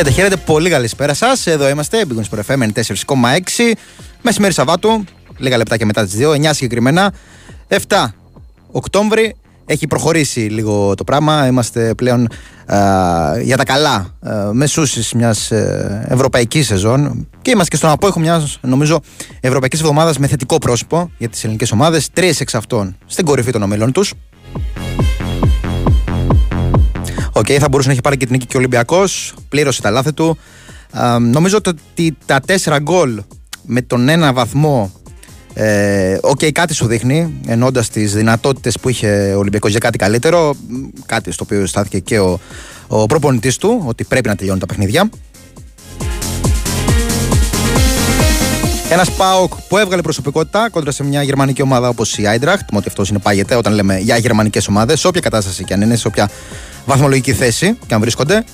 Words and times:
Χαίρετε, 0.00 0.20
χαίρετε, 0.20 0.42
πολύ 0.46 0.70
καλησπέρα 0.70 1.14
σας. 1.14 1.46
Εδώ 1.46 1.68
είμαστε, 1.68 2.04
Big 2.08 2.12
Wings 2.12 2.38
FM 2.46 2.72
4,6. 2.72 3.72
Μεσημέρι 4.22 4.52
Σαββάτου, 4.52 5.04
λίγα 5.36 5.56
λεπτάκια 5.56 5.86
μετά 5.86 6.04
τις 6.04 6.16
2, 6.16 6.30
9 6.30 6.52
συγκεκριμένα. 6.52 7.12
7 7.68 8.14
Οκτώβρη, 8.70 9.36
έχει 9.66 9.86
προχωρήσει 9.86 10.40
λίγο 10.40 10.94
το 10.94 11.04
πράγμα. 11.04 11.46
Είμαστε 11.46 11.94
πλέον 11.94 12.28
για 13.42 13.56
τα 13.56 13.64
καλά 13.64 14.14
α, 14.20 14.52
μεσούσεις 14.52 15.12
μιας 15.12 15.50
ε, 15.50 16.06
ευρωπαϊκής 16.08 16.66
σεζόν 16.66 17.28
και 17.42 17.50
είμαστε 17.50 17.70
και 17.70 17.76
στον 17.76 17.90
απόϊχο 17.90 18.20
μιας 18.20 18.58
νομίζω 18.60 19.00
ευρωπαϊκής 19.40 19.80
εβδομάδας 19.80 20.18
με 20.18 20.26
θετικό 20.26 20.58
πρόσωπο 20.58 21.10
για 21.18 21.28
τις 21.28 21.44
ελληνικές 21.44 21.72
ομάδες. 21.72 22.10
Τρεις 22.12 22.40
εξ 22.40 22.54
αυτών 22.54 22.96
στην 23.06 23.24
κορυφή 23.24 23.50
των 23.50 23.62
ομίλων 23.62 23.92
τους. 23.92 24.12
OK, 27.40 27.46
okay, 27.46 27.56
θα 27.58 27.68
μπορούσε 27.68 27.88
να 27.88 27.94
έχει 27.94 28.02
πάρει 28.02 28.16
και 28.16 28.24
την 28.24 28.34
νίκη 28.34 28.46
και 28.46 28.56
ο 28.56 28.58
Ολυμπιακός. 28.58 29.34
Πλήρωσε 29.48 29.82
τα 29.82 29.90
λάθη 29.90 30.12
του. 30.12 30.38
νομίζω 31.20 31.56
ότι 31.56 32.16
τα 32.26 32.40
τέσσερα 32.40 32.78
γκολ 32.78 33.22
με 33.62 33.82
τον 33.82 34.08
ένα 34.08 34.32
βαθμό. 34.32 34.92
Ε, 35.54 36.18
OK, 36.20 36.38
okay, 36.38 36.52
κάτι 36.52 36.74
σου 36.74 36.86
δείχνει, 36.86 37.40
εννοώντας 37.46 37.88
τις 37.88 38.14
δυνατότητες 38.14 38.78
που 38.78 38.88
είχε 38.88 39.32
ο 39.34 39.38
Ολυμπιακός 39.38 39.70
για 39.70 39.80
κάτι 39.80 39.98
καλύτερο. 39.98 40.54
Κάτι 41.06 41.32
στο 41.32 41.44
οποίο 41.44 41.66
στάθηκε 41.66 41.98
και 41.98 42.18
ο, 42.18 42.40
ο 42.86 43.06
προπονητής 43.06 43.56
του, 43.56 43.82
ότι 43.86 44.04
πρέπει 44.04 44.28
να 44.28 44.36
τελειώνουν 44.36 44.60
τα 44.60 44.66
παιχνίδια. 44.66 45.10
Ένας 48.92 49.10
ΠΑΟΚ 49.10 49.52
που 49.68 49.76
έβγαλε 49.76 50.02
προσωπικότητα 50.02 50.68
κόντρα 50.70 50.90
σε 50.90 51.04
μια 51.04 51.22
γερμανική 51.22 51.62
ομάδα 51.62 51.88
όπως 51.88 52.18
η 52.18 52.26
Άιντραχτ. 52.26 52.68
Ό,τι 52.72 52.88
αυτό 52.88 53.04
συνεπάγεται 53.04 53.54
όταν 53.54 53.72
λέμε 53.72 53.98
για 53.98 54.16
γερμανικές 54.16 54.68
ομάδες, 54.68 55.00
σε 55.00 55.06
όποια 55.06 55.20
κατάσταση 55.20 55.64
και 55.64 55.74
αν 55.74 55.80
είναι, 55.80 55.96
σε 55.96 56.06
όποια 56.06 56.30
βαθμολογική 56.86 57.32
θέση 57.32 57.78
και 57.86 57.94
αν 57.94 58.00
βρίσκονται. 58.00 58.44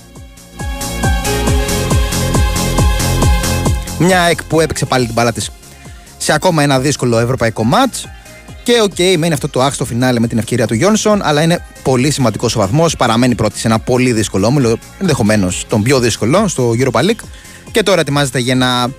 Μια 3.99 4.21
ΑΕΚ 4.21 4.43
που 4.45 4.61
έπαιξε 4.61 4.85
πάλι 4.85 5.05
την 5.05 5.15
μπάλα 5.15 5.33
της 5.33 5.51
σε 6.17 6.33
ακόμα 6.33 6.63
ένα 6.63 6.81
δύσκολο 6.81 7.19
ευρωπαϊκό 7.19 7.65
ματς. 7.65 8.09
Και 8.63 8.81
OK, 8.83 8.95
okay, 8.97 9.17
μένει 9.19 9.33
αυτό 9.33 9.49
το 9.49 9.61
άξιο 9.61 9.75
στο 9.75 9.85
φινάλε 9.85 10.21
με 10.21 10.27
την 10.27 10.39
ευκαιρία 10.39 10.67
του 10.67 10.75
Γιόνσον, 10.75 11.21
αλλά 11.23 11.43
είναι 11.43 11.65
πολύ 11.83 12.11
σημαντικός 12.11 12.57
ο 12.57 12.59
βαθμός. 12.59 12.97
Παραμένει 12.97 13.35
πρώτη 13.35 13.59
σε 13.59 13.67
ένα 13.67 13.79
πολύ 13.79 14.13
δύσκολο 14.13 14.47
όμιλο, 14.47 14.79
ενδεχομένως 15.01 15.65
τον 15.69 15.83
πιο 15.83 15.99
δύσκολο 15.99 16.49
στο 16.49 16.75
Europa 16.79 17.01
League. 17.01 17.25
Και 17.71 17.83
τώρα 17.83 18.01
ετοιμάζεται 18.01 18.39
για 18.39 18.53
ένα 18.53 18.91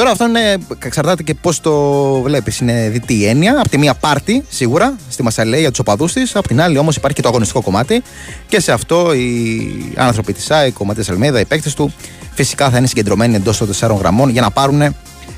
Τώρα 0.00 0.12
αυτό 0.12 0.26
είναι, 0.26 0.56
εξαρτάται 0.84 1.22
και 1.22 1.34
πώς 1.34 1.60
το 1.60 1.72
βλέπεις. 2.20 2.58
Είναι 2.58 2.88
διττή 2.88 3.26
έννοια. 3.26 3.60
Απ' 3.60 3.68
τη 3.68 3.78
μία 3.78 3.94
πάρτι 3.94 4.44
σίγουρα 4.48 4.96
στη 5.08 5.22
Μασαλέ 5.22 5.58
για 5.58 5.70
τους 5.70 5.78
οπαδούς 5.78 6.12
της. 6.12 6.36
Απ' 6.36 6.46
την 6.46 6.60
άλλη 6.60 6.78
όμως 6.78 6.96
υπάρχει 6.96 7.16
και 7.16 7.22
το 7.22 7.28
αγωνιστικό 7.28 7.62
κομμάτι. 7.62 8.02
Και 8.48 8.60
σε 8.60 8.72
αυτό 8.72 9.12
οι 9.12 9.94
άνθρωποι 9.96 10.32
της 10.32 10.50
ΑΕΚ, 10.50 10.80
ο 10.80 10.84
Ματίας 10.84 11.04
Αλμέιδα, 11.10 11.40
οι 11.40 11.44
παίκτες 11.44 11.74
του, 11.74 11.92
φυσικά 12.34 12.70
θα 12.70 12.78
είναι 12.78 12.86
συγκεντρωμένοι 12.86 13.34
εντός 13.34 13.58
των 13.58 13.66
τεσσάρων 13.66 13.98
γραμμών 13.98 14.28
για 14.28 14.40
να 14.40 14.50
πάρουν, 14.50 14.80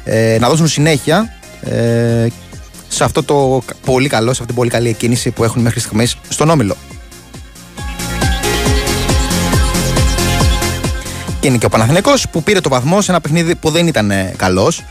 ε, 0.04 0.36
να 0.40 0.48
δώσουν 0.48 0.68
συνέχεια 0.68 1.32
ε, 1.60 2.26
σε 2.88 3.04
αυτό 3.04 3.22
το 3.22 3.62
πολύ 3.84 4.08
καλό, 4.08 4.26
σε 4.26 4.30
αυτή 4.30 4.46
την 4.46 4.54
πολύ 4.54 4.70
καλή 4.70 4.88
εκκίνηση 4.88 5.30
που 5.30 5.44
έχουν 5.44 5.62
μέχρι 5.62 5.80
στιγμής 5.80 6.16
στον 6.28 6.50
Όμιλο. 6.50 6.76
Και 11.42 11.48
είναι 11.48 11.56
και 11.56 11.66
ο 11.66 11.68
Παναθηναϊκός 11.68 12.28
που 12.28 12.42
πήρε 12.42 12.60
το 12.60 12.68
βαθμό 12.68 13.00
σε 13.00 13.10
ένα 13.10 13.20
παιχνίδι 13.20 13.54
που 13.54 13.70
δεν 13.70 13.86
ήταν 13.86 14.12
καλός. 14.36 14.84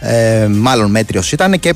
Ε, 0.00 0.46
μάλλον 0.46 0.90
μέτριος 0.90 1.32
ήταν 1.32 1.60
και 1.60 1.74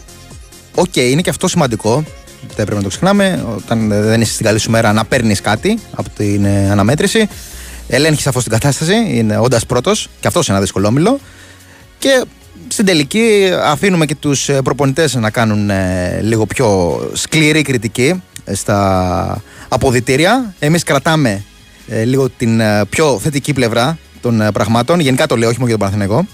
OK, 0.74 0.84
okay, 0.94 0.98
είναι 0.98 1.20
και 1.20 1.30
αυτό 1.30 1.48
σημαντικό. 1.48 2.04
Δεν 2.40 2.54
πρέπει 2.54 2.74
να 2.74 2.82
το 2.82 2.88
ξεχνάμε. 2.88 3.44
Όταν 3.56 3.88
δεν 3.88 4.20
είσαι 4.20 4.32
στην 4.32 4.46
καλή 4.46 4.58
σου 4.58 4.70
μέρα 4.70 4.92
να 4.92 5.04
παίρνεις 5.04 5.40
κάτι 5.40 5.78
από 5.94 6.08
την 6.16 6.44
ε, 6.44 6.70
αναμέτρηση. 6.70 7.28
Ελέγχεις 7.88 8.22
σαφώς 8.22 8.42
την 8.42 8.52
κατάσταση, 8.52 8.94
είναι 9.08 9.38
όντας 9.38 9.66
πρώτος 9.66 10.08
και 10.20 10.26
αυτός 10.26 10.46
είναι 10.46 10.56
ένα 10.56 10.64
δύσκολο 10.64 10.86
όμιλο. 10.86 11.18
Και 11.98 12.24
στην 12.68 12.84
τελική 12.84 13.50
αφήνουμε 13.62 14.06
και 14.06 14.14
τους 14.14 14.48
ε, 14.48 14.62
προπονητές 14.62 15.14
να 15.14 15.30
κάνουν 15.30 15.70
ε, 15.70 16.20
λίγο 16.22 16.46
πιο 16.46 17.00
σκληρή 17.12 17.62
κριτική 17.62 18.22
στα 18.52 19.42
αποδητήρια. 19.68 20.54
Εμείς 20.58 20.82
κρατάμε 20.82 21.44
λίγο 22.04 22.28
την 22.28 22.60
πιο 22.88 23.18
θετική 23.22 23.52
πλευρά 23.52 23.98
των 24.22 24.40
ε, 24.40 24.52
πραγμάτων. 24.52 25.00
Γενικά 25.00 25.26
το 25.26 25.36
λέω, 25.36 25.48
όχι 25.48 25.58
μόνο 25.58 25.70
για 25.70 25.78
τον 25.78 25.88
Παναθηναϊκό. 25.88 26.26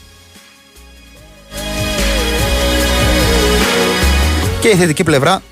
Και 4.61 4.69
η 4.69 4.75
θετική 4.75 5.05
πλευρά 5.05 5.43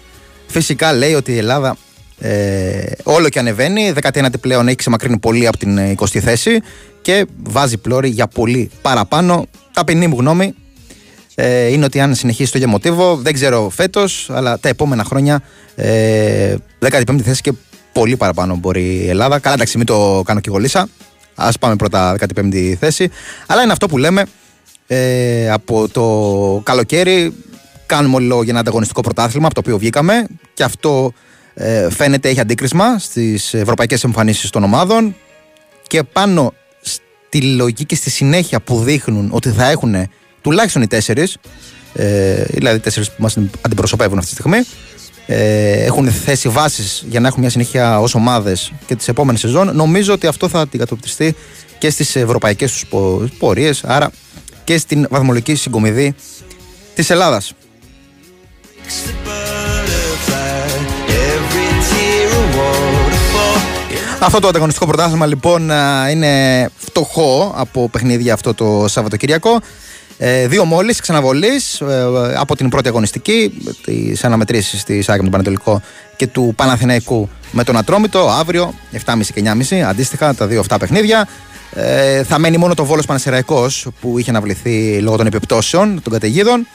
φυσικά 0.46 0.92
λέει 0.92 1.14
ότι 1.14 1.32
η 1.32 1.38
Ελλάδα 1.38 1.76
ε, 2.18 2.84
όλο 3.02 3.28
και 3.28 3.38
ανεβαίνει. 3.38 3.92
19η 4.02 4.40
πλέον 4.40 4.66
έχει 4.66 4.76
ξεμακρύνει 4.76 5.18
πολύ 5.18 5.46
από 5.46 5.58
την 5.58 5.78
20η 5.96 6.18
θέση 6.18 6.60
και 7.02 7.26
βάζει 7.42 7.78
πλώρη 7.78 8.08
για 8.08 8.26
πολύ 8.26 8.70
παραπάνω. 8.82 9.46
Ταπεινή 9.72 10.06
μου 10.06 10.16
γνώμη 10.18 10.54
ε, 11.34 11.66
είναι 11.66 11.84
ότι 11.84 12.00
αν 12.00 12.14
συνεχίσει 12.14 12.52
το 12.52 12.58
ίδιο 12.58 12.70
μοτίβο, 12.70 13.16
δεν 13.16 13.32
ξέρω 13.32 13.68
φέτος, 13.68 14.30
αλλά 14.32 14.58
τα 14.58 14.68
επόμενα 14.68 15.04
χρόνια 15.04 15.42
ε, 15.74 16.54
15η 16.90 17.20
θέση 17.20 17.40
και 17.40 17.52
πολύ 17.92 18.16
παραπάνω 18.16 18.56
μπορεί 18.56 18.84
η 18.84 19.08
Ελλάδα. 19.08 19.38
Καλά, 19.38 19.54
εντάξει, 19.54 19.76
μην 19.76 19.86
το 19.86 20.22
κάνω 20.24 20.40
και 20.40 20.50
γολίσα. 20.50 20.88
Α 21.36 21.50
πάμε 21.60 21.76
πρώτα 21.76 22.16
15η 22.34 22.74
θέση. 22.74 23.10
Αλλά 23.46 23.62
είναι 23.62 23.72
αυτό 23.72 23.86
που 23.88 23.98
λέμε 23.98 24.24
ε, 24.86 25.50
από 25.50 25.88
το 25.88 26.60
καλοκαίρι. 26.64 27.34
Κάνουμε 27.86 28.16
όλο 28.16 28.42
για 28.42 28.50
ένα 28.50 28.60
ανταγωνιστικό 28.60 29.00
πρωτάθλημα 29.00 29.46
από 29.46 29.54
το 29.54 29.60
οποίο 29.60 29.78
βγήκαμε 29.78 30.26
και 30.54 30.62
αυτό 30.62 31.12
ε, 31.54 31.90
φαίνεται 31.90 32.28
έχει 32.28 32.40
αντίκρισμα 32.40 32.98
στις 32.98 33.54
ευρωπαϊκές 33.54 34.04
εμφανίσεις 34.04 34.50
των 34.50 34.64
ομάδων 34.64 35.16
και 35.86 36.02
πάνω 36.02 36.52
στη 36.80 37.42
λογική 37.42 37.84
και 37.84 37.94
στη 37.94 38.10
συνέχεια 38.10 38.60
που 38.60 38.82
δείχνουν 38.82 39.28
ότι 39.32 39.50
θα 39.50 39.70
έχουν 39.70 39.94
τουλάχιστον 40.40 40.82
οι 40.82 40.86
τέσσερις, 40.86 41.36
ε, 41.94 42.44
δηλαδή 42.44 42.76
οι 42.76 42.80
τέσσερις 42.80 43.08
που 43.08 43.22
μας 43.22 43.36
αντιπροσωπεύουν 43.60 44.18
αυτή 44.18 44.34
τη 44.34 44.36
στιγμή, 44.40 44.58
ε, 45.26 45.84
έχουν 45.84 46.10
θέσει 46.10 46.48
βάσεις 46.48 47.04
για 47.08 47.20
να 47.20 47.28
έχουν 47.28 47.40
μια 47.40 47.50
συνέχεια 47.50 48.00
ως 48.00 48.14
ομάδες 48.14 48.72
και 48.86 48.96
τις 48.96 49.08
επόμενες 49.08 49.40
σεζόν, 49.40 49.76
νομίζω 49.76 50.12
ότι 50.12 50.26
αυτό 50.26 50.48
θα 50.48 50.60
αντικατοπτριστεί 50.60 51.34
και 51.78 51.90
στις 51.90 52.16
ευρωπαϊκές 52.16 52.72
τους 52.72 52.84
πορείες, 53.38 53.84
άρα 53.84 54.10
και 54.64 54.78
στην 54.78 55.06
βαθμολογική 55.10 55.54
συγκομιδή 55.54 56.14
της 56.94 57.10
Ελλάδας. 57.10 57.52
Αυτό 64.20 64.38
το 64.38 64.48
ανταγωνιστικό 64.48 64.86
πρωτάθλημα 64.86 65.26
λοιπόν 65.26 65.70
είναι 66.10 66.68
φτωχό 66.76 67.52
από 67.56 67.88
παιχνίδια 67.88 68.34
αυτό 68.34 68.54
το 68.54 68.84
Σαββατοκυριακό. 68.88 69.60
Ε, 70.18 70.46
δύο 70.46 70.64
μόλις 70.64 71.00
ξαναβολής 71.00 71.80
ε, 71.80 72.04
από 72.36 72.56
την 72.56 72.68
πρώτη 72.68 72.88
αγωνιστική 72.88 73.52
τη 73.84 74.12
αναμετρήσεις 74.22 74.84
της 74.84 75.08
ΑΕΚ 75.08 75.16
με 75.16 75.22
τον 75.22 75.32
Πανατολικό 75.32 75.82
και 76.16 76.26
του 76.26 76.52
Παναθηναϊκού 76.56 77.28
με 77.52 77.64
τον 77.64 77.76
Ατρόμητο 77.76 78.28
αύριο 78.28 78.74
7.30 79.04 79.20
και 79.34 79.42
9.30 79.70 79.76
αντίστοιχα 79.76 80.34
τα 80.34 80.46
δύο 80.46 80.60
αυτά 80.60 80.78
παιχνίδια. 80.78 81.28
Ε, 81.74 82.22
θα 82.22 82.38
μένει 82.38 82.56
μόνο 82.56 82.74
το 82.74 82.84
Βόλος 82.84 83.06
Πανεσαιραϊκό 83.06 83.66
που 84.00 84.18
είχε 84.18 84.30
αναβληθεί 84.30 84.98
λόγω 84.98 85.16
των 85.16 85.26
επιπτώσεων 85.26 86.02
των 86.02 86.12
καταιγίδων. 86.12 86.66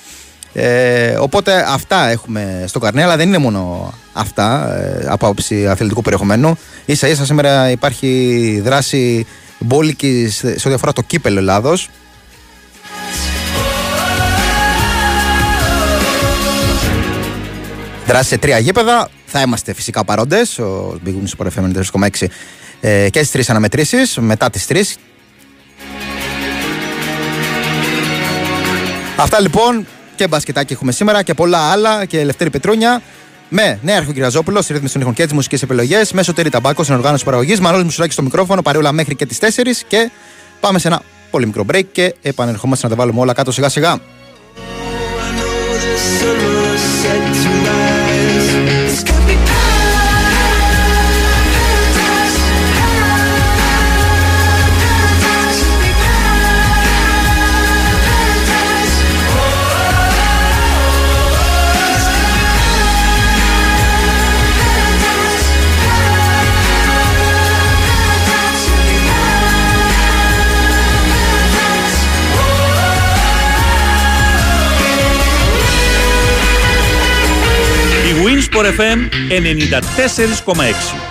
Ε, 0.54 1.16
οπότε 1.20 1.66
αυτά 1.68 2.10
έχουμε 2.10 2.64
στο 2.68 2.80
καρνέ, 2.80 3.04
αλλά 3.04 3.18
δεν 3.18 3.28
είναι 3.28 3.38
μόνο 3.38 3.94
αυτά 4.14 4.76
ε, 4.78 5.06
από 5.08 5.26
άποψη 5.26 5.68
αθλητικού 5.68 6.02
περιεχομένου. 6.02 6.58
σα 6.88 7.08
ίσα 7.08 7.26
σήμερα 7.26 7.70
υπάρχει 7.70 8.62
δράση 8.64 9.26
μπόλικη 9.60 10.28
σε 10.30 10.48
ό,τι 10.48 10.74
αφορά 10.74 10.94
το 10.94 11.02
κύπελο 11.02 11.38
Ελλάδος. 11.40 11.90
Δράσει 18.12 18.30
σε 18.30 18.38
τρία 18.38 18.58
γήπεδα. 18.58 19.10
Θα 19.25 19.42
είμαστε 19.42 19.74
φυσικά 19.74 20.04
παρόντες. 20.04 20.60
Ο 20.60 21.00
Big 21.06 21.10
Wings 21.10 21.46
Sport 21.46 21.48
FM 21.48 21.84
4,6 22.19 22.28
ε, 22.81 23.10
και 23.10 23.19
στις 23.19 23.31
τρεις 23.31 23.50
αναμετρήσεις. 23.50 24.18
Μετά 24.18 24.50
τις 24.50 24.68
τρεις. 24.68 24.98
Αυτά 29.16 29.42
λοιπόν 29.42 29.88
και 30.16 30.28
μπασκετάκι 30.28 30.74
έχουμε 30.74 30.92
σήμερα 30.92 31.24
και 31.24 31.34
πολλά 31.34 31.72
άλλα 31.72 32.06
και 32.06 32.19
ελευθερή 32.19 32.50
πετρούνια. 32.50 33.02
Με 33.50 33.80
νέα 33.81 33.98
αρχοκυριαζόπουλο, 33.98 34.62
στη 34.62 34.74
ρύθμιση 34.74 34.94
των 34.94 35.02
ήχων 35.02 35.14
και 35.14 35.24
τις 35.24 35.34
μουσικές 35.34 35.62
επιλογές. 35.62 36.12
Μέσω 36.12 36.34
τέρι 36.34 36.50
ταμπάκο 36.50 36.84
στην 36.84 36.96
οργάνωση 36.96 37.24
παραγωγής. 37.24 37.60
Μανώλη 37.60 37.84
Μουσουράκη 37.84 38.14
στο 38.14 38.22
μικρόφωνο, 38.22 38.62
παρεούλα 38.62 38.92
μέχρι 38.92 39.16
και 39.16 39.25
τις 39.25 39.40
4. 39.40 39.84
Και 39.88 40.12
πάμε 40.60 40.80
σε 40.80 40.88
ένα 40.88 41.02
πολύ 41.31 41.46
μικρό 41.46 41.66
break 41.72 41.84
και 41.92 42.16
επανερχόμαστε 42.22 42.88
να 42.88 42.96
τα 42.96 43.00
βάλουμε 43.00 43.19
όλα 43.19 43.34
κάτω 43.34 43.52
σιγά 43.52 43.69
σιγά. 43.69 44.00
Sport 78.51 78.68
FM 78.75 79.09
94,6. 79.30 81.11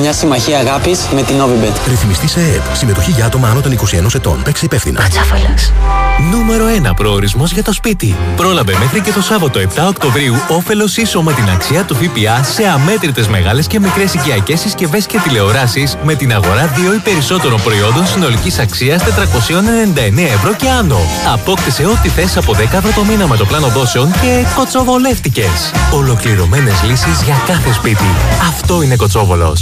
μια 0.00 0.12
συμμαχία 0.12 0.58
αγάπης 0.58 1.00
με 1.14 1.22
την 1.22 1.36
Novibet. 1.40 1.88
Ρυθμιστή 1.88 2.28
σε 2.28 2.40
ΕΕΠ. 2.40 2.76
Συμμετοχή 2.76 3.10
για 3.10 3.24
άτομα 3.24 3.48
άνω 3.48 3.60
των 3.60 3.72
21 3.72 4.14
ετών. 4.14 4.42
Παίξει 4.44 4.64
υπεύθυνα. 4.64 5.00
Νούμερο 6.30 6.64
1 6.90 6.94
προορισμός 6.96 7.52
για 7.52 7.62
το 7.62 7.72
σπίτι. 7.72 8.16
Πρόλαβε 8.36 8.76
μέχρι 8.78 9.00
και 9.00 9.12
το 9.12 9.22
Σάββατο 9.22 9.60
7 9.60 9.64
Οκτωβρίου 9.88 10.34
όφελος 10.48 10.96
ίσωμα 10.96 11.32
την 11.32 11.50
αξία 11.50 11.84
του 11.84 11.94
ΦΠΑ 11.94 12.42
σε 12.42 12.66
αμέτρητες 12.66 13.28
μεγάλες 13.28 13.66
και 13.66 13.80
μικρές 13.80 14.14
οικιακές 14.14 14.60
συσκευές 14.60 15.06
και 15.06 15.18
τηλεοράσεις 15.18 15.96
με 16.02 16.14
την 16.14 16.32
αγορά 16.32 16.72
2 16.90 16.94
ή 16.94 16.98
περισσότερων 16.98 17.62
προϊόντων 17.62 18.06
συνολικής 18.06 18.58
αξίας 18.58 19.02
499 19.02 20.28
ευρώ 20.34 20.54
και 20.54 20.68
άνω. 20.68 21.00
Απόκτησε 21.32 21.86
ό,τι 21.86 22.08
θες 22.08 22.36
από 22.36 22.54
10 22.54 22.76
ευρώ 22.76 22.90
το 22.94 23.04
μήνα 23.04 23.26
με 23.26 23.36
το 23.36 23.44
πλάνο 23.44 23.68
δόσεων 23.68 24.10
και 24.10 24.44
κοτσοβολεύτηκες. 24.56 25.72
Ολοκληρωμένες 25.92 26.82
λύσεις 26.82 27.22
για 27.22 27.42
κάθε 27.46 27.72
σπίτι. 27.72 28.06
Αυτό 28.48 28.82
είναι 28.82 28.96
Κοτσόβολος. 28.96 29.61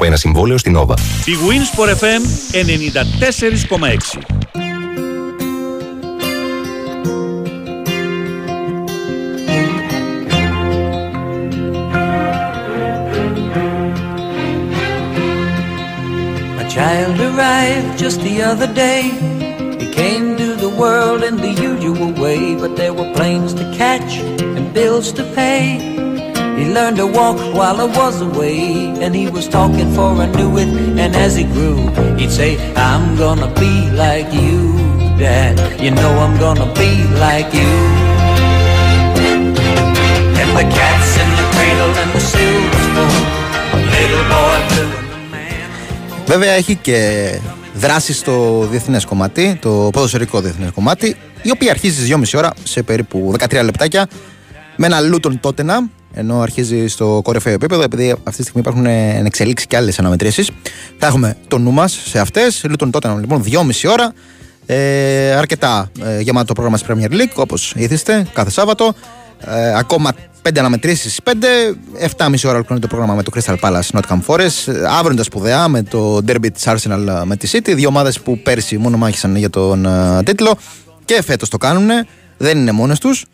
από 0.00 0.08
ένα 0.08 0.18
συμβόλαιο 0.18 0.58
συμβόλαιο 0.58 0.58
στην 0.58 0.76
Nova. 0.76 0.96
Η 1.24 1.34
Winsport 1.48 1.90
FM 2.00 2.22
94,6 3.78 4.38
child 16.80 17.20
arrived 17.20 17.98
just 17.98 18.20
the 18.22 18.36
other 18.50 18.70
day. 18.86 19.02
He 19.82 19.86
came 20.00 20.26
to 20.42 20.48
the 20.64 20.72
world 20.82 21.22
in 21.28 21.36
the 21.36 21.52
usual 21.72 22.12
way, 22.24 22.40
but 22.62 22.72
there 22.80 22.94
were 22.98 23.10
planes 23.16 23.52
to 23.60 23.64
catch 23.82 24.12
and 24.56 24.72
bills 24.72 25.12
to 25.18 25.24
pay. 25.34 25.99
He 26.60 26.66
learned 26.76 26.98
to 27.02 27.06
walk 27.18 27.38
while 27.58 27.78
I 27.84 27.88
was 27.98 28.16
away, 28.28 28.58
and 29.02 29.10
he 29.20 29.26
was 29.36 29.46
talking 29.58 29.90
for 29.96 30.10
I 30.24 30.26
knew 30.36 30.50
it. 30.62 30.70
And 31.02 31.10
as 31.24 31.32
he 31.38 31.44
grew, 31.54 31.78
he'd 32.18 32.32
say, 32.40 32.50
I'm 32.88 33.04
gonna 33.22 33.50
be 33.64 33.74
like 34.04 34.30
you, 34.42 34.58
Dad. 35.22 35.54
You 35.84 35.90
know 35.98 36.12
I'm 36.24 36.36
gonna 36.44 36.68
be 36.82 36.90
like 37.26 37.50
you. 37.60 37.72
And 40.40 40.50
the 40.58 40.66
cat's 40.76 41.12
in 41.22 41.28
the 41.38 41.46
cradle 41.54 41.92
and 42.02 42.10
the 42.16 42.22
silver 42.30 42.82
spoon, 42.86 43.14
little 43.94 44.24
boy 44.32 44.58
blue. 44.68 44.98
Βέβαια 46.26 46.52
έχει 46.52 46.74
και 46.74 47.30
δράση 47.74 48.12
στο 48.12 48.66
διεθνέ 48.70 49.00
κομμάτι, 49.06 49.58
το 49.60 49.88
ποδοσφαιρικό 49.92 50.40
διεθνέ 50.40 50.70
κομμάτι, 50.74 51.16
η 51.42 51.50
οποία 51.50 51.70
αρχίζει 51.70 52.06
στι 52.06 52.16
2.30 52.18 52.24
ώρα 52.34 52.52
σε 52.62 52.82
περίπου 52.82 53.34
13 53.38 53.60
λεπτάκια 53.64 54.06
με 54.76 54.86
ένα 54.86 55.00
Λούτον 55.00 55.40
Τότενα, 55.40 55.88
ενώ 56.12 56.40
αρχίζει 56.40 56.86
στο 56.86 57.20
κορυφαίο 57.24 57.52
επίπεδο, 57.52 57.82
επειδή 57.82 58.10
αυτή 58.10 58.42
τη 58.42 58.42
στιγμή 58.42 58.60
υπάρχουν 58.60 58.86
εξελίξει 59.26 59.66
και 59.66 59.76
άλλες 59.76 59.98
αναμετρήσεις. 59.98 60.50
Θα 60.98 61.06
έχουμε 61.06 61.36
το 61.48 61.58
νου 61.58 61.70
μας 61.72 62.00
σε 62.04 62.18
αυτές. 62.18 62.64
Λούτον 62.68 62.90
Τότενα, 62.90 63.14
λοιπόν, 63.14 63.42
2,5 63.42 63.90
ώρα. 63.90 64.12
Ε, 64.66 65.32
αρκετά 65.32 65.90
ε, 66.04 66.20
γεμάτο 66.20 66.46
το 66.46 66.52
πρόγραμμα 66.52 66.78
της 66.78 66.86
Premier 66.88 67.12
League, 67.14 67.34
όπως 67.34 67.72
ήθιστε, 67.76 68.26
κάθε 68.32 68.50
Σάββατο. 68.50 68.94
Ε, 69.40 69.74
ακόμα 69.76 70.10
5 70.42 70.58
αναμετρήσεις 70.58 71.20
5. 71.24 71.30
7,5 72.16 72.44
ώρα 72.44 72.54
ολοκληρώνει 72.54 72.80
το 72.80 72.86
πρόγραμμα 72.86 73.14
με 73.14 73.22
το 73.22 73.30
Crystal 73.34 73.56
Palace 73.60 73.98
Nottingham 73.98 74.20
Forest. 74.26 74.72
Αύριο 74.88 75.06
είναι 75.06 75.16
τα 75.16 75.22
σπουδαία 75.22 75.68
με 75.68 75.82
το 75.82 76.16
Derby 76.16 76.52
της 76.52 76.64
Arsenal 76.66 77.22
με 77.24 77.36
τη 77.36 77.50
City. 77.52 77.72
Δύο 77.74 77.88
ομάδες 77.88 78.20
που 78.20 78.38
πέρσι 78.38 78.78
μόνο 78.78 78.96
μάχησαν 78.96 79.36
για 79.36 79.50
τον 79.50 79.86
uh, 79.88 80.24
τίτλο 80.24 80.56
και 81.04 81.22
φέτος 81.22 81.48
το 81.48 81.56
κάνουν. 81.56 81.88
Δεν 82.36 82.58
είναι 82.58 82.72
μόνες 82.72 82.98
τους. 82.98 83.24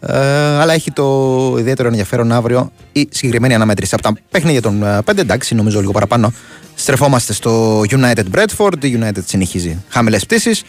Ε, 0.00 0.16
αλλά 0.58 0.72
έχει 0.72 0.90
το 0.92 1.56
ιδιαίτερο 1.58 1.88
ενδιαφέρον 1.88 2.32
αύριο 2.32 2.72
η 2.92 3.08
συγκεκριμένη 3.10 3.54
αναμέτρηση. 3.54 3.94
Από 3.94 4.02
τα 4.02 4.12
παιχνίδια 4.30 4.62
των 4.62 4.84
5, 5.04 5.18
εντάξει, 5.18 5.54
νομίζω 5.54 5.80
λίγο 5.80 5.92
παραπάνω. 5.92 6.32
Στρεφόμαστε 6.74 7.32
στο 7.32 7.80
United 7.80 8.24
Bradford. 8.34 8.84
Η 8.84 8.98
United 9.02 9.22
συνεχίζει 9.24 9.84
χαμηλές 9.88 10.24
πτήσεις. 10.24 10.62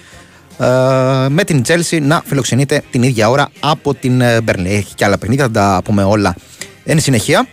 Ε, 0.59 0.65
με 1.29 1.43
την 1.45 1.61
Chelsea 1.67 2.01
να 2.01 2.21
φιλοξενείται 2.25 2.83
την 2.91 3.03
ίδια 3.03 3.29
ώρα 3.29 3.49
από 3.59 3.93
την 3.93 4.21
Burnley. 4.21 4.65
Έχει 4.65 4.95
και 4.95 5.05
άλλα 5.05 5.17
παιχνίδια, 5.17 5.43
θα 5.43 5.51
τα 5.51 5.81
πούμε 5.83 6.03
όλα 6.03 6.35
εν 6.83 6.99
συνεχεία. 6.99 7.47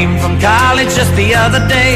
Came 0.00 0.16
from 0.22 0.34
college 0.52 0.90
just 1.00 1.12
the 1.20 1.28
other 1.44 1.62
day. 1.76 1.94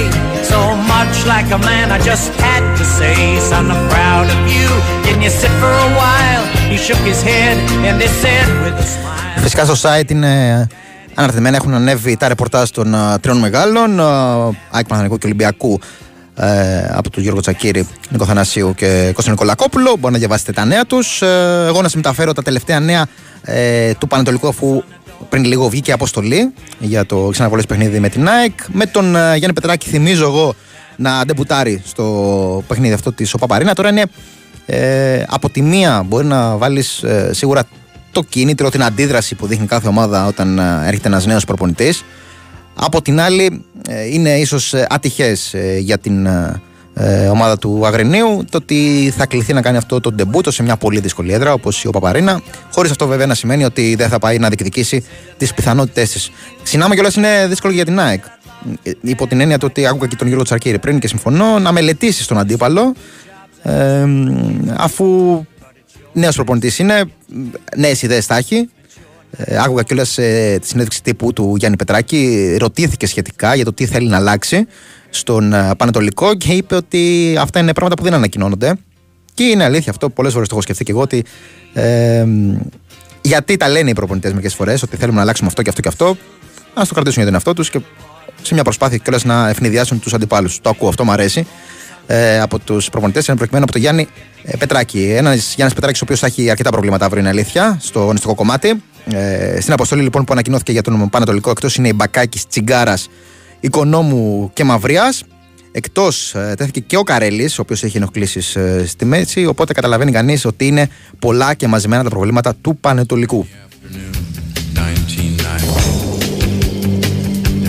So 0.52 0.60
much 0.92 1.14
like 1.32 1.48
a 1.58 1.60
man, 1.68 1.86
I 1.96 1.98
just 2.10 2.28
had 2.46 2.64
to 2.78 2.84
say, 2.98 3.16
Son, 3.48 3.64
I'm 3.74 3.82
proud 3.94 4.26
of 4.34 4.40
you. 4.54 4.68
Can 5.06 5.16
you 5.24 5.32
sit 5.40 5.52
for 5.62 5.74
a 5.86 5.90
while? 6.00 6.44
He 6.72 6.76
shook 6.86 7.02
his 7.12 7.20
head 7.30 7.56
and 7.88 7.96
he 8.04 8.08
said 8.22 8.46
with 8.64 8.84
a 8.84 8.86
smile. 8.94 9.42
Φυσικά 9.42 9.64
στο 9.64 9.74
site 9.88 10.10
είναι 10.10 10.66
αναρτημένα, 11.14 11.56
έχουν 11.56 11.74
ανέβει 11.74 12.16
τα 12.16 12.28
ρεπορτάζ 12.28 12.70
των 12.70 12.94
uh, 12.94 13.20
τριών 13.20 13.38
μεγάλων, 13.38 13.96
uh, 14.00 14.56
ΑΕΚ 14.70 14.86
Παναθηνικού 14.86 15.18
και 15.18 15.26
Ολυμπιακού, 15.26 15.80
ε, 16.36 16.86
από 16.90 17.10
τον 17.10 17.22
Γιώργο 17.22 17.40
Τσακύρη, 17.40 17.88
Νίκο 18.10 18.24
Θανασίου 18.24 18.74
και 18.74 19.10
Κώστα 19.14 19.30
Νικολακόπουλο. 19.30 19.96
Μπορεί 19.98 20.12
να 20.12 20.18
διαβάσετε 20.18 20.52
τα 20.52 20.64
νέα 20.64 20.84
τους. 20.84 21.22
Ε, 21.22 21.64
εγώ 21.66 21.76
να 21.76 21.82
σας 21.82 21.94
μεταφέρω 21.94 22.32
τα 22.32 22.42
τελευταία 22.42 22.80
νέα 22.80 23.06
ε, 23.42 23.92
του 23.94 24.06
Πανατολικού, 24.06 24.48
αφού 24.48 24.82
πριν 25.28 25.44
λίγο 25.44 25.68
βγήκε 25.68 25.92
αποστολή 25.92 26.52
για 26.78 27.06
το 27.06 27.28
ξαναβολές 27.32 27.66
παιχνίδι 27.66 28.00
με 28.00 28.08
την 28.08 28.28
ΑΕΚ. 28.28 28.52
Με 28.72 28.86
τον 28.86 29.04
uh, 29.04 29.12
Γιάννη 29.12 29.52
Πετράκη, 29.54 29.88
θυμίζω 29.88 30.24
εγώ, 30.24 30.54
να 30.96 31.24
ντεμπουτάρει 31.24 31.82
στο 31.86 32.64
παιχνίδι 32.66 32.94
αυτό 32.94 33.12
της 33.12 33.34
Οπαπαρίνα. 33.34 33.74
Τώρα 33.74 33.88
είναι 33.88 34.04
ε, 34.66 35.22
από 35.28 35.50
τη 35.50 35.62
μία 35.62 36.02
μπορεί 36.06 36.26
να 36.26 36.56
βάλεις 36.56 37.02
ε, 37.02 37.30
σίγουρα 37.32 37.64
το 38.12 38.22
κίνητρο, 38.22 38.70
την 38.70 38.82
αντίδραση 38.82 39.34
που 39.34 39.46
δείχνει 39.46 39.66
κάθε 39.66 39.88
ομάδα 39.88 40.26
όταν 40.26 40.58
ε, 40.58 40.82
έρχεται 40.86 41.08
ένας 41.08 41.26
νέος 41.26 41.44
προπονητής. 41.44 42.04
Από 42.74 43.02
την 43.02 43.20
άλλη, 43.20 43.64
είναι 44.10 44.38
ίσως 44.38 44.74
ατυχές 44.88 45.54
για 45.78 45.98
την 45.98 46.28
ε, 46.94 47.26
ομάδα 47.26 47.58
του 47.58 47.86
Αγρινίου 47.86 48.44
το 48.50 48.56
ότι 48.56 49.12
θα 49.16 49.26
κληθεί 49.26 49.52
να 49.52 49.62
κάνει 49.62 49.76
αυτό 49.76 50.00
το 50.00 50.12
ντεμπούτο 50.12 50.50
σε 50.50 50.62
μια 50.62 50.76
πολύ 50.76 51.00
δύσκολη 51.00 51.32
έδρα 51.32 51.52
όπως 51.52 51.84
η 51.84 51.90
Παπαρίνα. 51.90 52.40
Χωρίς 52.72 52.90
αυτό 52.90 53.06
βέβαια 53.06 53.26
να 53.26 53.34
σημαίνει 53.34 53.64
ότι 53.64 53.94
δεν 53.94 54.08
θα 54.08 54.18
πάει 54.18 54.38
να 54.38 54.48
διεκδικήσει 54.48 55.04
τις 55.36 55.54
πιθανότητές 55.54 56.10
της. 56.10 56.30
Συνάμα 56.62 56.94
κιόλας 56.94 57.14
είναι 57.14 57.46
δύσκολο 57.48 57.72
για 57.72 57.84
την 57.84 58.00
ΑΕΚ. 58.00 58.24
Υπό 59.00 59.26
την 59.26 59.40
έννοια 59.40 59.58
του 59.58 59.66
ότι 59.70 59.86
άκουγα 59.86 60.06
και 60.06 60.16
τον 60.16 60.26
Γιώργο 60.26 60.44
Τσαρκύρη 60.44 60.78
πριν 60.78 60.98
και 60.98 61.08
συμφωνώ 61.08 61.58
να 61.58 61.72
μελετήσει 61.72 62.28
τον 62.28 62.38
αντίπαλο 62.38 62.94
ε, 63.62 64.06
αφού 64.76 65.06
νέος 66.12 66.34
προπονητής 66.34 66.78
είναι, 66.78 67.04
νέες 67.76 68.02
ιδέες 68.02 68.26
θα 68.26 68.36
έχει. 68.36 68.68
Ε, 69.36 69.58
άκουγα 69.58 69.82
κιόλας 69.82 70.18
ε, 70.18 70.58
τη 70.60 70.66
συνέντευξη 70.66 71.02
τύπου 71.02 71.32
του 71.32 71.54
Γιάννη 71.56 71.76
Πετράκη, 71.76 72.56
ρωτήθηκε 72.60 73.06
σχετικά 73.06 73.54
για 73.54 73.64
το 73.64 73.72
τι 73.72 73.86
θέλει 73.86 74.08
να 74.08 74.16
αλλάξει 74.16 74.66
στον 75.10 75.52
ε, 75.52 75.70
Πανατολικό 75.76 76.34
και 76.34 76.52
είπε 76.52 76.74
ότι 76.74 77.34
αυτά 77.38 77.58
είναι 77.58 77.72
πράγματα 77.72 77.96
που 77.96 78.02
δεν 78.02 78.14
ανακοινώνονται. 78.14 78.74
Και 79.34 79.44
είναι 79.44 79.64
αλήθεια 79.64 79.90
αυτό, 79.90 80.10
πολλές 80.10 80.32
φορές 80.32 80.48
το 80.48 80.54
έχω 80.54 80.62
σκεφτεί 80.62 80.84
και 80.84 80.90
εγώ 80.90 81.00
ότι. 81.00 81.24
Ε, 81.72 82.24
γιατί 83.20 83.56
τα 83.56 83.68
λένε 83.68 83.90
οι 83.90 83.92
προπονητές 83.92 84.30
μερικές 84.30 84.54
φορές, 84.54 84.82
ότι 84.82 84.96
θέλουμε 84.96 85.16
να 85.16 85.22
αλλάξουμε 85.22 85.48
αυτό 85.48 85.62
και 85.62 85.68
αυτό 85.68 85.80
και 85.80 85.88
αυτό. 85.88 86.06
Α 86.74 86.82
το 86.88 86.94
κρατήσουν 86.94 87.22
για 87.22 87.24
τον 87.24 87.34
εαυτό 87.34 87.52
τους 87.52 87.70
και 87.70 87.80
σε 88.42 88.54
μια 88.54 88.62
προσπάθεια 88.62 88.98
κιόλας 88.98 89.24
να 89.24 89.48
ευνηδιάσουν 89.48 90.00
τους 90.00 90.14
αντιπάλους. 90.14 90.60
Το 90.60 90.68
ακούω, 90.68 90.88
αυτό 90.88 91.04
μου 91.04 91.12
αρέσει. 91.12 91.46
ε, 92.06 92.40
από 92.40 92.58
τους 92.58 92.88
προπονητές, 92.90 93.26
είναι 93.26 93.36
προκειμένου 93.36 93.64
από 93.64 93.72
τον 93.72 93.80
Γιάννη 93.80 94.08
ε, 94.42 94.56
Πετράκη. 94.56 95.02
Ένας 95.02 95.54
Γιάννης 95.54 95.74
Πετράκης, 95.74 96.00
ο 96.00 96.04
οποίος 96.04 96.20
θα 96.20 96.26
έχει 96.26 96.50
αρκετά 96.50 96.70
προβλήματα 96.70 97.04
αύριο, 97.04 97.20
είναι 97.20 97.30
αλήθεια, 97.30 97.78
στο 97.80 98.00
αγωνιστικό 98.00 98.34
κομμάτι. 98.34 98.82
Ε, 99.10 99.60
στην 99.60 99.72
αποστολή 99.72 100.02
λοιπόν 100.02 100.24
που 100.24 100.32
ανακοινώθηκε 100.32 100.72
για 100.72 100.82
τον 100.82 101.08
Πανατολικό, 101.08 101.50
εκτός 101.50 101.76
είναι 101.76 101.88
η 101.88 101.92
Μπακάκης, 101.94 102.46
Τσιγκάρας, 102.46 103.08
Οικονόμου 103.60 104.50
και 104.52 104.64
Μαυριάς. 104.64 105.24
Εκτός 105.72 106.34
ε, 106.34 106.54
τέθηκε 106.56 106.80
και 106.80 106.96
ο 106.96 107.02
Καρέλης, 107.02 107.58
ο 107.58 107.62
οποίος 107.62 107.82
έχει 107.82 107.96
ενοχλήσεις 107.96 108.56
ε, 108.56 108.84
στη 108.86 109.04
μέση. 109.04 109.46
Οπότε 109.46 109.72
καταλαβαίνει 109.72 110.12
κανείς 110.12 110.44
ότι 110.44 110.66
είναι 110.66 110.88
πολλά 111.18 111.54
και 111.54 111.68
μαζεμένα 111.68 112.02
τα 112.02 112.08
προβλήματα 112.08 112.54
του 112.60 112.76
Πανετολικού. 112.76 113.46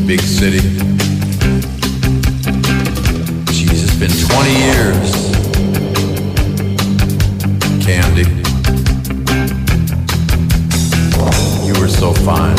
big 0.08 0.22
city. 0.22 0.62
Jeez, 3.56 3.84
it's 3.86 3.96
been 3.96 4.12
20 4.12 4.52
years. 4.68 5.12
Candy. 7.84 8.45
So 12.06 12.14
fine. 12.28 12.54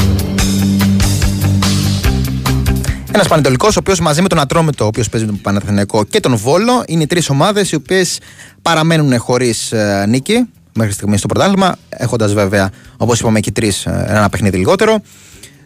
Ένας 3.13 3.29
Πανετολικός, 3.29 3.77
ο 3.77 3.79
οποίος 3.79 4.01
μαζί 4.01 4.23
με 4.23 4.29
τον 4.29 4.39
Ατρόμητο, 4.39 4.85
ο 4.85 4.87
οποίος 4.87 5.09
παίζει 5.09 5.27
τον 5.27 5.41
Παναθηναϊκό 5.41 6.05
και 6.05 6.21
τον 6.21 6.37
Βόλο, 6.37 6.85
είναι 6.87 7.03
οι 7.03 7.07
τρεις 7.07 7.31
ομάδες 7.31 7.71
οι 7.71 7.75
οποίες 7.75 8.19
παραμένουν 8.63 9.19
χωρίς 9.19 9.73
ε, 9.73 10.05
νίκη 10.09 10.49
μέχρι 10.75 10.93
στιγμής 10.93 11.19
στο 11.19 11.29
πρωτάθλημα, 11.29 11.77
έχοντας 11.89 12.33
βέβαια, 12.33 12.71
όπως 12.97 13.21
είπαμε 13.21 13.41
και 13.41 13.49
οι 13.49 13.53
τρεις, 13.53 13.87
ε, 13.87 14.05
ένα 14.09 14.29
παιχνίδι 14.29 14.57
λιγότερο. 14.57 15.01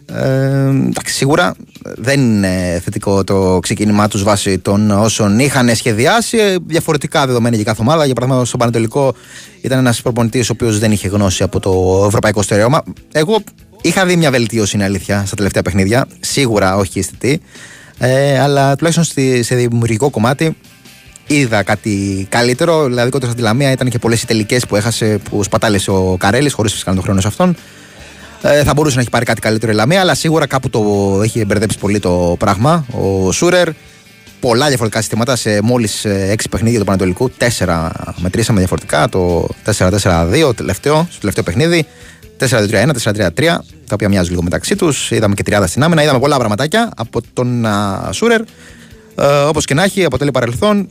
Ε, 0.05 0.67
εντάξει, 0.67 1.13
σίγουρα 1.13 1.55
δεν 1.83 2.19
είναι 2.19 2.81
θετικό 2.83 3.23
το 3.23 3.59
ξεκίνημά 3.61 4.07
τους 4.07 4.23
βάσει 4.23 4.59
των 4.59 4.91
όσων 4.91 5.39
είχαν 5.39 5.75
σχεδιάσει. 5.75 6.37
Ε, 6.37 6.55
διαφορετικά 6.65 7.25
δεδομένα 7.25 7.55
για 7.55 7.65
κάθε 7.65 7.81
ομάδα. 7.81 8.05
Για 8.05 8.13
παράδειγμα, 8.13 8.45
στο 8.45 8.57
Πανετολικό 8.57 9.13
ήταν 9.61 9.79
ένας 9.79 10.01
προπονητής 10.01 10.49
ο 10.49 10.51
οποίος 10.53 10.79
δεν 10.79 10.91
είχε 10.91 11.07
γνώση 11.07 11.43
από 11.43 11.59
το 11.59 12.03
ευρωπαϊκό 12.07 12.41
στερεώμα. 12.41 12.83
Εγώ 13.11 13.37
είχα 13.81 14.05
δει 14.05 14.15
μια 14.15 14.31
βελτίωση, 14.31 14.75
είναι 14.75 14.85
αλήθεια, 14.85 15.23
στα 15.25 15.35
τελευταία 15.35 15.61
παιχνίδια. 15.61 16.07
Σίγουρα 16.19 16.75
όχι 16.75 16.99
αισθητή. 16.99 17.41
Ε, 17.97 18.39
αλλά 18.39 18.75
τουλάχιστον 18.75 19.05
στη, 19.05 19.43
σε 19.43 19.55
δημιουργικό 19.55 20.09
κομμάτι 20.09 20.55
είδα 21.27 21.63
κάτι 21.63 22.27
καλύτερο. 22.29 22.85
Δηλαδή, 22.85 23.09
κοντά 23.09 23.29
στη 23.29 23.41
Λαμία 23.41 23.71
ήταν 23.71 23.89
και 23.89 23.99
πολλές 23.99 24.21
οι 24.21 24.25
τελικές 24.25 24.65
που 24.65 24.75
έχασε, 24.75 25.19
που 25.29 25.43
σπατάλησε 25.43 25.91
ο 25.91 26.15
Καρέλης, 26.19 26.53
χωρίς 26.53 26.71
φυσικά 26.71 26.89
να 26.89 26.95
τον 26.95 27.05
χρόνο 27.05 27.21
σε 27.21 27.27
αυτόν. 27.27 27.55
Ε, 28.41 28.63
θα 28.63 28.73
μπορούσε 28.73 28.95
να 28.95 29.01
έχει 29.01 29.09
πάρει 29.09 29.25
κάτι 29.25 29.41
καλύτερο 29.41 29.71
η 29.71 29.75
Λαμία, 29.75 29.99
αλλά 30.01 30.15
σίγουρα 30.15 30.47
κάπου 30.47 30.69
το 30.69 30.81
έχει 31.23 31.45
μπερδέψει 31.45 31.77
πολύ 31.77 31.99
το 31.99 32.35
πράγμα. 32.39 32.85
Ο 32.91 33.31
Σούρερ, 33.31 33.69
πολλά 34.39 34.67
διαφορετικά 34.67 34.99
συστήματα 35.01 35.35
σε 35.35 35.61
μόλις 35.61 36.05
6 36.05 36.07
ε, 36.09 36.35
παιχνίδια 36.49 36.79
του 36.79 36.85
Πανατολικού. 36.85 37.31
4 37.57 37.89
μετρήσαμε 38.15 38.59
διαφορετικά. 38.59 39.09
Το 39.09 39.47
4-4-2 39.77 40.55
τελευταίο, 40.55 41.07
στο 41.09 41.19
τελευταίο 41.19 41.43
παιχνίδι. 41.43 41.85
4-3-1, 42.49 42.89
4-3-3, 43.03 43.29
τα 43.87 43.93
οποία 43.93 44.09
μοιάζουν 44.09 44.29
λίγο 44.29 44.43
μεταξύ 44.43 44.75
τους. 44.75 45.11
Είδαμε 45.11 45.33
και 45.33 45.43
30 45.45 45.63
στην 45.67 45.83
άμυνα. 45.83 46.03
Είδαμε 46.03 46.19
πολλά 46.19 46.37
πραγματάκια 46.37 46.91
από 46.95 47.21
τον 47.33 47.65
Σούρερ. 48.11 48.41
Ε, 49.15 49.25
Όπως 49.47 49.65
και 49.65 49.73
να 49.73 49.83
έχει, 49.83 50.05
αποτελεί 50.05 50.31
παρελθόν. 50.31 50.89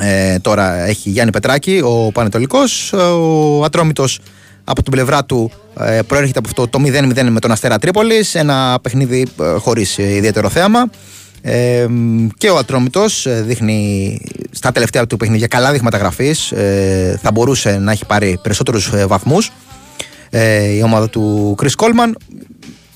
Ε, 0.00 0.38
τώρα 0.38 0.74
έχει 0.74 1.10
Γιάννη 1.10 1.32
Πετράκη, 1.32 1.80
ο 1.84 2.10
Πανετολικός. 2.12 2.92
Ο 2.92 3.64
Ατρόμητος 3.64 4.20
από 4.64 4.82
την 4.82 4.92
πλευρά 4.92 5.24
του 5.24 5.50
ε, 5.80 6.00
προέρχεται 6.06 6.38
από 6.38 6.48
αυτό 6.48 6.68
το 6.68 6.78
0-0 6.86 7.28
με 7.30 7.40
τον 7.40 7.52
Αστέρα 7.52 7.78
Τρίπολης. 7.78 8.34
Ένα 8.34 8.78
παιχνίδι 8.82 9.26
ε, 9.40 9.44
χωρίς 9.58 9.98
ιδιαίτερο 9.98 10.48
θέαμα. 10.48 10.90
Ε, 11.42 11.86
και 12.36 12.50
ο 12.50 12.56
Ατρόμητος 12.56 13.26
ε, 13.26 13.42
δείχνει 13.42 14.20
στα 14.50 14.72
τελευταία 14.72 15.06
του 15.06 15.16
παιχνίδια 15.16 15.46
καλά 15.46 15.72
δείγματα 15.72 15.96
γραφής. 15.96 16.52
Ε, 16.52 17.18
θα 17.22 17.30
μπορούσε 17.32 17.78
να 17.78 17.92
έχει 17.92 18.06
πάρει 18.06 18.38
περισσότερους 18.42 18.92
ε, 18.92 19.06
βαθμούς. 19.06 19.52
Ε, 20.30 20.64
η 20.64 20.82
ομάδα 20.82 21.08
του 21.08 21.54
Κρι 21.56 21.70
Κόλμαν 21.70 22.16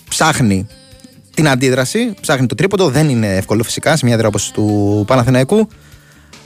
ψάχνει 0.09 0.67
την 1.35 1.49
αντίδραση, 1.49 2.15
ψάχνει 2.21 2.47
το 2.47 2.55
τρίποντο. 2.55 2.89
Δεν 2.89 3.09
είναι 3.09 3.37
εύκολο 3.37 3.63
φυσικά 3.63 3.97
σε 3.97 4.05
μια 4.05 4.15
έδρα 4.15 4.29
όπω 4.29 4.39
του 4.53 5.05
Παναθηναϊκού. 5.07 5.69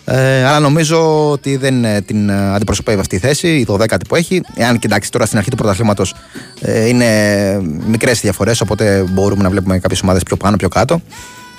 Ε, 0.04 0.44
αλλά 0.44 0.60
νομίζω 0.60 1.30
ότι 1.30 1.56
δεν 1.56 1.84
ε, 1.84 2.00
την 2.00 2.28
ε, 2.28 2.54
αντιπροσωπεύει 2.54 3.00
αυτή 3.00 3.16
η 3.16 3.18
θέση, 3.18 3.48
η 3.48 3.66
12η 3.68 4.00
που 4.08 4.16
έχει. 4.16 4.40
Εάν 4.54 4.78
κοιτάξεις 4.78 5.10
τώρα 5.10 5.26
στην 5.26 5.38
αρχή 5.38 5.50
του 5.50 5.56
πρωταθλήματος 5.56 6.14
ε, 6.60 6.88
είναι 6.88 7.60
μικρές 7.86 8.20
διαφορές, 8.20 8.60
οπότε 8.60 9.04
μπορούμε 9.10 9.42
να 9.42 9.50
βλέπουμε 9.50 9.78
κάποιες 9.78 10.02
ομάδες 10.02 10.22
πιο 10.22 10.36
πάνω, 10.36 10.56
πιο 10.56 10.68
κάτω. 10.68 11.00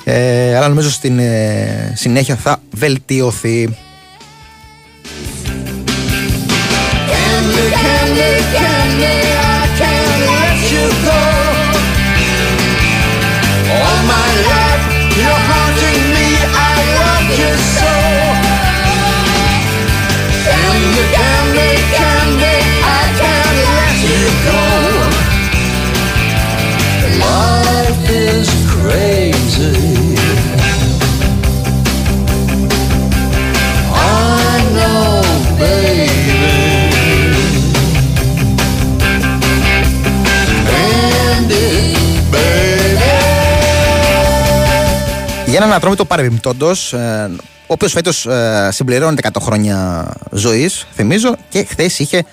Ε, 0.04 0.56
αλλά 0.56 0.68
νομίζω 0.68 0.90
στην 0.90 1.20
ε, 1.20 1.94
συνέχεια 1.96 2.36
θα 2.36 2.62
βελτιωθεί. 2.72 3.78
Για 8.52 8.69
έναν 45.64 45.74
ατρόμητο 45.74 46.06
παρεμπιπτόντω, 46.06 46.70
ε, 46.92 47.30
ο 47.44 47.74
οποίος 47.74 47.92
φέτος 47.92 48.26
ε, 48.26 48.70
συμπληρώνεται 48.72 49.30
100 49.34 49.42
χρόνια 49.42 50.08
ζωής, 50.32 50.88
θυμίζω, 50.94 51.36
και 51.50 51.64
χθες 51.64 52.00
είχε 52.00 52.26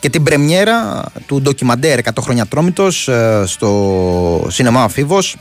και 0.00 0.10
την 0.10 0.22
πρεμιέρα 0.22 1.04
του 1.26 1.40
ντοκιμαντέρ 1.42 1.98
100 1.98 2.10
χρόνια 2.20 2.42
ατρόμητο 2.42 2.88
ε, 3.06 3.42
στο 3.46 4.46
σινεμά 4.50 4.88
Φίβος. 4.88 5.36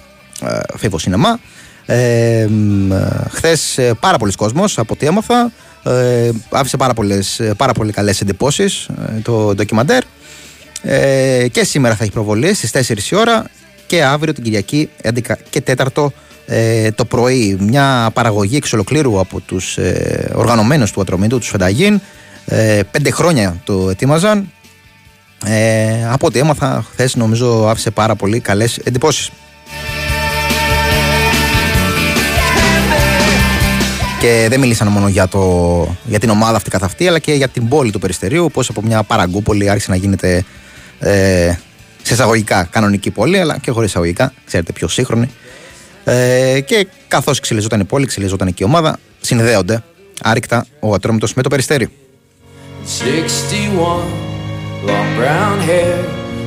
Φίβος 0.77 1.01
Σινεμά. 1.01 1.39
Ε, 1.85 2.47
Χθες 3.29 3.79
πάρα 3.99 4.17
πολλοί 4.17 4.31
κόσμος 4.31 4.77
από 4.77 4.93
ό,τι 4.93 5.05
έμαθα. 5.05 5.51
Ε, 5.83 6.29
άφησε 6.49 6.77
πάρα, 6.77 6.93
πολλές, 6.93 7.41
πάρα 7.57 7.73
πολύ 7.73 7.91
καλές 7.91 8.21
εντυπώσεις 8.21 8.89
το 9.23 9.55
ντοκιμαντέρ. 9.55 10.03
Ε, 10.81 11.47
και 11.51 11.63
σήμερα 11.63 11.95
θα 11.95 12.03
έχει 12.03 12.11
προβολή 12.11 12.53
στις 12.53 12.71
4 12.71 13.11
η 13.11 13.15
ώρα 13.15 13.45
και 13.87 14.03
αύριο 14.03 14.33
την 14.33 14.43
Κυριακή 14.43 14.89
11 15.03 15.19
και 15.49 15.63
4 15.77 16.07
ε, 16.51 16.91
το 16.91 17.05
πρωί 17.05 17.57
μια 17.59 18.09
παραγωγή 18.13 18.55
εξ 18.55 18.73
ολοκλήρου 18.73 19.19
από 19.19 19.39
τους 19.39 19.77
ε, 19.77 20.31
οργανωμένους 20.35 20.91
του 20.91 21.01
Ατρομήτου, 21.01 21.37
τους 21.37 21.49
Φενταγίν 21.49 22.01
ε, 22.45 22.81
πέντε 22.91 23.11
χρόνια 23.11 23.61
το 23.63 23.89
ετοίμαζαν 23.89 24.51
ε, 25.45 26.07
από 26.09 26.27
ό,τι 26.27 26.39
έμαθα 26.39 26.85
χθες 26.91 27.15
νομίζω 27.15 27.67
άφησε 27.67 27.91
πάρα 27.91 28.15
πολύ 28.15 28.39
καλές 28.39 28.77
εντυπώσεις 28.77 29.31
Και 34.19 34.47
δεν 34.49 34.59
μίλησαν 34.59 34.87
μόνο 34.87 35.07
για, 35.07 35.27
το, 35.27 35.95
για 36.05 36.19
την 36.19 36.29
ομάδα 36.29 36.55
αυτή 36.55 36.69
καθ' 36.69 36.83
αυτή, 36.83 37.07
αλλά 37.07 37.19
και 37.19 37.33
για 37.33 37.47
την 37.47 37.67
πόλη 37.67 37.91
του 37.91 37.99
Περιστερίου. 37.99 38.49
Πώς 38.53 38.69
από 38.69 38.81
μια 38.81 39.03
παραγκούπολη 39.03 39.69
άρχισε 39.69 39.91
να 39.91 39.97
γίνεται 39.97 40.45
ε, 40.99 41.53
σε 42.01 42.13
εισαγωγικά 42.13 42.67
κανονική 42.71 43.11
πόλη, 43.11 43.39
αλλά 43.39 43.57
και 43.57 43.71
χωρίς 43.71 43.89
εισαγωγικά, 43.89 44.33
ξέρετε, 44.45 44.71
πιο 44.71 44.87
σύγχρονη. 44.87 45.29
Ε, 46.11 46.59
και 46.59 46.87
καθώς 47.07 47.39
ξυλιζόταν 47.39 47.79
η 47.79 47.83
πόλη, 47.83 48.05
ξυλιζόταν 48.05 48.53
και 48.53 48.63
η 48.63 48.65
ομάδα, 48.65 48.99
συνδέονται 49.21 49.83
άρρηκτα 50.21 50.65
ο 50.79 50.93
Ατρόμητος 50.93 51.33
με 51.33 51.41
το 51.41 51.49
περιστέρι. 51.49 51.87
61, 51.87 51.91
long 54.89 55.09
brown 55.19 55.57
hair 55.69 55.97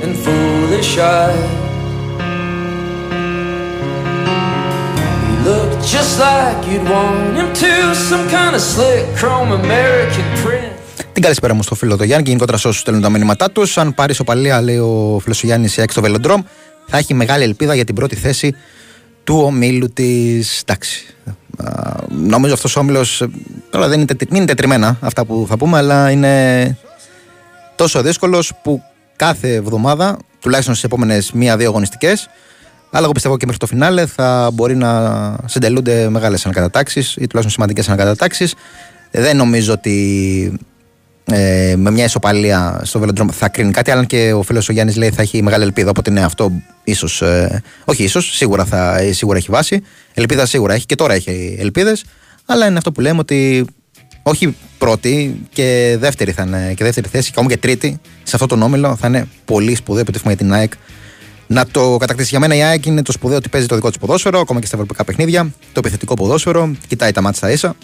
and 0.03 0.13
foolish 0.25 0.93
eyes. 1.15 1.45
He 5.27 5.35
looked 5.49 5.81
just 5.95 6.13
like 6.27 6.61
you'd 6.71 6.87
want 6.95 7.33
him 7.41 7.51
to, 7.63 7.73
some 8.11 8.25
kind 8.37 8.53
of 8.59 8.63
slick 8.73 9.05
chrome 9.19 9.51
American 9.63 10.27
print. 10.43 10.73
Την 11.13 11.23
καλησπέρα 11.23 11.55
μου 11.55 11.63
στο 11.63 11.75
φίλο 11.75 11.97
του 11.97 12.05
Γιάννη 12.05 12.23
και 12.23 12.29
γενικότερα 12.29 12.59
σε 12.59 12.69
όσους 12.69 12.81
στέλνουν 12.81 13.03
τα 13.03 13.11
μηνύματά 13.11 13.51
τους. 13.51 13.79
Αν 13.79 13.95
πάρει 13.95 14.15
σοπαλία, 14.15 14.61
λέει 14.61 14.79
ο 14.79 15.19
φίλος 15.23 15.39
του 15.39 15.47
Γιάννης, 15.47 15.79
έξω 15.79 15.91
στο 15.91 16.01
βελοντρόμ, 16.01 16.43
θα 16.87 16.99
έχει 16.99 17.15
μεγάλη 17.15 17.45
ελπίδα 17.45 17.75
για 17.75 17.85
την 17.85 17.95
πρώτη 17.95 18.17
θέση 18.17 18.55
του 19.25 19.41
ομίλου 19.45 19.93
της. 19.93 20.61
Εντάξει. 20.61 21.07
Νομίζω 22.09 22.55
αυτός 22.55 22.77
ο 22.77 22.81
όμιλος. 22.81 23.25
Τώρα 23.71 23.89
δεν 23.89 24.01
είναι, 24.01 24.17
είναι 24.33 24.45
τετριμένα 24.45 24.99
αυτά 25.01 25.25
που 25.25 25.47
θα 25.49 25.57
πούμε, 25.57 25.77
αλλά 25.77 26.11
είναι 26.11 26.77
τόσο 27.77 28.03
δύσκολος 28.03 28.53
που 28.63 28.83
κάθε 29.17 29.55
εβδομάδα, 29.55 30.19
τουλάχιστον 30.41 30.75
στις 30.75 30.87
επόμενες 30.87 31.33
μία-δύο 31.33 31.69
αγωνιστικές, 31.69 32.29
Αλλά 32.95 33.05
εγώ 33.05 33.13
πιστεύω 33.13 33.37
και 33.37 33.47
μέχρι 33.47 33.61
το 33.61 33.67
φινάλε 33.67 34.07
θα 34.07 34.51
μπορεί 34.53 34.77
να 34.77 35.37
συντελούνται 35.45 36.09
μεγάλες 36.09 36.45
ανακατατάξεις 36.45 37.11
ή 37.11 37.27
τουλάχιστον 37.27 37.51
σημαντικές 37.51 37.89
ανακατατάξεις. 37.89 38.55
Δεν 39.11 39.37
νομίζω 39.37 39.73
ότι 39.73 40.59
ε, 41.25 41.75
με 41.77 41.91
μια 41.91 42.05
ισοπαλία 42.05 42.81
στο 42.85 42.99
Βελοντρόμ 42.99 43.29
θα 43.33 43.49
κρίνει 43.49 43.71
κάτι. 43.71 43.91
Αλλά 43.91 44.05
και 44.05 44.33
ο 44.33 44.43
φίλος 44.43 44.69
ο 44.69 44.73
Γιάννης 44.73 44.97
λέει 44.97 45.11
θα 45.11 45.23
έχει 45.23 45.43
μεγάλη 45.43 45.65
ελπίδα. 45.65 45.91
Οπότε 45.91 46.11
ναι, 46.11 46.25
αυτό 46.25 46.53
ίσως. 46.85 47.23
Ε, 47.23 47.63
όχι 47.85 48.03
ίσως, 48.03 48.37
σίγουρα, 48.37 48.65
θα, 48.65 48.99
σίγουρα 49.11 49.39
έχει 49.39 49.51
βάση. 49.51 49.83
Ελπίδα 50.15 50.47
σίγουρα 50.47 50.75
έχει 50.75 50.87
και 50.87 50.95
τώρα 50.95 51.15
έχει 51.15 51.57
ελπίδες. 51.61 52.05
Αλλά 52.47 52.67
είναι 52.67 52.79
αυτό 52.79 52.93
που 52.93 53.01
λέμε 53.01 53.19
ότι 53.19 53.67
όχι 54.23 54.57
πρώτη 54.79 55.41
και 55.53 55.97
δεύτερη 55.99 56.33
θα 56.33 56.43
είναι 56.43 56.75
και 56.77 56.85
δεύτερη 56.85 57.09
θέση, 57.09 57.27
και 57.27 57.35
ακόμα 57.37 57.49
και 57.49 57.57
τρίτη 57.57 58.01
σε 58.23 58.31
αυτό 58.33 58.47
τον 58.47 58.63
όμιλο 58.63 58.97
θα 58.97 59.07
είναι 59.07 59.29
πολύ 59.45 59.75
σπουδαίο 59.75 60.01
επιτεύγμα 60.01 60.33
για 60.33 60.39
την 60.41 60.53
ΑΕΚ. 60.53 60.73
Να 61.47 61.67
το 61.67 61.97
κατακτήσει 61.97 62.29
για 62.29 62.41
μένα 62.41 62.55
η 62.55 62.63
ΑΕΚ 62.63 62.87
είναι 62.87 63.03
το 63.03 63.13
σπουδαίο 63.13 63.37
ότι 63.37 63.49
παίζει 63.49 63.67
το 63.67 63.75
δικό 63.75 63.89
της 63.89 63.99
ποδόσφαιρο, 63.99 64.41
ακόμα 64.41 64.61
και 64.61 64.67
στα 64.67 64.77
ευρωπαϊκά 64.77 65.05
παιχνίδια, 65.05 65.43
το 65.43 65.79
επιθετικό 65.79 66.15
ποδόσφαιρο, 66.15 66.71
κοιτάει 66.89 67.13
τα 67.13 67.21
μάτια 67.21 67.39
στα 67.39 67.51
ίσα 67.51 67.77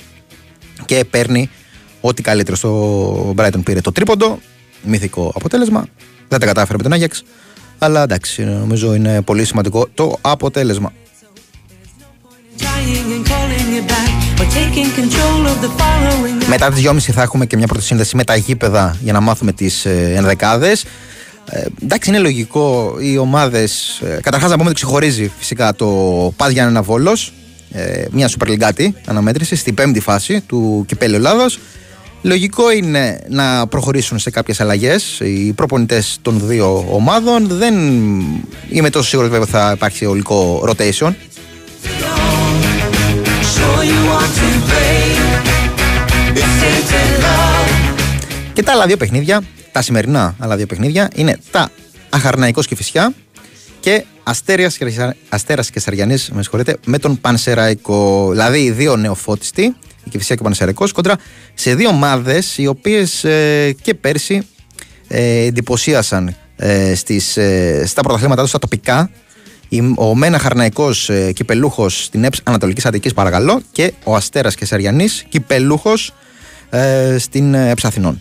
και 0.84 1.04
παίρνει 1.10 1.50
ό,τι 2.00 2.22
καλύτερο. 2.22 2.56
Στο 2.56 3.34
Brighton 3.36 3.60
πήρε 3.64 3.80
το 3.80 3.92
τρίποντο, 3.92 4.38
μυθικό 4.82 5.32
αποτέλεσμα. 5.34 5.86
Δεν 6.28 6.40
τα 6.40 6.46
κατάφερε 6.46 6.76
με 6.76 6.82
τον 6.82 6.92
Άγιαξ, 6.92 7.24
αλλά 7.78 8.02
εντάξει, 8.02 8.44
νομίζω 8.44 8.94
είναι 8.94 9.22
πολύ 9.22 9.44
σημαντικό 9.44 9.88
το 9.94 10.18
αποτέλεσμα. 10.20 10.92
Μετά 16.48 16.70
τις 16.70 16.82
2.30 16.86 16.98
θα 16.98 17.22
έχουμε 17.22 17.46
και 17.46 17.56
μια 17.56 17.66
πρώτη 17.66 17.84
σύνδεση 17.84 18.16
με 18.16 18.24
τα 18.24 18.36
γήπεδα 18.36 18.96
για 19.00 19.12
να 19.12 19.20
μάθουμε 19.20 19.52
τις 19.52 19.84
ε, 19.84 20.12
ενδεκάδες. 20.16 20.84
Ε, 21.50 21.66
εντάξει, 21.82 22.08
είναι 22.10 22.18
λογικό 22.18 22.96
οι 23.00 23.18
ομάδες. 23.18 24.00
Ε, 24.04 24.20
Καταρχάς, 24.22 24.50
να 24.50 24.56
πούμε 24.56 24.68
ότι 24.68 24.74
ξεχωρίζει 24.74 25.32
φυσικά 25.38 25.74
το 25.74 25.86
Πα 26.36 26.50
Γιάννενα 26.50 26.82
Βόλος, 26.82 27.32
ε, 27.72 28.04
μια 28.10 28.30
Super 28.30 28.48
League 28.48 28.88
αναμέτρηση 29.04 29.56
στην 29.56 29.74
πέμπτη 29.74 30.00
φάση 30.00 30.40
του 30.40 30.84
κυπέλου 30.86 31.14
Ελλάδος. 31.14 31.58
Λογικό 32.22 32.70
είναι 32.70 33.20
να 33.28 33.66
προχωρήσουν 33.66 34.18
σε 34.18 34.30
κάποιες 34.30 34.60
αλλαγές 34.60 35.20
οι 35.20 35.52
προπονητές 35.52 36.18
των 36.22 36.40
δύο 36.44 36.86
ομάδων. 36.90 37.46
Δεν 37.48 37.74
είμαι 38.68 38.90
τόσο 38.90 39.08
σίγουρος 39.08 39.38
ότι 39.38 39.50
θα 39.50 39.72
υπάρξει 39.74 40.04
ολικό 40.04 40.64
rotation. 40.68 41.12
Και 48.52 48.62
τα 48.62 48.72
άλλα 48.72 48.86
δύο 48.86 48.96
παιχνίδια, 48.96 49.42
τα 49.72 49.82
σημερινά 49.82 50.34
άλλα 50.38 50.56
δύο 50.56 50.66
παιχνίδια, 50.66 51.10
είναι 51.14 51.38
τα 51.50 51.70
Αχαρναϊκός 52.10 52.66
και 52.66 52.74
Φυσιά 52.74 53.12
και 53.80 54.04
Αστέρας 54.22 54.76
και, 54.76 55.14
Αστέρας 55.28 55.70
και 55.70 55.80
Σαριανής, 55.80 56.30
με 56.32 56.42
συγχωρείτε, 56.42 56.76
με 56.84 56.98
τον 56.98 57.20
Πανσεραϊκό. 57.20 58.28
Δηλαδή 58.30 58.58
οι 58.60 58.70
δύο 58.70 58.96
νεοφώτιστοι, 58.96 59.76
η 60.08 60.10
Κηφισιά 60.10 60.34
και 60.34 60.40
ο 60.40 60.44
Πανσεραϊκός, 60.44 60.92
κοντρα 60.92 61.16
σε 61.54 61.74
δύο 61.74 61.88
ομάδες 61.88 62.58
οι 62.58 62.66
οποίες 62.66 63.24
ε, 63.24 63.74
και 63.82 63.94
πέρσι 63.94 64.46
ε, 65.08 65.44
εντυπωσίασαν 65.44 66.36
ε, 66.56 66.94
στις, 66.94 67.36
ε, 67.36 67.82
στα 67.86 68.02
πρωταθλήματά 68.02 68.40
τους, 68.40 68.50
στα 68.50 68.58
τοπικά, 68.58 69.10
ο 69.96 70.14
Μένα 70.14 70.38
Χαρναϊκός 70.38 71.10
ε, 71.10 71.32
κυπελούχος 71.32 72.04
στην 72.04 72.24
ΕΠΣ 72.24 72.40
Ανατολικής 72.44 72.86
Αττικής, 72.86 73.14
παρακαλώ, 73.14 73.60
και 73.72 73.92
ο 74.04 74.14
Αστέρας 74.14 74.54
Κεσαριανής 74.54 75.24
κυπελούχος 75.28 76.14
ε, 76.70 77.16
στην 77.18 77.54
ΕΠΣ 77.54 77.84
Αθηνών. 77.84 78.20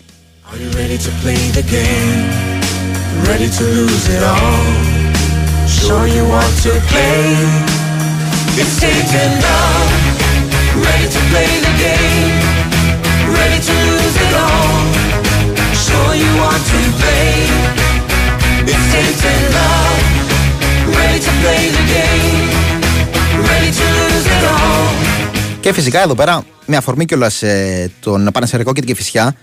Και 25.68 25.74
φυσικά 25.74 26.02
εδώ 26.02 26.16
πέρα, 26.16 26.44
με 26.66 26.76
αφορμή 26.76 27.06
κιόλας 27.06 27.42
ε, 27.42 27.92
τον 28.00 28.30
Πανεσαιρικό 28.34 28.74
και 28.74 28.80
την 28.80 28.90
Κεφισιά, 28.90 29.36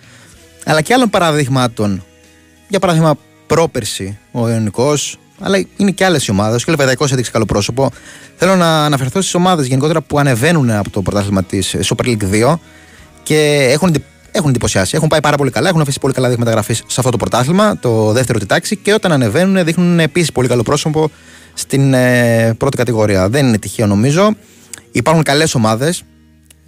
αλλά 0.65 0.81
και 0.81 0.95
άλλων 0.95 1.11
παραδειγμάτων. 1.11 2.05
Για 2.69 2.79
παράδειγμα, 2.79 3.15
πρόπερση 3.47 4.19
ο 4.33 4.49
Ιωνικός, 4.49 5.19
αλλά 5.41 5.65
είναι 5.77 5.91
και 5.91 6.05
άλλες 6.05 6.29
ομάδες. 6.29 6.65
Και 6.65 6.71
ο 6.71 6.73
Λεβεδαϊκό 6.73 7.05
έδειξε 7.05 7.31
καλό 7.31 7.45
πρόσωπο. 7.45 7.91
Θέλω 8.37 8.57
να 8.57 8.85
αναφερθώ 8.85 9.21
στις 9.21 9.35
ομάδες 9.35 9.67
γενικότερα 9.67 10.01
που 10.01 10.19
ανεβαίνουν 10.19 10.71
από 10.71 10.91
το 10.91 11.03
πρωτάθλημα 11.03 11.43
της 11.43 11.77
Super 11.83 12.07
League 12.07 12.53
2 12.53 12.55
και 13.23 13.69
έχουν, 13.71 14.05
έχουν 14.31 14.49
εντυπωσιάσει. 14.51 14.97
Έχουν 14.97 15.09
πάει 15.09 15.21
πάρα 15.21 15.37
πολύ 15.37 15.51
καλά, 15.51 15.69
έχουν 15.69 15.81
αφήσει 15.81 15.99
πολύ 16.01 16.15
καλά 16.15 16.29
δείγματα 16.29 16.51
γραφής 16.51 16.79
σε 16.87 16.95
αυτό 16.97 17.11
το 17.11 17.17
πρωτάθλημα, 17.17 17.79
το 17.79 18.13
δεύτερο 18.13 18.39
τη 18.39 18.47
τάξη 18.47 18.77
και 18.77 18.93
όταν 18.93 19.13
ανεβαίνουν 19.13 19.65
δείχνουν 19.65 20.01
επίσης 20.01 20.33
πολύ 20.33 20.49
καλό 20.49 20.63
πρόσωπο 20.63 21.11
στην 21.55 21.95
ε, 21.95 22.55
πρώτη 22.59 22.77
κατηγορία. 22.77 23.29
Δεν 23.29 23.47
είναι 23.47 23.59
τυχαίο 23.59 23.87
νομίζω. 23.87 24.37
Υπάρχουν 24.93 25.23
καλές 25.23 25.55
ομάδες 25.55 26.03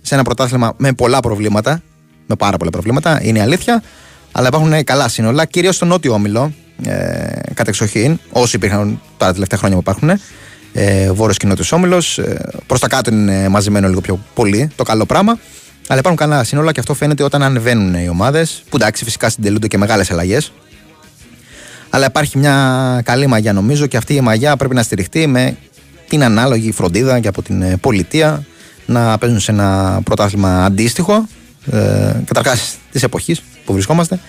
σε 0.01 0.15
ένα 0.15 0.23
πρωτάθλημα 0.23 0.75
με 0.77 0.93
πολλά 0.93 1.21
προβλήματα. 1.21 1.83
Με 2.27 2.37
πάρα 2.37 2.57
πολλά 2.57 2.71
προβλήματα, 2.71 3.21
είναι 3.23 3.39
η 3.39 3.43
αλήθεια. 3.43 3.83
Αλλά 4.33 4.47
υπάρχουν 4.47 4.85
καλά 4.85 5.09
σύνολα, 5.09 5.45
κυρίως 5.45 5.75
στο 5.75 5.85
νότιο 5.85 6.13
όμιλο, 6.13 6.53
ε, 6.85 7.53
κατεξοχήν, 7.55 8.19
όσοι 8.31 8.57
υπήρχαν 8.57 9.01
τα 9.17 9.33
τελευταία 9.33 9.59
χρόνια 9.59 9.77
που 9.77 9.91
υπάρχουν. 9.91 10.21
Ε, 10.73 11.13
Βόρειος 11.13 11.37
και 11.37 11.47
νότιος 11.47 11.73
όμιλος. 11.73 12.19
Ε, 12.19 12.51
Προς 12.67 12.81
τα 12.81 12.89
κάτω 12.89 13.11
είναι 13.11 13.49
μαζεμένο 13.49 13.89
λίγο 13.89 14.01
πιο 14.01 14.21
πολύ 14.35 14.71
το 14.77 14.83
καλό 14.83 15.07
πράγμα. 15.07 15.39
Αλλά 15.89 15.99
υπάρχουν 15.99 16.27
καλά 16.27 16.45
σύνολα 16.45 16.73
και 16.73 16.81
αυτό 16.81 16.95
φαίνεται 16.95 17.23
όταν 17.23 17.43
ανεβαίνουν 17.43 17.95
οι 17.95 18.09
ομάδες. 18.09 18.63
Που 18.69 18.77
εντάξει, 18.77 19.05
φυσικά 19.05 19.31
συντελούνται 19.31 19.67
και 19.67 19.79
μεγάλες 19.79 20.11
αλλαγές. 20.11 20.53
Αλλά 21.91 22.07
υπάρχει 22.07 22.39
μια 22.39 23.01
καλή 23.05 23.27
μαγιά 23.27 23.53
νομίζω 23.53 23.87
και 23.87 23.97
αυτή 23.97 24.15
η 24.15 24.21
μαγιά 24.21 24.57
πρέπει 24.57 24.75
να 24.75 24.83
στηριχτεί 24.83 25.27
με 25.27 25.57
την 26.09 26.25
ανάλογη 26.25 26.73
φροντίδα 26.73 27.21
και 27.21 27.29
από 27.29 27.43
την 27.43 27.63
ε, 27.63 27.77
πολιτεία 27.77 28.45
να 28.87 29.19
παίζουν 29.19 29.41
σε 29.41 29.51
ένα 29.51 30.01
πρωτάθλημα 30.05 30.65
αντίστοιχο 30.65 31.27
ε, 31.71 32.13
καταρχάς 32.25 32.77
της 32.93 33.03
εποχής 33.03 33.43
που 33.65 33.73
βρισκόμαστε, 33.73 34.21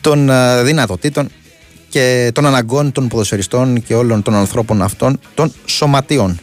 των 0.00 0.30
ε, 0.30 0.62
δυνατοτήτων 0.62 1.28
και 1.90 2.30
των 2.34 2.46
αναγκών 2.46 2.92
των 2.92 3.08
ποδοσφαιριστών 3.08 3.82
και 3.82 3.94
όλων 3.94 4.22
των 4.22 4.34
ανθρώπων 4.34 4.82
αυτών 4.82 5.20
των 5.34 5.52
σωματείων. 5.64 6.38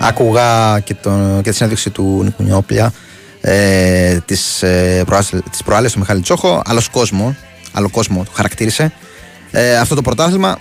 Άκουγα 0.00 0.80
και, 0.80 0.94
τον, 0.94 1.42
και 1.42 1.50
τη 1.50 1.56
συνέντευξη 1.56 1.90
του 1.90 2.20
Νίκου 2.24 2.42
Νιόπλια 2.42 2.92
ε, 3.40 4.18
τις, 4.24 4.62
ε, 4.62 5.04
τις 5.50 5.62
προάλλες 5.64 5.92
του 5.92 5.98
Μιχάλη 5.98 6.20
Τσόχο. 6.20 6.62
Άλλος 6.64 6.88
κόσμο, 6.88 7.36
άλλο 7.72 7.90
κόσμο 7.90 8.24
το 8.24 8.30
χαρακτήρισε. 8.34 8.92
Ε, 9.50 9.76
αυτό 9.76 9.94
το 9.94 10.02
πρωτάθλημα 10.02 10.58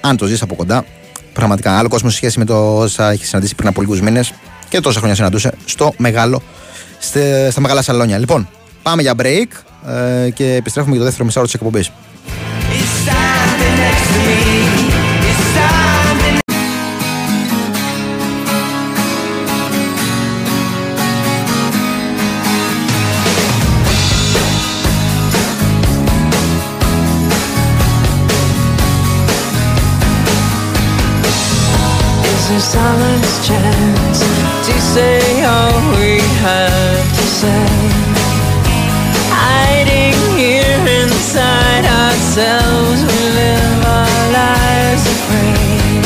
αν 0.00 0.16
το 0.16 0.26
ζεις 0.26 0.42
από 0.42 0.54
κοντά 0.54 0.84
πραγματικά 1.32 1.78
άλλο 1.78 1.88
κόσμο 1.88 2.10
σε 2.10 2.16
σχέση 2.16 2.38
με 2.38 2.44
το 2.44 2.76
όσα 2.76 3.10
έχει 3.10 3.26
συναντήσει 3.26 3.54
πριν 3.54 3.68
από 3.68 3.80
λίγους 3.80 4.00
μήνες 4.00 4.32
και 4.72 4.80
τόσα 4.80 4.98
χρόνια 4.98 5.16
συναντούσε 5.16 5.52
στο 5.64 5.92
μεγάλο 5.96 6.42
στε, 6.98 7.50
στα 7.50 7.60
μεγάλα 7.60 7.82
σαλόνια. 7.82 8.18
Λοιπόν 8.18 8.48
πάμε 8.82 9.02
για 9.02 9.14
break 9.18 9.46
ε, 10.24 10.30
και 10.30 10.54
επιστρέφουμε 10.54 10.92
για 10.92 11.00
το 11.00 11.04
δεύτερο 11.04 11.24
μισάωρο 11.24 11.48
της 11.48 11.54
εκπομπής. 11.54 11.90
Silence 32.72 33.34
chance 33.46 33.81
Hiding 39.34 40.14
here 40.38 40.84
inside 41.02 41.84
ourselves, 41.84 43.02
we 43.02 43.18
live 43.34 43.84
our 43.84 44.32
lives 44.32 45.04
afraid. 45.06 46.04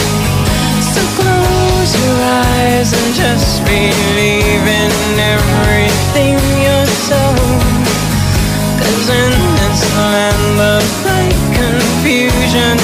So 0.81 1.03
close 1.21 1.93
your 1.93 2.17
eyes 2.25 2.89
and 2.93 3.15
just 3.15 3.61
believe 3.65 4.65
in 4.65 4.93
everything 5.21 6.39
you're. 6.65 6.87
Cause 8.81 9.09
in 9.11 9.33
this 9.61 9.83
land 9.97 10.61
of 10.61 10.85
confusion, 11.53 12.77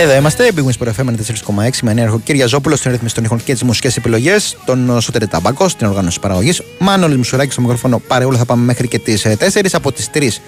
Εδώ 0.00 0.14
είμαστε, 0.14 0.50
Big 0.54 0.60
Wings 0.60 0.88
FM 0.96 1.06
4,6 1.06 1.70
με 1.82 1.90
ενέργο 1.90 2.18
Κυριαζόπουλο 2.18 2.76
στην 2.76 2.90
ρύθμιση 2.90 3.14
των 3.14 3.24
ήχων 3.24 3.44
και 3.44 3.52
τις 3.52 3.62
μουσικές 3.62 3.96
επιλογές, 3.96 4.56
τον 4.64 5.00
Σωτήρη 5.00 5.26
Ταμπάκο 5.26 5.68
στην 5.68 5.86
οργάνωση 5.86 6.20
παραγωγής. 6.20 6.62
Μάνολης 6.78 7.16
Μουσουράκη 7.16 7.52
στο 7.52 7.60
μικρόφωνο 7.60 7.98
παρεούλα 7.98 8.38
θα 8.38 8.44
πάμε 8.44 8.64
μέχρι 8.64 8.88
και 8.88 8.98
τις 8.98 9.26
4 9.26 9.68
από 9.72 9.92
τις 9.92 10.10
3 10.14 10.40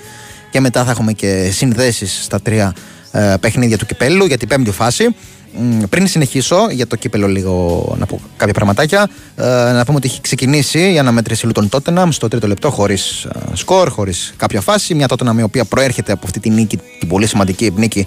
και 0.51 0.61
μετά 0.61 0.85
θα 0.85 0.91
έχουμε 0.91 1.13
και 1.13 1.51
συνδέσεις 1.53 2.21
στα 2.23 2.41
τρία 2.41 2.75
ε, 3.13 3.35
παιχνίδια 3.41 3.79
του 3.79 3.87
κυπέλου 3.87 4.25
για 4.25 4.39
την 4.39 4.49
πέμπτη 4.49 4.71
φάση. 4.71 5.15
Μ, 5.59 5.83
Πριν 5.89 6.07
συνεχίσω 6.07 6.67
για 6.71 6.87
το 6.87 6.97
κύπελο 6.97 7.27
λίγο 7.27 7.97
να 7.99 8.07
πω 8.07 8.21
κάποια 8.37 8.55
πραγματάκια 8.55 9.11
ε, 9.37 9.45
να 9.73 9.85
πούμε 9.85 9.97
ότι 9.97 10.07
έχει 10.07 10.21
ξεκινήσει 10.21 10.93
η 10.93 10.99
αναμέτρηση 10.99 11.47
Λούτων 11.47 11.69
Τότεναμ 11.69 12.11
στο 12.11 12.29
τρίτο 12.29 12.47
λεπτό 12.47 12.71
χωρίς 12.71 13.25
ε, 13.25 13.31
σκορ, 13.53 13.91
χωρίς 13.91 14.33
κάποια 14.37 14.61
φάση 14.61 14.95
μια 14.95 15.09
Τότεναμ 15.09 15.39
η 15.39 15.43
οποία 15.43 15.65
προέρχεται 15.65 16.13
από 16.13 16.23
αυτή 16.25 16.41
τη 16.41 16.51
νίκη 16.51 16.79
την 16.99 17.09
πολύ 17.09 17.27
σημαντική 17.27 17.73
νίκη 17.77 18.07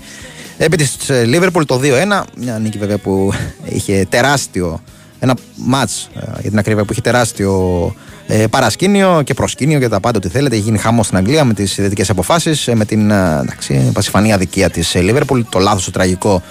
επί 0.58 0.78
της 0.78 0.98
Λίβερπουλ 1.26 1.64
το 1.64 1.80
2-1 1.84 2.22
μια 2.38 2.60
νίκη 2.60 2.78
βέβαια 2.78 2.98
που 2.98 3.32
είχε 3.66 4.06
τεράστιο 4.10 4.82
ένα 5.20 5.36
μάτς 5.56 6.10
ε, 6.16 6.20
για 6.42 6.50
την 6.50 6.58
ακρίβεια 6.60 6.84
που 6.86 6.92
είχε 6.92 7.02
τεράστιο 7.02 7.96
ε, 8.28 8.48
παρασκήνιο 8.48 9.22
και 9.26 9.34
προσκήνιο 9.34 9.80
και 9.80 9.88
τα 9.90 10.00
πάντα 10.00 10.18
ό,τι 10.18 10.28
θέλετε. 10.30 10.56
Έχει 10.56 10.64
γίνει 10.64 10.78
χαμός 10.78 11.06
στην 11.06 11.18
Αγγλία 11.18 11.44
με 11.46 11.54
τις 11.54 11.78
ιδρυτικές 11.78 12.10
αποφάσεις, 12.10 12.70
με 12.74 12.86
την 12.86 13.12
ε, 13.12 13.40
εντάξει, 13.42 13.90
πασιφανή 13.94 14.34
αδικία 14.34 14.70
της 14.70 14.96
Λίβερπουλ, 14.96 15.42
το 15.50 15.60
λάθος 15.60 15.86
το 15.86 15.92
τραγικό 15.92 16.42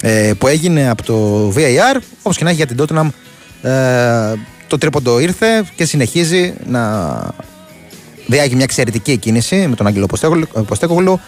ε, 0.00 0.32
που 0.38 0.46
έγινε 0.46 0.88
από 0.88 1.02
το 1.02 1.48
VAR. 1.56 2.00
Όπως 2.22 2.36
και 2.36 2.44
να 2.44 2.50
έχει 2.50 2.64
για 2.64 2.66
την 2.74 2.84
Tottenham, 2.84 3.08
ε, 3.70 4.34
το 4.66 4.78
τρίποντο 4.78 5.18
ήρθε 5.20 5.64
και 5.76 5.84
συνεχίζει 5.84 6.54
να 6.66 7.20
διάγει 8.26 8.54
μια 8.54 8.64
εξαιρετική 8.64 9.16
κίνηση 9.16 9.66
με 9.68 9.76
τον 9.76 9.86
Άγγελο 9.86 10.06
Ποστέκογλου- 10.06 10.64
Ποστέκογλου 10.66 11.12
ε, 11.12 11.20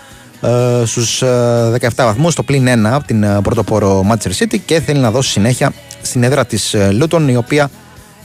στους 0.85 1.23
ε, 1.23 1.77
17 1.81 1.89
βαθμούς 1.97 2.35
το 2.35 2.43
πλήν 2.43 2.67
1 2.69 2.69
από 2.85 3.07
την 3.07 3.23
ε, 3.23 3.41
πρωτοπόρο 3.43 4.07
Manchester 4.11 4.43
City 4.43 4.57
και 4.65 4.81
θέλει 4.81 4.99
να 4.99 5.11
δώσει 5.11 5.31
συνέχεια 5.31 5.73
στην 6.03 6.23
έδρα 6.23 6.47
της 6.47 6.75
ε, 6.75 6.97
Luton 7.01 7.27
η 7.29 7.37
οποία 7.37 7.71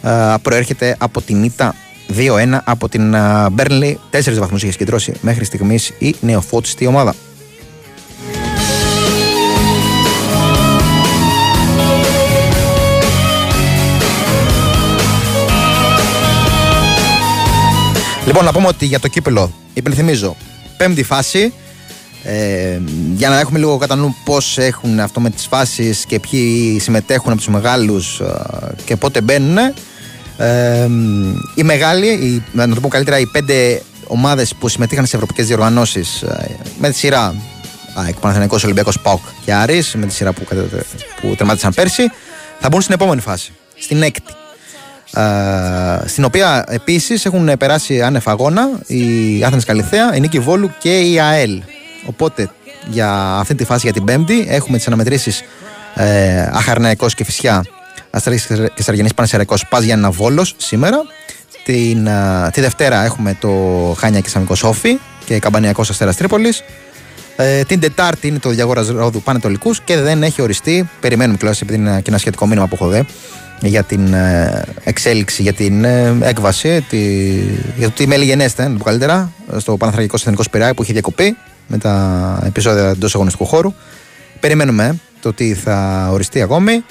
ε, 0.02 0.34
προέρχεται 0.42 0.96
από 1.00 1.22
την 1.22 1.44
ήττα 1.44 1.76
2-1 2.18 2.58
από 2.64 2.90
την 2.90 3.14
ε, 3.14 3.20
Burnley 3.58 3.96
4 4.12 4.34
βαθμούς 4.38 4.64
είχε 4.64 4.72
συγκεντρώσει 4.72 5.14
μέχρι 5.22 5.46
στιγμής 5.46 5.94
η 5.98 6.16
νεοφώτιστη 6.20 6.86
ομάδα 6.86 7.14
Λοιπόν, 18.26 18.46
να 18.46 18.52
πούμε 18.52 18.68
ότι 18.68 18.86
για 18.86 19.00
το 19.00 19.08
κύπελο, 19.08 19.52
υπενθυμίζω, 19.74 20.36
πέμπτη 20.78 21.04
φάση. 21.04 21.54
Ε, 22.30 22.82
για 23.16 23.30
να 23.30 23.40
έχουμε 23.40 23.60
λίγο 23.60 23.78
κατά 23.78 23.96
νου 23.96 24.16
πώς 24.26 24.58
έχουν 24.58 25.00
αυτό 25.00 25.20
με 25.20 25.30
τις 25.30 25.46
φάσεις 25.46 26.06
και 26.06 26.20
ποιοι 26.20 26.80
συμμετέχουν 26.80 27.28
από 27.32 27.38
τους 27.38 27.48
μεγάλους 27.48 28.22
και 28.86 28.96
πότε 28.96 29.22
μπαίνουν. 29.22 29.58
Ε, 30.38 30.88
οι 31.56 31.64
μεγάλοι, 31.64 32.08
οι, 32.08 32.44
να 32.52 32.74
το 32.74 32.80
πω 32.80 32.88
καλύτερα, 32.88 33.20
οι 33.20 33.26
πέντε 33.26 33.82
ομάδες 34.08 34.54
που 34.60 34.68
συμμετείχαν 34.68 35.06
σε 35.06 35.16
ευρωπαϊκές 35.16 35.48
διοργανώσεις 35.48 36.24
με 36.80 36.90
τη 36.90 36.96
σειρά 36.96 37.36
ΑΕΚ, 37.94 38.16
Παναθηναϊκός, 38.16 38.64
Ολυμπιακός, 38.64 39.00
ΠΑΟΚ 39.00 39.22
και 39.46 39.54
Άρης 39.54 39.96
με 39.96 40.06
τη 40.06 40.14
σειρά 40.14 40.34
που, 40.34 40.44
κατα- 40.44 40.84
που 41.22 41.36
τερμάτισαν 41.36 41.74
πέρσι 41.74 42.04
θα 42.60 42.68
μπουν 42.70 42.82
στην 42.82 42.94
επόμενη 42.94 43.22
φάση, 43.22 43.52
στην 43.80 44.02
έκτη. 44.02 44.34
Ε, 45.14 46.08
στην 46.08 46.24
οποία 46.24 46.66
επίσης 46.68 47.26
έχουν 47.26 47.58
περάσει 47.60 48.02
άνευ 48.02 48.30
αγώνα 48.30 48.70
η 48.88 49.04
Άθενες 49.44 49.64
Καλυθέα, 49.66 50.16
η 50.16 50.20
Νίκη 50.20 50.40
Βόλου 50.40 50.72
και 50.80 51.00
η 51.00 51.20
ΑΕΛ. 51.20 51.62
Οπότε 52.08 52.50
για 52.90 53.38
αυτή 53.40 53.56
τη 53.56 53.66
φάση 53.66 53.82
για 53.84 53.94
την 53.94 54.04
Πέμπτη 54.04 54.46
έχουμε 54.50 54.78
τις 54.78 54.88
αναμετρήσεις 54.88 55.44
ε, 55.96 56.42
Αχαρναϊκός 56.42 57.16
και 57.16 57.24
Φυσιά, 57.24 57.66
Αστραγής 58.10 58.46
και 58.76 58.84
Σαργενής 58.84 59.14
Πανεσαιραϊκός 59.14 59.68
Πας 59.68 59.84
Γιάννα 59.84 60.12
Βόλος 60.12 60.54
σήμερα. 60.58 60.98
Την, 61.64 62.08
ε, 62.08 62.50
τη 62.54 62.62
Δευτέρα 62.62 63.04
έχουμε 63.04 63.38
το 63.40 63.50
Χάνια 63.98 64.20
και 64.20 64.30
Σαμικός 64.30 64.58
Σόφι 64.58 65.00
και 65.26 65.40
Καμπανιακός 65.40 65.90
Αστέρας 65.90 66.16
Τρίπολης. 66.16 66.64
Ε, 67.36 67.64
την 67.64 67.80
Τετάρτη 67.80 68.28
είναι 68.28 68.40
το 68.40 68.50
Διαγόρας 68.50 68.88
Ρόδου 68.88 69.22
Πανετολικούς 69.22 69.82
και 69.82 69.98
δεν 69.98 70.24
έχει 70.24 70.42
οριστεί. 70.42 70.90
Περιμένουμε 71.00 71.38
τουλάχιστον 71.38 71.68
επειδή 71.70 71.84
είναι 71.84 72.02
και 72.02 72.10
ένα 72.10 72.18
σχετικό 72.18 72.46
μήνυμα 72.48 72.68
που 72.68 72.76
έχω 72.76 72.88
δε 72.88 73.02
για 73.62 73.84
την 73.84 74.14
ε, 74.14 74.64
εξέλιξη, 74.84 75.42
για 75.42 75.54
την 75.54 75.84
ε, 75.84 76.18
έκβαση, 76.22 76.82
τη, 76.90 76.98
για 77.78 77.88
το 77.88 77.92
τι 77.92 78.08
μέλη 78.08 78.26
γενέστε, 78.26 78.64
να 78.64 78.72
το 78.72 78.78
πω 78.78 78.84
καλύτερα, 78.84 79.32
στο 79.58 79.78
Παναθραγικό 79.78 80.16
Εθνικό 80.16 80.44
Σπυράκι 80.44 80.74
που 80.74 80.84
είχε 80.84 80.94
διακοπεί 80.94 81.38
με 81.68 81.78
τα 81.78 82.40
επεισόδια 82.46 82.90
εντός 82.90 83.16
αγωνιστικού 83.16 83.46
χώρου. 83.46 83.74
Περιμένουμε 84.40 85.00
το 85.22 85.34
τι 85.34 85.54
θα 85.54 86.08
οριστεί 86.12 86.42
ακόμη. 86.42 86.84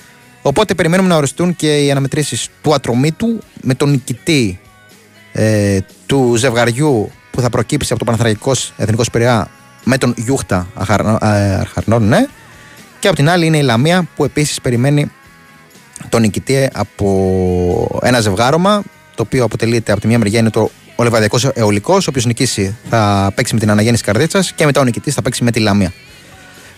Οπότε 0.43 0.75
περιμένουμε 0.75 1.09
να 1.09 1.17
οριστούν 1.17 1.57
και 1.57 1.85
οι 1.85 1.91
αναμετρήσεις 1.91 2.49
του 2.63 2.75
ατρωμίτου 2.75 3.39
με 3.63 3.75
τον 3.75 3.91
νικητή 3.91 4.61
ε, 5.33 5.79
του 6.07 6.35
ζευγαριού 6.37 7.11
που 7.31 7.41
θα 7.41 7.51
προκύψει 7.51 7.89
από 7.93 7.99
το 7.99 8.05
Παναθραγικό 8.05 8.53
Εθνικός 8.77 9.07
Σπυριά 9.07 9.49
με 9.85 9.99
τον 9.99 10.15
Γιούχτα 10.17 10.67
Αχαρνό- 10.75 11.23
ε, 11.23 11.55
Αρχαρνών, 11.55 12.09
ναι. 12.09 12.27
Και 12.99 13.09
από 13.09 13.17
την 13.17 13.29
άλλη 13.29 13.47
είναι 13.47 13.57
η 13.59 13.63
Λαμία 13.63 14.09
που 14.17 14.25
επίσης 14.25 14.61
περιμένει 14.61 15.11
τον 16.09 16.21
νικητή 16.21 16.69
από 16.73 18.01
ένα 18.03 18.21
ζευγάρωμα 18.21 18.83
το 19.15 19.23
οποίο 19.23 19.45
αποτελείται 19.45 19.93
από 19.93 20.01
τη 20.01 20.07
μια 20.07 20.19
μεριά 20.19 20.39
είναι 20.39 20.51
το 20.51 20.71
ο 20.97 21.03
Λεβαδιακός 21.03 21.45
Αιωλικός 21.45 22.07
ο 22.07 22.11
οποίος 22.11 22.27
νικήσει 22.27 22.77
θα 22.91 23.33
παίξει 23.35 23.55
με 23.55 23.61
την 23.61 23.71
Αναγέννηση 23.71 24.03
Καρδίτσας 24.03 24.53
και 24.53 24.65
μετά 24.65 24.81
ο 24.81 24.85
νικητής 24.85 25.15
θα 25.15 25.23
παίξει 25.23 25.45
με 25.45 25.51
τη 25.51 25.61
Λαμία. 25.61 25.93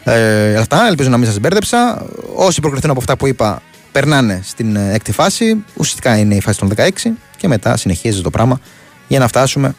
Ε, 0.04 0.56
αυτά, 0.56 0.86
ελπίζω 0.86 1.08
να 1.08 1.16
μην 1.16 1.26
σας 1.26 1.38
μπέρδεψα. 1.38 2.06
Όσοι 2.34 2.60
προκριθούν 2.60 2.90
από 2.90 2.98
αυτά 3.00 3.16
που 3.16 3.26
είπα 3.26 3.62
περνάνε 3.92 4.40
στην 4.44 4.76
ε, 4.76 4.92
έκτη 4.92 5.12
φάση. 5.12 5.64
Ουσιαστικά 5.74 6.16
είναι 6.16 6.34
η 6.34 6.40
φάση 6.40 6.58
των 6.58 6.72
16 6.76 6.88
και 7.36 7.48
μετά 7.48 7.76
συνεχίζει 7.76 8.22
το 8.22 8.30
πράγμα 8.30 8.60
για 9.08 9.18
να 9.18 9.28
φτάσουμε 9.28 9.74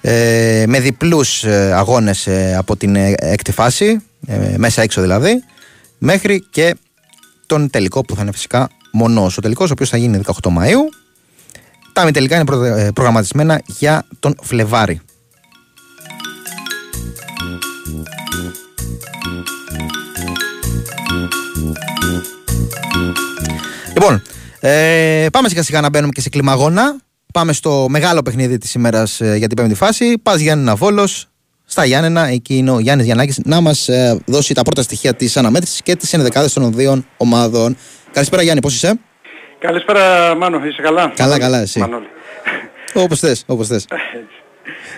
ε, 0.00 0.64
με 0.66 0.80
διπλούς 0.80 1.44
ε, 1.44 1.72
αγώνες 1.74 2.26
ε, 2.26 2.54
από 2.56 2.76
την 2.76 2.96
ε, 2.96 3.14
έκτη 3.16 3.52
φάση, 3.52 4.00
ε, 4.26 4.54
μέσα 4.56 4.82
έξω 4.82 5.00
δηλαδή, 5.00 5.44
μέχρι 5.98 6.46
και 6.50 6.74
τον 7.46 7.70
τελικό 7.70 8.00
που 8.04 8.14
θα 8.14 8.22
είναι 8.22 8.32
φυσικά 8.32 8.68
μονός. 8.92 9.36
Ο 9.36 9.40
τελικός 9.40 9.70
ο 9.70 9.72
οποίος 9.72 9.88
θα 9.88 9.96
γίνει 9.96 10.20
18 10.42 10.48
Μαΐου. 10.48 11.03
Τα 11.94 12.04
μη 12.04 12.10
τελικά 12.10 12.34
είναι 12.34 12.44
προ- 12.44 12.64
ε, 12.64 12.90
προγραμματισμένα 12.94 13.60
για 13.66 14.06
τον 14.18 14.36
Φλεβάρι. 14.42 15.00
Λοιπόν, 23.94 24.22
ε, 24.60 25.26
πάμε 25.32 25.48
σιγά 25.48 25.62
σιγά 25.62 25.80
να 25.80 25.88
μπαίνουμε 25.88 26.12
και 26.14 26.20
σε 26.20 26.28
κλιμαγόνα. 26.28 26.96
Πάμε 27.32 27.52
στο 27.52 27.86
μεγάλο 27.88 28.22
παιχνίδι 28.22 28.58
της 28.58 28.74
ημέρας 28.74 29.20
για 29.36 29.48
την 29.48 29.56
πέμπτη 29.56 29.74
φάση. 29.74 30.18
Πας 30.22 30.40
Γιάννενα 30.40 30.74
Βόλος, 30.74 31.28
στα 31.64 31.84
Γιάννενα. 31.84 32.26
Εκεί 32.26 32.56
είναι 32.56 32.70
ο 32.70 32.78
Γιάννης 32.78 33.06
Γιαννάκης 33.06 33.40
να 33.44 33.60
μας 33.60 33.88
δώσει 34.26 34.54
τα 34.54 34.62
πρώτα 34.62 34.82
στοιχεία 34.82 35.14
της 35.14 35.36
αναμέτρησης 35.36 35.82
και 35.82 35.96
τις 35.96 36.12
ενδεκάδες 36.12 36.52
των 36.52 36.72
δύο 36.72 37.04
ομάδων. 37.16 37.76
Καλησπέρα 38.12 38.42
Γιάννη, 38.42 38.60
πώς 38.60 38.74
είσαι; 38.74 38.98
Καλησπέρα 39.66 40.34
Μάνο, 40.34 40.60
είσαι 40.64 40.82
καλά; 40.82 41.12
Καλά, 41.16 41.38
καλά, 41.38 41.58
εσύ. 41.60 41.80
Μανώλη. 41.80 42.06
Όπως 42.94 43.18
θες, 43.20 43.44
όπως 43.46 43.68
θες. 43.68 43.86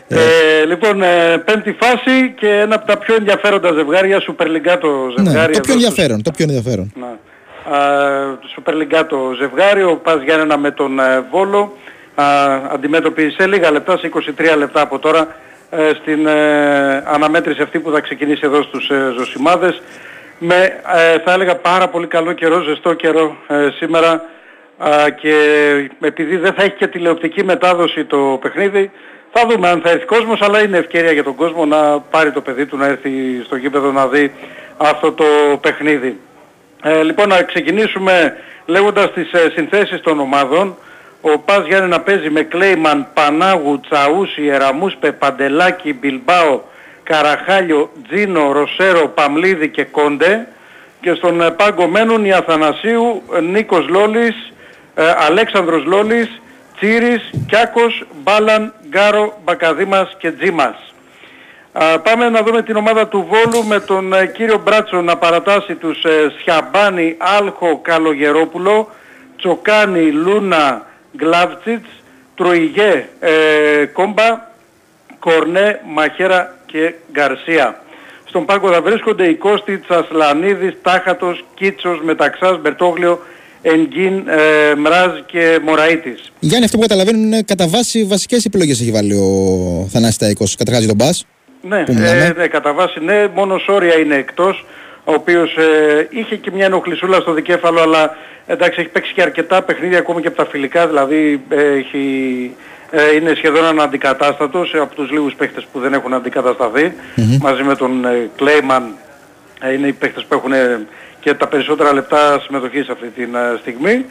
Ε, 0.08 0.64
λοιπόν, 0.66 1.02
ε, 1.02 1.38
πέμπτη 1.44 1.76
φάση 1.80 2.34
και 2.38 2.48
ένα 2.48 2.74
από 2.74 2.86
τα 2.86 2.98
πιο 2.98 3.14
ενδιαφέροντα 3.14 3.72
ζευγάρια, 3.72 4.22
Super 4.22 4.44
League 4.46 4.78
το 4.80 4.88
Ναι, 4.88 5.24
ζευγάρι. 5.30 5.52
το 5.52 5.58
εδώ 5.58 5.60
πιο 5.60 5.72
ενδιαφέρον. 5.72 6.22
Το 6.22 6.30
πιο 6.30 6.44
ενδιαφέρον. 6.48 6.92
Να. 6.94 7.06
Α, 7.76 8.38
το 8.40 8.48
Super 8.56 8.72
League 8.72 9.04
το 9.08 9.18
ζευγάρι, 9.38 9.82
ο 9.82 9.96
Πας 9.96 10.22
Γιάννενα 10.22 10.56
με 10.58 10.70
τον 10.70 10.98
ε, 10.98 11.26
Βόλο, 11.30 11.76
α, 12.14 12.24
αντιμέτωποι 12.72 13.30
σε 13.30 13.46
λίγα 13.46 13.70
λεπτά, 13.70 13.98
σε 13.98 14.10
23 14.14 14.56
λεπτά 14.58 14.80
από 14.80 14.98
τώρα, 14.98 15.28
ε, 15.70 15.90
στην 16.00 16.26
ε, 16.26 17.02
αναμέτρηση 17.06 17.62
αυτή 17.62 17.78
που 17.78 17.90
θα 17.90 18.00
ξεκινήσει 18.00 18.40
εδώ 18.44 18.62
στους 18.62 18.90
ε, 18.90 19.12
Ζωσιμάδες, 19.18 19.82
με 20.38 20.80
ε, 21.14 21.18
θα 21.24 21.32
έλεγα 21.32 21.56
πάρα 21.56 21.88
πολύ 21.88 22.06
καλό 22.06 22.32
καιρό, 22.32 22.60
ζεστό 22.60 22.94
καιρό 22.94 23.36
ε, 23.48 23.68
σήμερα 23.76 24.10
α, 24.10 24.20
και 25.20 25.34
επειδή 26.00 26.36
δεν 26.36 26.52
θα 26.52 26.62
έχει 26.62 26.74
και 26.74 26.86
τηλεοπτική 26.86 27.44
μετάδοση 27.44 28.04
το 28.04 28.38
παιχνίδι, 28.42 28.90
θα 29.32 29.46
δούμε 29.46 29.68
αν 29.68 29.80
θα 29.80 29.90
έρθει 29.90 30.04
κόσμος, 30.04 30.40
αλλά 30.42 30.62
είναι 30.62 30.78
ευκαιρία 30.78 31.12
για 31.12 31.24
τον 31.24 31.34
κόσμο 31.34 31.64
να 31.64 32.00
πάρει 32.00 32.32
το 32.32 32.40
παιδί 32.40 32.66
του 32.66 32.76
να 32.76 32.86
έρθει 32.86 33.10
στο 33.44 33.56
γήπεδο 33.56 33.92
να 33.92 34.06
δει 34.06 34.32
αυτό 34.76 35.12
το 35.12 35.24
παιχνίδι. 35.60 36.20
Ε, 36.82 37.02
λοιπόν, 37.02 37.28
να 37.28 37.42
ξεκινήσουμε 37.42 38.36
λέγοντας 38.66 39.12
τις 39.12 39.32
ε, 39.32 39.50
συνθέσεις 39.54 40.00
των 40.00 40.20
ομάδων. 40.20 40.76
Ο 41.20 41.38
Πας 41.38 41.66
Γιάννη 41.66 41.88
να 41.88 42.00
παίζει 42.00 42.30
με 42.30 42.42
Κλέιμαν, 42.42 43.06
Πανάγου, 43.14 43.80
Τσαούσι, 43.80 44.46
Εραμούσπε, 44.46 45.12
Παντελάκη, 45.12 45.92
Μπιλμπάο, 45.92 46.60
Καραχάλιο, 47.02 47.90
Τζίνο, 48.08 48.52
Ροσέρο, 48.52 49.08
Παμλίδη 49.08 49.68
και 49.68 49.84
Κόντε. 49.84 50.48
Και 51.00 51.14
στον 51.14 51.40
ε, 51.40 51.50
πάγκο 51.50 51.86
μένουν 51.86 52.24
η 52.24 52.32
Αθανασίου, 52.32 53.22
ε, 53.36 53.40
Νίκος 53.40 53.88
Λόλης, 53.88 54.52
ε, 54.98 55.14
Αλέξανδρος 55.28 55.84
Λόλης, 55.84 56.40
Τσίρης, 56.76 57.30
Κιάκος, 57.48 58.06
Μπάλαν, 58.22 58.72
Γκάρο, 58.88 59.38
Μπακαδήμας 59.44 60.14
και 60.18 60.30
Τζίμας. 60.30 60.94
Α, 61.72 62.00
πάμε 62.00 62.28
να 62.28 62.42
δούμε 62.42 62.62
την 62.62 62.76
ομάδα 62.76 63.08
του 63.08 63.28
Βόλου 63.30 63.66
με 63.66 63.80
τον 63.80 64.12
ε, 64.12 64.26
κύριο 64.26 64.60
Μπράτσο 64.64 65.00
να 65.02 65.16
παρατάσει 65.16 65.74
τους 65.74 66.04
ε, 66.04 66.32
Σιαμπάνη, 66.38 67.16
Άλχο, 67.18 67.78
Καλογερόπουλο, 67.82 68.90
Τσοκάνη, 69.36 70.10
Λούνα, 70.10 70.86
Γκλάβτσιτς, 71.16 71.88
Τροϊγέ, 72.34 73.08
ε, 73.20 73.84
Κόμπα, 73.92 74.40
Κορνέ, 75.18 75.80
Μαχέρα 75.86 76.54
και 76.66 76.94
Γκαρσία. 77.12 77.80
Στον 78.24 78.44
πάγκο 78.44 78.72
θα 78.72 78.82
βρίσκονται 78.82 79.28
οι 79.28 79.34
Κώστη, 79.34 79.78
Τσασλανίδης, 79.78 80.76
Τάχατος, 80.82 81.44
Κίτσος, 81.54 82.00
Μεταξάς, 82.02 82.60
Μπερτόγλιο, 82.60 83.20
Ενγκίν, 83.72 84.28
ε, 84.28 84.74
Μράζ 84.74 85.10
και 85.26 85.58
Μωραΐτης. 85.64 86.32
Γιάννη, 86.40 86.64
αυτό 86.64 86.76
που 86.76 86.82
καταλαβαίνουν 86.82 87.22
είναι 87.22 87.42
κατά 87.42 87.68
βάση 87.68 88.04
βασικές 88.04 88.44
επιλογές 88.44 88.80
έχει 88.80 88.90
βάλει 88.90 89.12
ο 89.12 89.88
Θανάσης 89.92 90.16
Ταϊκός. 90.16 90.56
Καταρχάς 90.56 90.84
για 90.84 90.94
τον 90.94 91.06
Μπάς. 91.06 91.26
Ναι, 91.68 91.84
που 91.84 91.94
μιλάμε. 91.94 92.24
ε, 92.24 92.32
ναι, 92.36 92.46
κατά 92.46 92.72
βάση 92.72 93.00
ναι, 93.04 93.26
μόνο 93.34 93.58
Σόρια 93.58 93.98
είναι 93.98 94.14
εκτός, 94.14 94.64
ο 95.04 95.12
οποίος 95.12 95.56
ε, 95.56 96.06
είχε 96.10 96.36
και 96.36 96.50
μια 96.54 96.64
ενοχλησούλα 96.64 97.20
στο 97.20 97.32
δικέφαλο, 97.32 97.80
αλλά 97.80 98.16
εντάξει 98.46 98.80
έχει 98.80 98.88
παίξει 98.88 99.12
και 99.12 99.22
αρκετά 99.22 99.62
παιχνίδια 99.62 99.98
ακόμη 99.98 100.20
και 100.20 100.28
από 100.28 100.36
τα 100.36 100.46
φιλικά, 100.46 100.86
δηλαδή 100.86 101.40
ε, 101.48 101.62
έχει, 101.62 102.04
ε, 102.90 103.14
είναι 103.14 103.32
σχεδόν 103.36 103.64
αναντικατάστατος 103.64 104.74
ε, 104.74 104.78
από 104.78 104.94
τους 104.94 105.10
λίγους 105.10 105.34
παίχτες 105.34 105.66
που 105.72 105.80
δεν 105.80 105.92
έχουν 105.92 106.14
αντικατασταθεί, 106.14 106.92
μαζί 107.40 107.62
με 107.62 107.76
τον 107.76 108.04
ε, 108.04 108.30
Κλέιμαν 108.36 108.94
ε, 109.60 109.72
είναι 109.72 109.86
οι 109.86 109.92
παίχτες 109.92 110.24
που 110.28 110.34
έχουν 110.34 110.52
ε, 110.52 110.86
και 111.26 111.34
τα 111.34 111.46
περισσότερα 111.46 111.92
λεπτά 111.92 112.40
συμμετοχής 112.40 112.84
σε 112.84 112.92
αυτή 112.92 113.08
τη 113.08 113.22
ε, 113.22 113.56
στιγμή. 113.60 114.04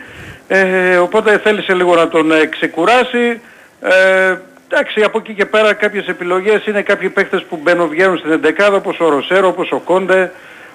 Ε, 0.48 0.98
οπότε 0.98 1.38
θέλησε 1.38 1.74
λίγο 1.74 1.96
να 1.96 2.08
τον 2.08 2.32
ε, 2.32 2.46
ξεκουράσει. 2.46 3.42
Ε, 3.82 4.36
εντάξει, 4.70 5.02
από 5.04 5.18
εκεί 5.18 5.34
και 5.34 5.46
πέρα 5.46 5.74
κάποιες 5.74 6.08
επιλογές 6.08 6.66
είναι 6.66 6.82
κάποιοι 6.82 7.10
παίχτες 7.10 7.44
που 7.44 7.60
μπαίνουν 7.62 7.90
βγαίνουν 7.90 8.18
στην 8.18 8.32
εντεκάδα 8.32 8.76
όπως 8.76 9.00
ο 9.00 9.10
Ροσέρο, 9.10 9.48
όπως 9.48 9.72
ο 9.72 9.80
Κόντε. 9.80 10.32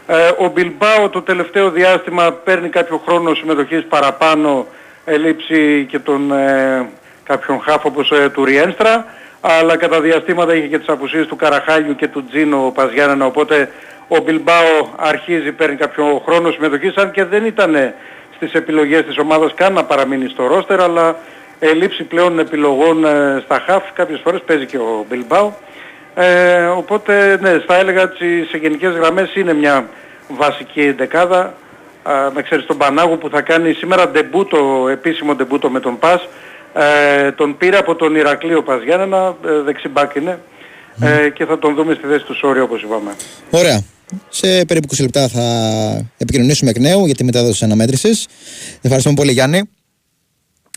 Ε, 0.07 0.15
ο 0.39 0.49
Μπιλμπάο 0.49 1.09
το 1.09 1.23
τελευταίο 1.23 1.71
διάστημα 1.71 2.33
παίρνει 2.33 2.69
κάποιο 2.69 3.03
χρόνο 3.07 3.35
συμμετοχής 3.35 3.85
παραπάνω 3.85 4.67
ελήψη 5.05 5.87
και 5.91 5.99
τον 5.99 6.33
ε, 6.33 6.89
κάποιον 7.25 7.61
χάφ 7.61 7.85
όπως 7.85 8.11
ε, 8.11 8.29
του 8.29 8.45
Ριένστρα 8.45 9.05
αλλά 9.41 9.77
κατά 9.77 10.01
διαστήματα 10.01 10.55
είχε 10.55 10.67
και 10.67 10.79
τις 10.79 10.89
απουσίες 10.89 11.27
του 11.27 11.37
Καραχάλιου 11.37 11.95
και 11.95 12.09
του 12.09 12.25
Τζίνο 12.25 12.73
Παζιάννενα 12.75 13.27
οπότε 13.27 13.71
ο 14.13 14.23
Μπιλμπάο 14.25 14.89
αρχίζει, 14.97 15.53
παίρνει 15.53 15.77
κάποιο 15.77 16.23
χρόνο 16.27 16.51
συμμετοχής 16.51 16.95
αν 16.95 17.11
και 17.11 17.25
δεν 17.25 17.45
ήταν 17.45 17.95
στις 18.35 18.53
επιλογές 18.53 19.05
της 19.05 19.19
ομάδας 19.19 19.55
καν 19.55 19.73
να 19.73 19.85
παραμείνει 19.85 20.29
στο 20.29 20.47
ρόστερ 20.47 20.81
αλλά 20.81 21.17
ελήψη 21.59 22.03
πλέον 22.03 22.39
επιλογών 22.39 23.05
ε, 23.05 23.43
στα 23.45 23.63
χαφ. 23.67 23.93
Κάποιες 23.93 24.21
φορές 24.25 24.41
παίζει 24.47 24.67
και 24.67 24.77
ο 24.77 25.05
Μπιλμπάο. 25.09 25.53
Ε, 26.15 26.67
οπότε 26.67 27.39
ναι, 27.41 27.59
θα 27.67 27.77
έλεγα 27.77 28.03
ότι 28.03 28.47
σε 28.51 28.57
γενικές 28.57 28.93
γραμμές 28.93 29.35
είναι 29.35 29.55
μια 29.55 29.89
βασική 30.29 30.91
δεκάδα. 30.91 31.55
Α, 32.03 32.13
με 32.35 32.43
ξέρεις 32.43 32.67
τον 32.67 32.77
Πανάγου 32.77 33.19
που 33.19 33.29
θα 33.29 33.41
κάνει 33.41 33.73
σήμερα 33.73 34.09
ντεμπούτο, 34.09 34.89
επίσημο 34.91 35.35
ντεμπούτο 35.35 35.71
με 35.71 35.81
τον 35.81 35.99
Πας. 35.99 36.29
Ε, 36.75 37.33
τον 37.33 37.57
πήρε 37.57 37.77
από 37.77 37.95
τον 37.95 38.15
Ηρακλείο 38.15 38.63
Πας 38.63 38.83
Γιάννενα, 38.83 39.37
ε, 39.47 39.61
δεξιμπάκ 39.61 40.15
είναι. 40.15 40.39
Ε, 41.01 41.29
και 41.29 41.45
θα 41.45 41.59
τον 41.59 41.75
δούμε 41.75 41.95
στη 41.95 42.07
θέση 42.07 42.25
του 42.25 42.35
Σόρια 42.35 42.63
όπως 42.63 42.83
είπαμε. 42.83 43.11
Ωραία. 43.51 43.83
Σε 44.29 44.65
περίπου 44.65 44.95
20 44.95 45.01
λεπτά 45.01 45.29
θα 45.29 45.43
επικοινωνήσουμε 46.17 46.71
εκ 46.71 46.79
νέου 46.79 47.07
για 47.07 47.15
τη 47.15 47.25
μετάδοση 47.25 47.53
της 47.53 47.63
αναμέτρησης. 47.63 48.27
Ευχαριστούμε 48.81 49.15
πολύ 49.15 49.33
Γιάννη. 49.33 49.63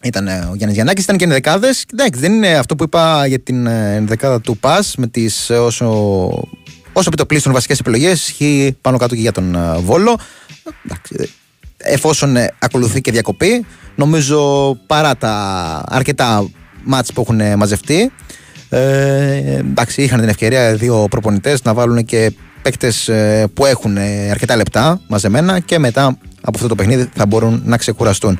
Ήταν 0.03 0.27
ε, 0.27 0.31
ο 0.31 0.55
Γιάννης 0.55 0.73
Γιαννάκης, 0.73 1.03
ήταν 1.03 1.17
και 1.17 1.23
ενδεκάδες. 1.23 1.85
Εντάξει, 1.93 2.19
δεν 2.19 2.33
είναι 2.33 2.57
αυτό 2.57 2.75
που 2.75 2.83
είπα 2.83 3.25
για 3.27 3.39
την 3.39 3.67
ε, 3.67 3.95
ενδεκάδα 3.95 4.41
του 4.41 4.57
ΠΑΣ 4.57 4.95
με 4.97 5.07
τις 5.07 5.49
όσο, 5.49 5.89
όσο 6.93 7.07
επιτοπλίστων 7.07 7.53
βασικές 7.53 7.79
επιλογές. 7.79 8.27
Ισχύει 8.27 8.77
πάνω 8.81 8.97
κάτω 8.97 9.15
και 9.15 9.21
για 9.21 9.31
τον 9.31 9.55
ε, 9.55 9.77
Βόλο. 9.77 10.19
Εντάξει, 10.85 11.33
εφόσον 11.77 12.35
ε, 12.35 12.53
ακολουθεί 12.59 13.01
και 13.01 13.11
διακοπή, 13.11 13.65
νομίζω 13.95 14.73
παρά 14.87 15.17
τα 15.17 15.33
αρκετά 15.87 16.49
μάτς 16.83 17.13
που 17.13 17.21
έχουν 17.21 17.57
μαζευτεί, 17.57 18.11
ε, 18.69 19.57
εντάξει, 19.57 20.01
είχαν 20.01 20.19
την 20.19 20.29
ευκαιρία 20.29 20.69
οι 20.69 20.75
δύο 20.75 21.07
προπονητές 21.09 21.63
να 21.63 21.73
βάλουν 21.73 22.05
και 22.05 22.31
παίκτες 22.63 23.07
ε, 23.07 23.47
που 23.53 23.65
έχουν 23.65 23.97
ε, 23.97 24.29
αρκετά 24.29 24.55
λεπτά 24.55 25.01
μαζεμένα 25.07 25.59
και 25.59 25.79
μετά 25.79 26.05
από 26.41 26.51
αυτό 26.55 26.67
το 26.67 26.75
παιχνίδι 26.75 27.09
θα 27.15 27.25
μπορούν 27.25 27.61
να 27.65 27.77
ξεκουραστούν. 27.77 28.39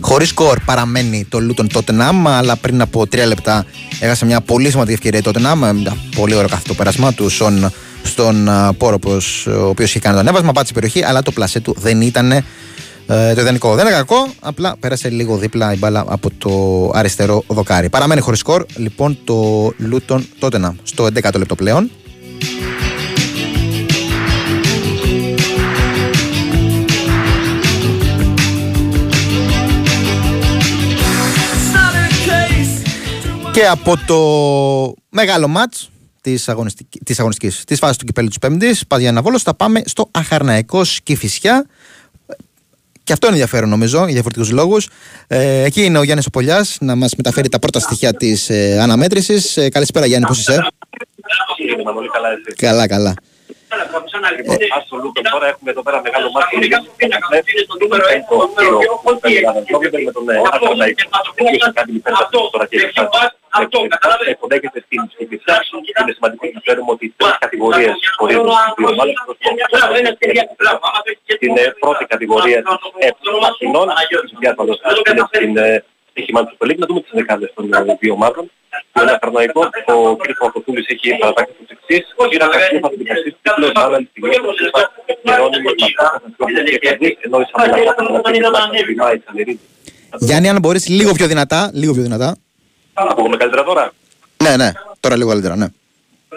Χωρίς 0.00 0.28
σκορ 0.28 0.58
παραμένει 0.64 1.26
το 1.28 1.40
Λούτον 1.40 1.68
Τότεναμ, 1.68 2.28
αλλά 2.28 2.56
πριν 2.56 2.80
από 2.80 3.06
τρία 3.06 3.26
λεπτά 3.26 3.64
έχασε 4.00 4.24
μια 4.24 4.40
πολύ 4.40 4.70
σημαντική 4.70 4.94
ευκαιρία 4.94 5.18
η 5.18 5.22
Τότεναμ. 5.22 5.60
Πολύ 6.16 6.34
ωραίο 6.34 6.48
καθ' 6.48 6.62
το 6.62 6.74
πέρασμα 6.74 7.12
του 7.12 7.28
Σον 7.28 7.70
στον 8.02 8.48
Πόροπο, 8.78 9.16
ο 9.46 9.66
οποίος 9.68 9.88
είχε 9.88 9.98
κάνει 9.98 10.14
το 10.14 10.20
ανέβασμα, 10.20 10.52
πάτησε 10.52 10.72
περιοχή, 10.72 11.04
αλλά 11.04 11.22
το 11.22 11.32
πλασέ 11.32 11.60
του 11.60 11.76
δεν 11.78 12.00
ήταν 12.00 12.44
ε, 13.06 13.34
το 13.34 13.40
ιδανικό. 13.40 13.74
Δεν 13.74 13.86
είναι 13.86 13.94
κακό, 13.94 14.28
απλά 14.40 14.76
πέρασε 14.80 15.08
λίγο 15.08 15.36
δίπλα 15.36 15.72
η 15.72 15.78
μπάλα 15.78 16.04
από 16.08 16.30
το 16.38 16.90
αριστερό 16.94 17.44
δοκάρι. 17.46 17.88
Παραμένει 17.88 18.20
χωρίς 18.20 18.38
σκορ, 18.38 18.64
λοιπόν, 18.76 19.18
το 19.24 19.72
Λούτον 19.76 20.26
Τότεναμ 20.38 20.76
στο 20.82 21.04
11ο 21.04 21.38
λεπτό 21.38 21.54
πλέον. 21.54 21.90
Και 33.52 33.66
από 33.66 33.96
το 34.06 34.18
μεγάλο 35.08 35.48
μάτς 35.48 35.90
της, 36.20 36.48
αγωνιστική, 36.48 36.98
της 36.98 37.18
αγωνιστικής, 37.18 37.64
της 37.64 37.78
φάσης 37.78 37.96
του 37.96 38.04
κυπέλου 38.04 38.28
της 38.28 38.38
Πέμπτης, 38.38 38.86
Παδιάννα 38.86 39.22
Βόλος, 39.22 39.42
θα 39.42 39.54
πάμε 39.54 39.82
στο 39.84 40.08
Αχαρναϊκός 40.10 40.94
Σκυφισιά. 40.94 41.66
Και 43.06 43.12
αυτό 43.12 43.26
είναι 43.26 43.36
ενδιαφέρον 43.36 43.68
νομίζω 43.68 43.98
για 43.98 44.12
διαφορετικούς 44.12 44.50
λόγους. 44.50 44.88
Ε, 45.26 45.62
εκεί 45.62 45.84
είναι 45.84 45.98
ο 45.98 46.02
Γιάννης 46.02 46.26
Οπολιάς 46.26 46.76
να 46.80 46.94
μας 46.94 47.14
μεταφέρει 47.16 47.48
τα 47.48 47.58
πρώτα 47.58 47.80
στοιχεία 47.80 48.12
της 48.12 48.50
ε, 48.50 48.78
αναμέτρησης. 48.80 49.56
Ε, 49.56 49.68
καλησπέρα 49.68 50.06
Γιάννη, 50.06 50.26
πώς 50.26 50.38
είσαι; 50.38 50.66
Καλά, 52.56 52.86
καλά. 52.88 53.14
Λοιπόν, 54.36 54.56
άστο 54.78 54.96
Λούτον 54.96 55.24
τώρα 55.30 55.46
έχουμε 55.46 55.70
εδώ 55.70 55.82
πέρα 55.82 56.00
μεγάλο 56.02 56.30
μάτι. 56.30 56.56
με 60.04 60.12
τον 60.12 60.24
Ατραναϊκό. 63.56 63.78
Έχει 63.82 63.96
κάνει 63.96 64.00
υπέρβαση 64.00 64.00
τώρα 64.02 64.24
και 64.24 64.34
υποδέχεται 64.38 64.78
στην 64.86 65.00
Σκυπησιά. 65.12 65.56
Είναι 66.00 66.12
σημαντικό 66.18 66.44
να 66.56 66.60
ξέρουμε 66.64 66.90
ότι 66.96 67.06
τρεις 67.18 67.36
κατηγορίες 67.44 67.94
χωρίζουν 68.18 68.50
στις 68.62 68.74
δύο 68.78 68.88
ομάδες. 68.94 69.14
Στην 71.36 71.52
πρώτη 71.82 72.04
κατηγορία 72.12 72.58
της 72.62 72.74
Αθηνών, 73.50 73.86
της 74.26 74.38
διάσφαλος 74.42 74.78
είναι 75.12 75.24
στην 75.30 75.52
στοιχημά 76.10 76.40
του 76.44 76.52
Super 76.54 76.66
League, 76.68 76.80
να 76.82 76.86
δούμε 76.88 77.00
τις 77.04 77.14
δεκάδες 77.18 77.50
των 77.56 77.64
δύο 78.02 78.14
ομάδων. 78.20 78.44
Με 78.92 79.02
ένα 79.02 79.18
καρνοϊκό, 79.18 79.62
ο 79.86 80.16
κ. 80.16 80.22
Παπακουτούλης 80.38 80.86
έχει 80.88 81.16
παρατάξει 81.20 81.52
τους 81.58 81.68
εξής. 81.74 82.04
Ο 82.16 82.24
κ. 82.30 82.32
Κασίου 82.54 82.80
θα 82.82 82.90
δικαστεί 82.98 83.30
στην 83.30 83.42
τίτλο 83.42 83.66
επάνω 83.66 83.94
στη 83.96 84.06
στιγμή 84.10 84.30
του 84.36 85.20
Γερόνιμο 85.22 85.70
και 86.70 86.78
κερδίσει, 86.78 87.18
ενώ 87.20 87.40
η 87.40 87.44
Σαμελακά 87.50 87.92
θα 87.94 88.30
την 88.30 89.58
Γιάννη, 90.18 90.48
αν 90.48 90.58
μπορείς 90.60 90.88
λίγο 90.88 91.12
πιο 91.12 91.26
δυνατά, 91.26 91.70
λίγο 91.74 91.92
πιο 91.92 92.02
δυνατά. 92.02 92.36
Ακούγομαι 92.96 93.36
καλύτερα 93.36 93.64
τώρα. 93.64 93.92
Ναι, 94.42 94.56
ναι, 94.56 94.72
τώρα 95.00 95.16
λίγο 95.16 95.28
καλύτερα, 95.28 95.56
ναι. 95.56 95.66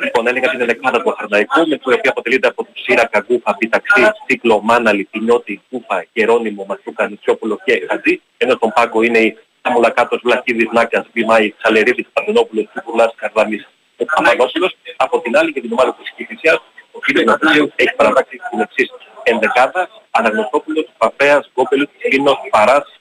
Λοιπόν, 0.04 0.28
έλεγα 0.28 0.50
την 0.50 0.65
δεκάδα 0.65 1.02
του 1.02 1.12
Αχαρναϊκού, 1.12 1.60
με 1.60 1.78
την 1.78 1.93
οποία 1.93 2.12
αποτελείται 2.12 2.48
από 2.48 2.63
του 2.63 2.72
Σύρα 2.76 3.06
Καγκούφα, 3.06 3.56
Πιταξί, 3.58 4.02
Τσίκλο, 4.26 4.62
Μάναλη, 4.62 5.04
Πινιώτη, 5.12 5.62
Κούφα, 5.69 6.06
Γερόνιμο, 6.13 6.65
Μασούκα, 6.67 7.08
Νιτσιόπουλο 7.08 7.60
και 7.63 7.86
Χατζή. 7.89 8.22
Ενώ 8.38 8.54
στον 8.56 8.72
πάγκο 8.76 9.02
είναι 9.02 9.19
η 9.19 9.38
Σαμουλακάτος, 9.62 10.19
Βλαχίδης, 10.24 10.69
Νάκας, 10.72 11.06
Βημάη, 11.13 11.54
Σαλερίδης, 11.62 12.06
Παρθενόπουλος, 12.13 12.65
Κουκουρλάς, 12.74 13.13
Καρδάμις, 13.15 13.67
ο 13.98 14.06
Παπαδόπουλος. 14.06 14.78
Από 14.98 15.19
την 15.19 15.38
άλλη 15.38 15.54
και 15.54 15.62
την 15.62 15.72
ομάδα 15.72 15.95
της 16.00 16.13
Κηφισιάς, 16.15 16.62
ο 16.91 17.00
κ. 17.00 17.24
Νατζίου 17.26 17.72
έχει 17.76 17.93
παρατάξει 17.95 18.39
την 18.50 18.60
εξής 18.60 18.89
ενδεκάδα, 19.24 19.89
Αναγνωστόπουλος, 20.12 20.86
Παπέας, 20.98 21.50
Γκόπελος, 21.54 21.88
Κίνος, 22.10 22.38
Παράς, 22.50 22.98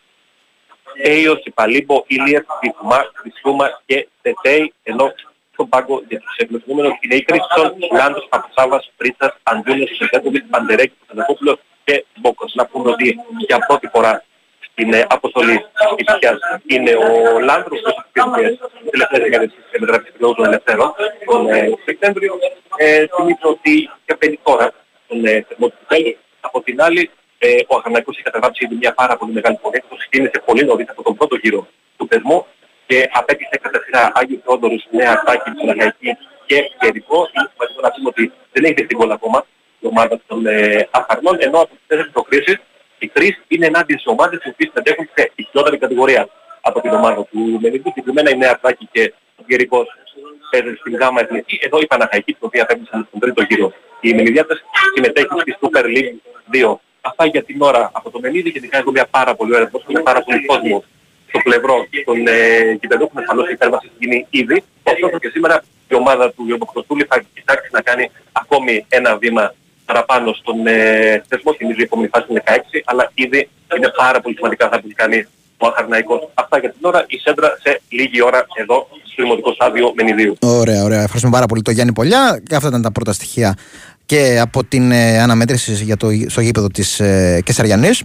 Έιος, 1.03 1.40
Υπαλίμπο, 1.44 2.05
Ήλιας, 2.07 2.44
Βυθουμά, 2.62 3.11
Χρυσούμα 3.14 3.81
και 3.87 4.09
Τετέι, 4.22 4.72
ενώ 4.83 5.14
στον 5.53 5.68
πάγκο 5.68 6.03
για 6.09 6.20
τους 6.20 6.37
εκλογούμενους 6.37 6.92
είναι 7.01 7.14
η 7.14 7.22
Κρίστον, 7.22 7.74
Λάντος, 7.92 8.27
Παπασάβας, 8.29 8.90
Πρίτσας, 8.96 9.37
Αντζούνιος, 9.42 9.90
Σεκέντοβιτ, 9.96 10.44
Παντερέκη, 10.51 10.94
Παντακόπουλος 11.07 11.59
και 11.85 12.05
Μπόκος. 12.16 12.55
Να 12.55 12.66
πούμε 12.66 12.90
ότι 12.90 13.18
για 13.46 13.59
πρώτη 13.59 13.87
φορά 13.87 14.24
στην 14.70 14.92
ε, 14.92 15.07
αποστολή 15.09 15.57
της 15.96 16.07
Ισχυάς 16.07 16.38
είναι 16.66 16.90
ο 16.90 17.38
Λάνδρος 17.40 17.81
που 17.81 17.88
έχει 17.88 18.03
τις 18.83 18.90
τελευταίες 18.90 19.22
δεκαετίες 19.22 19.53
της 19.70 19.81
μεταγραφής 19.81 20.12
του 20.18 20.35
των 20.35 20.44
ελευθέρων 20.44 20.94
τον 21.27 21.48
ε, 21.48 21.70
Σεπτέμβριο. 21.85 22.38
Ε, 22.77 23.07
θυμίζω 23.16 23.48
ότι 23.57 23.90
και 24.07 24.14
παίρνει 24.14 24.38
τώρα 24.42 24.72
τον 25.09 25.24
ε, 25.24 25.44
θερμό 25.48 25.68
του 25.68 25.77
Κυπέλου. 25.79 26.16
Από 26.40 26.62
την 26.62 26.83
άλλη 26.83 27.11
Ε, 27.38 27.48
ο 27.66 27.77
Αγραναϊκός 27.77 28.14
είχε 28.14 28.22
καταγράψει 28.22 28.64
ήδη 28.64 28.74
μια 28.74 28.92
πάρα 28.94 29.16
πολύ 29.16 29.33
μεγάλη 29.33 29.59
πορεία, 29.62 29.83
το 29.88 29.96
ξεκίνησε 29.96 30.42
πολύ 30.44 30.64
νωρίς 30.64 30.88
από 30.88 31.03
τον 31.03 31.16
πρώτο 31.16 31.37
γύρο 31.42 31.68
του 31.96 32.07
θεσμού 32.11 32.46
και 32.87 33.09
απέκτησε 33.12 33.57
κατά 33.62 33.79
σειρά 33.85 34.12
Άγιο 34.14 34.40
Θεόδωρος, 34.44 34.87
Νέα 34.90 35.12
Ατάκη, 35.12 35.51
Παναγιακή 35.51 36.11
και 36.46 36.59
Γερικό. 36.81 37.18
Είναι 37.33 37.48
σημαντικό 37.53 37.81
να 37.87 37.90
πούμε 37.90 38.09
ότι 38.12 38.33
δεν 38.53 38.64
έχει 38.64 38.74
δεχτεί 38.74 38.94
γκολ 38.96 39.11
ακόμα 39.11 39.46
η 39.81 39.87
ομάδα 39.87 40.20
των 40.27 40.46
ε, 40.46 40.88
Αφαρνών, 40.90 41.37
ενώ 41.40 41.59
από 41.61 41.72
τις 41.74 41.85
τέσσερις 41.87 42.12
προκρίσεις 42.12 42.59
οι 42.98 43.09
τρεις 43.09 43.40
είναι 43.48 43.66
ενάντια 43.66 43.98
σε 43.98 44.09
ομάδες 44.09 44.38
οι 44.44 44.48
οποίες 44.48 44.70
συμμετέχουν 44.72 45.09
σε 45.14 45.33
υψηλότερη 45.35 45.79
κατηγορία 45.79 46.29
από 46.61 46.81
την 46.81 46.90
ομάδα 46.90 47.24
του 47.31 47.59
Μενικού. 47.62 47.88
Συγκεκριμένα 47.88 48.31
η 48.31 48.37
Νέα 48.37 48.51
Ατάκη 48.51 48.88
και 48.92 49.14
ο 49.37 49.42
Γερικός 49.46 49.87
παίζουν 50.51 50.77
στην 50.77 50.96
Γάμα 50.96 51.20
Εθνική. 51.20 51.59
Εδώ 51.62 51.79
η 51.81 51.87
Παναχαϊκή, 51.87 52.33
την 52.33 52.46
οποία 52.48 52.62
απέκτησαν 52.62 53.05
στον 53.09 53.20
τρίτο 53.20 53.42
γύρο. 53.48 53.72
Οι 54.01 54.14
Μενιδιάτες 54.14 54.64
συμμετέχουν 54.94 55.40
στη 55.40 55.57
Super 55.61 55.85
League 55.85 56.16
2. 56.53 56.79
Αυτά 57.09 57.25
για 57.27 57.42
την 57.42 57.62
ώρα 57.62 57.90
από 57.92 58.11
το 58.11 58.18
Μενίδη 58.21 58.53
και 58.53 58.61
την 58.61 58.71
μια 58.92 59.07
πάρα 59.11 59.35
πολύ 59.35 59.55
ωραία 59.55 59.71
με 59.87 60.01
πάρα 60.01 60.23
πολύ 60.23 60.44
κόσμο 60.47 60.85
στο 61.29 61.38
πλευρό 61.42 61.87
των 62.05 62.27
ε, 62.27 62.75
κυπεδούχων 62.81 63.18
ασφαλώς 63.23 63.49
η 63.49 63.53
υπέρβαση 63.53 63.90
γίνει 63.99 64.27
ήδη. 64.31 64.62
Ωστόσο 64.83 65.18
και 65.18 65.29
σήμερα 65.29 65.64
η 65.88 65.94
ομάδα 65.94 66.33
του 66.33 66.44
Ιωμοκτοστούλη 66.49 67.05
θα 67.09 67.16
κοιτάξει 67.35 67.68
να 67.73 67.81
κάνει 67.81 68.11
ακόμη 68.33 68.87
ένα 68.88 69.16
βήμα 69.16 69.55
παραπάνω 69.85 70.33
στον 70.33 70.66
ε, 70.66 71.23
θεσμό. 71.29 71.53
Θυμίζω 71.55 71.81
η 71.81 71.83
επόμενη 71.83 72.09
φάση 72.12 72.27
είναι 72.31 72.42
16, 72.47 72.51
αλλά 72.85 73.11
ήδη 73.14 73.49
είναι 73.77 73.90
πάρα 73.97 74.21
πολύ 74.21 74.35
σημαντικά 74.37 74.68
θα 74.68 74.81
που 74.81 74.88
κάνει 74.94 75.27
ο 75.59 75.66
Αχαρναϊκός. 75.66 76.29
Αυτά 76.35 76.59
για 76.59 76.71
την 76.71 76.81
ώρα. 76.83 77.05
Η 77.09 77.16
Σέντρα 77.18 77.59
σε 77.62 77.81
λίγη 77.88 78.23
ώρα 78.23 78.47
εδώ 78.55 78.88
στο 79.12 79.23
Δημοτικό 79.23 79.53
Στάδιο 79.53 79.92
Μενιδίου. 79.97 80.37
Ωραία, 80.40 80.83
ωραία. 80.85 81.03
Ευχαριστούμε 81.03 81.33
πάρα 81.33 81.47
πολύ 81.47 81.62
τον 81.62 81.75
Γιάννη 81.75 81.92
Πολιά. 81.92 82.42
Και 82.49 82.55
αυτά 82.55 82.68
ήταν 82.68 82.83
τα 82.83 82.92
πρώτα 82.92 83.12
στοιχεία 83.12 83.55
και 84.09 84.38
από 84.40 84.64
την 84.64 84.92
ε, 84.92 85.21
αναμέτρηση 85.21 85.73
για 85.73 85.97
το, 85.97 86.09
στο 86.27 86.40
γήπεδο 86.40 86.66
της 86.68 87.01
ε, 87.01 87.40
Κεσαριανής. 87.44 88.03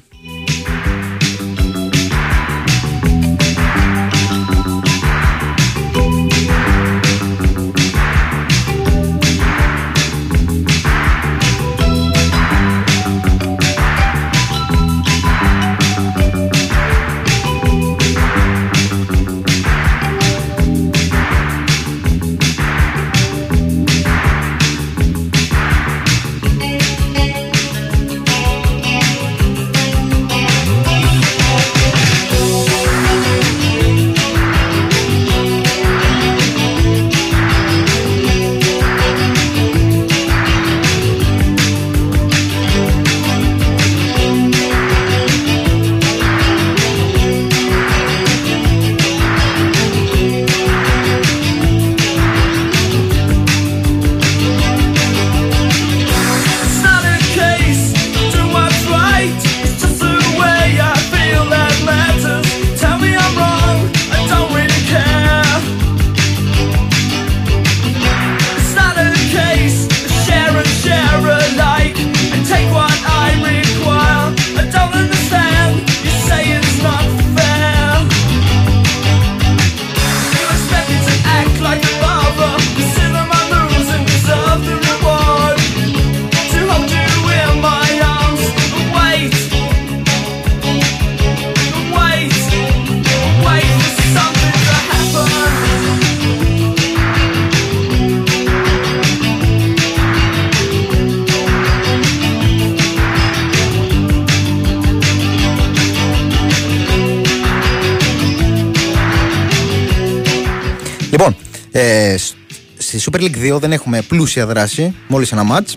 Super 113.06 113.20
League 113.20 113.54
2 113.54 113.60
δεν 113.60 113.72
έχουμε 113.72 114.02
πλούσια 114.02 114.46
δράση, 114.46 114.96
μόλις 115.08 115.32
ένα 115.32 115.44
μάτ. 115.44 115.70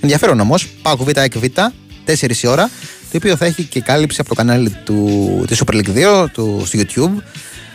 Ενδιαφέρον 0.00 0.40
όμως, 0.40 0.66
Πάω 0.82 0.96
Β, 0.96 1.08
ΕΚ 1.08 1.38
Β, 1.38 1.44
4 2.04 2.42
η 2.42 2.46
ώρα, 2.46 2.70
το 3.10 3.16
οποίο 3.16 3.36
θα 3.36 3.44
έχει 3.44 3.62
και 3.62 3.80
κάλυψη 3.80 4.20
από 4.20 4.28
το 4.28 4.34
κανάλι 4.34 4.76
του, 4.84 5.44
της 5.46 5.62
Super 5.64 5.74
League 5.74 6.22
2 6.22 6.26
του, 6.32 6.62
στο 6.66 6.78
YouTube. 6.78 7.22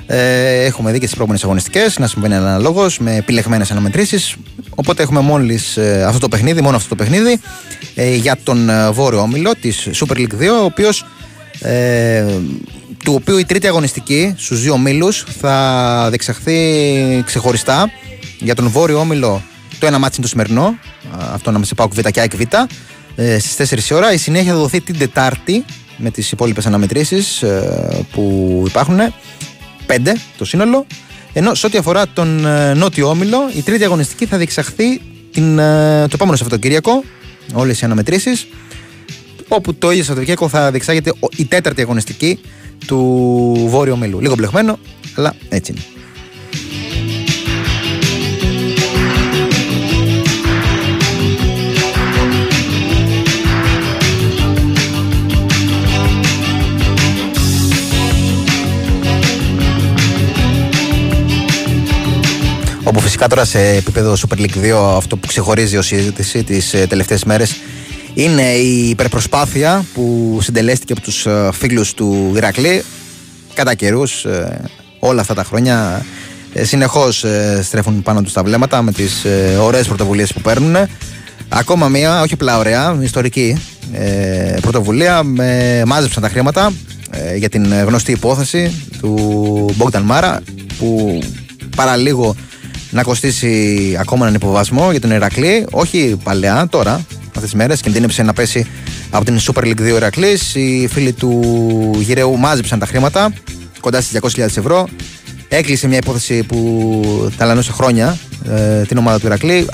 Ε, 0.08 0.64
έχουμε 0.64 0.92
δει 0.92 1.00
και 1.00 1.06
τις 1.06 1.14
προηγούμενες 1.14 1.44
αγωνιστικές 1.44 2.00
να 2.00 2.08
συμβαίνει 2.08 2.36
αναλόγως 2.36 3.00
με 3.00 3.16
επιλεγμένες 3.16 3.72
αναμετρήσεις. 3.72 4.36
Οπότε 4.70 5.04
έχουμε 5.04 5.20
μόλις 5.20 5.78
ε, 5.78 6.04
αυτό 6.08 6.20
το 6.20 6.28
παιχνίδι, 6.28 6.62
μόνο 6.62 6.76
αυτό 6.76 6.90
το 6.90 6.96
παιχνίδι 6.96 7.40
ε, 7.96 8.16
για 8.16 8.38
τον 8.44 8.70
ε, 8.70 8.92
βόρειο 8.92 9.20
όμιλο 9.20 9.52
της 9.62 9.88
Super 9.94 10.16
League 10.16 10.42
2, 10.42 10.48
ο 10.62 10.64
οποίος 10.64 11.06
ε, 11.60 12.26
του 13.04 13.14
οποίου 13.14 13.38
η 13.38 13.46
τρίτη 13.46 13.68
αγωνιστική 13.68 14.34
στους 14.38 14.62
δύο 14.62 14.74
ομίλους 14.74 15.26
θα 15.40 16.06
διεξαχθεί 16.10 17.24
ξεχωριστά 17.26 17.92
για 18.42 18.56
τον 18.56 18.70
Βόρειο 18.70 19.00
Όμιλο 19.00 19.42
το 19.80 19.88
ένα 19.88 20.00
μάτι 20.00 20.14
είναι 20.16 20.24
το 20.24 20.32
σημερινό. 20.32 20.78
Αυτό 21.34 21.52
να 21.52 21.60
με 21.60 21.66
σε 21.66 21.76
πάω 21.76 21.88
Β 21.88 22.00
και 22.00 22.20
ΑΕΚ 22.20 22.36
Β. 22.36 22.42
Ε, 23.16 23.40
Στις 23.40 23.74
4 23.74 23.90
η 23.90 23.94
ώρα. 23.94 24.14
Η 24.14 24.18
συνέχεια 24.18 24.52
θα 24.52 24.58
δοθεί 24.58 24.82
την 24.82 24.98
Τετάρτη 24.98 25.66
με 25.98 26.12
τις 26.12 26.32
υπόλοιπες 26.32 26.66
αναμετρήσεις 26.66 27.42
ε, 27.42 28.06
που 28.12 28.64
υπάρχουν. 28.68 29.00
5 29.88 30.00
το 30.38 30.46
σύνολο. 30.46 30.86
Ενώ 31.34 31.54
σε 31.54 31.66
ό,τι 31.66 31.78
αφορά 31.78 32.08
τον 32.08 32.46
ε, 32.46 32.74
Νότιο 32.74 33.10
Όμιλο, 33.10 33.38
η 33.56 33.62
τρίτη 33.62 33.84
αγωνιστική 33.84 34.26
θα 34.26 34.38
διεξαχθεί 34.38 35.02
την, 35.32 35.60
ε, 35.60 36.02
το 36.02 36.12
επόμενο 36.14 36.38
Σαββατοκύριακο. 36.38 37.04
Όλες 37.54 37.82
οι 37.82 37.86
αναμετρήσεις. 37.86 38.48
Όπου 39.48 39.74
το 39.74 39.92
ίδιο 39.92 40.04
Σαββατοκύριακο 40.04 40.50
θα 40.50 40.72
διεξάγεται 40.72 41.14
η 41.36 41.46
τέταρτη 41.46 41.82
αγωνιστική 41.82 42.40
του 42.88 42.98
Βόρειου 43.68 43.94
Ομίλου. 43.94 44.20
Λίγο 44.20 44.36
μπλεγμένο, 44.36 44.80
αλλά 45.16 45.34
έτσι 45.50 45.72
είναι. 45.72 46.01
Όπου 62.84 63.00
φυσικά 63.00 63.28
τώρα 63.28 63.46
σε 63.46 63.60
επίπεδο 63.68 64.14
Super 64.14 64.40
League 64.40 64.74
2 64.74 64.96
αυτό 64.98 65.18
που 65.18 65.28
ξεχωρίζει 65.28 65.78
ως 65.78 65.86
συζήτηση 65.86 66.44
τις 66.44 66.74
ε, 66.74 66.88
τελευταίες 66.88 67.24
μέρες 67.24 67.56
είναι 68.14 68.42
η 68.42 68.90
υπερπροσπάθεια 68.90 69.86
που 69.94 70.38
συντελέστηκε 70.42 70.94
από 70.94 71.02
τους 71.02 71.26
ε, 71.26 71.50
φίλους 71.54 71.94
του 71.94 72.32
Ηρακλή 72.36 72.84
κατά 73.54 73.74
καιρούς 73.74 74.26
ε, 74.26 74.62
όλα 75.00 75.22
αυτά 75.22 75.34
τα 75.34 75.44
χρόνια. 75.44 76.06
Συνεχώς 76.62 77.26
στρέφουν 77.62 78.02
πάνω 78.02 78.22
τους 78.22 78.34
τα 78.34 78.44
βλέμματα 78.44 78.82
με 78.82 78.92
τις 78.92 79.26
ωραίες 79.60 79.88
πρωτοβουλίες 79.88 80.34
που 80.34 80.42
παίρνουν. 80.42 80.76
Ακόμα 81.50 81.88
μία, 81.88 82.22
όχι 82.22 82.34
απλά 82.34 82.58
ωραία, 82.58 82.98
ιστορική 83.02 83.58
πρωτοβουλία. 84.62 85.24
Με, 85.24 85.82
μάζεψαν 85.86 86.22
τα 86.22 86.30
χρήματα 86.30 86.72
για 87.38 87.50
την 87.50 87.74
γνωστή 87.74 88.12
υπόθεση 88.12 88.86
του 89.00 89.16
Μπόγκταν 89.76 90.04
Μάρα 90.04 90.42
που 90.78 91.20
παραλίγο 91.76 92.36
να 92.92 93.04
κοστίσει 93.04 93.96
ακόμα 94.00 94.24
έναν 94.24 94.36
υποβασμό 94.36 94.92
για 94.92 95.02
τον 95.02 95.12
Ηρακλή. 95.12 95.66
Όχι 95.72 96.18
παλαιά, 96.24 96.68
τώρα, 96.70 97.06
αυτές 97.26 97.42
τις 97.42 97.54
μέρες. 97.54 97.82
Κινδύνεψε 97.82 98.24
να 98.24 98.34
πέσει 98.34 98.68
από 99.10 99.26
την 99.26 99.40
Super 99.40 99.64
League 99.64 99.82
2 99.82 99.96
Ηρακλή. 99.96 100.40
Οι 100.54 100.88
φίλοι 100.88 101.14
του 101.14 101.42
Γυραιού 102.00 102.38
μάζεψαν 102.38 102.80
τα 102.80 102.86
χρήματα, 102.86 103.34
κοντά 103.80 104.02
στις 104.02 104.20
200.000 104.22 104.40
ευρώ. 104.40 104.88
Έκλεισε 105.48 105.88
μια 105.88 105.98
υπόθεση 105.98 106.44
που 106.44 107.32
ταλανούσε 107.38 107.72
χρόνια 107.72 108.18
ε, 108.50 108.82
την 108.82 108.98
ομάδα 108.98 109.20
του 109.20 109.26
Ηρακλή. 109.26 109.68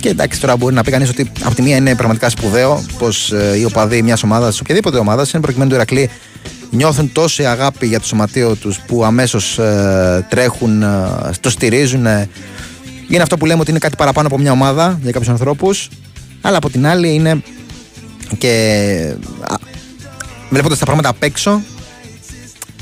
Και 0.00 0.08
εντάξει, 0.08 0.40
τώρα 0.40 0.56
μπορεί 0.56 0.74
να 0.74 0.82
πει 0.82 0.90
κανείς 0.90 1.08
ότι 1.08 1.30
από 1.42 1.54
τη 1.54 1.62
μία 1.62 1.76
είναι 1.76 1.94
πραγματικά 1.94 2.28
σπουδαίο 2.28 2.84
πως 2.98 3.32
ε, 3.32 3.58
οι 3.58 3.64
οπαδοί 3.64 4.02
μιας 4.02 4.22
ομάδας, 4.22 4.60
οποιαδήποτε 4.60 4.98
ομάδας, 4.98 5.32
είναι 5.32 5.42
προκειμένου 5.42 5.70
του 5.70 5.76
Ηρακλή, 5.76 6.10
νιώθουν 6.72 7.12
τόση 7.12 7.46
αγάπη 7.46 7.86
για 7.86 8.00
το 8.00 8.06
σωματείο 8.06 8.54
τους 8.54 8.80
που 8.86 9.04
αμέσως 9.04 9.58
ε, 9.58 10.26
τρέχουν, 10.28 10.82
ε, 10.82 11.30
το 11.40 11.50
στηρίζουν. 11.50 12.06
Ε, 12.06 12.28
είναι 13.08 13.22
αυτό 13.22 13.36
που 13.36 13.46
λέμε 13.46 13.60
ότι 13.60 13.70
είναι 13.70 13.78
κάτι 13.78 13.96
παραπάνω 13.96 14.26
από 14.26 14.38
μια 14.38 14.52
ομάδα 14.52 14.98
για 15.02 15.10
κάποιους 15.10 15.30
ανθρώπους. 15.30 15.88
Αλλά 16.40 16.56
από 16.56 16.70
την 16.70 16.86
άλλη 16.86 17.14
είναι 17.14 17.42
και 18.38 19.14
βλέποντας 20.50 20.78
τα 20.78 20.84
πράγματα 20.84 21.08
απ' 21.08 21.22
έξω, 21.22 21.62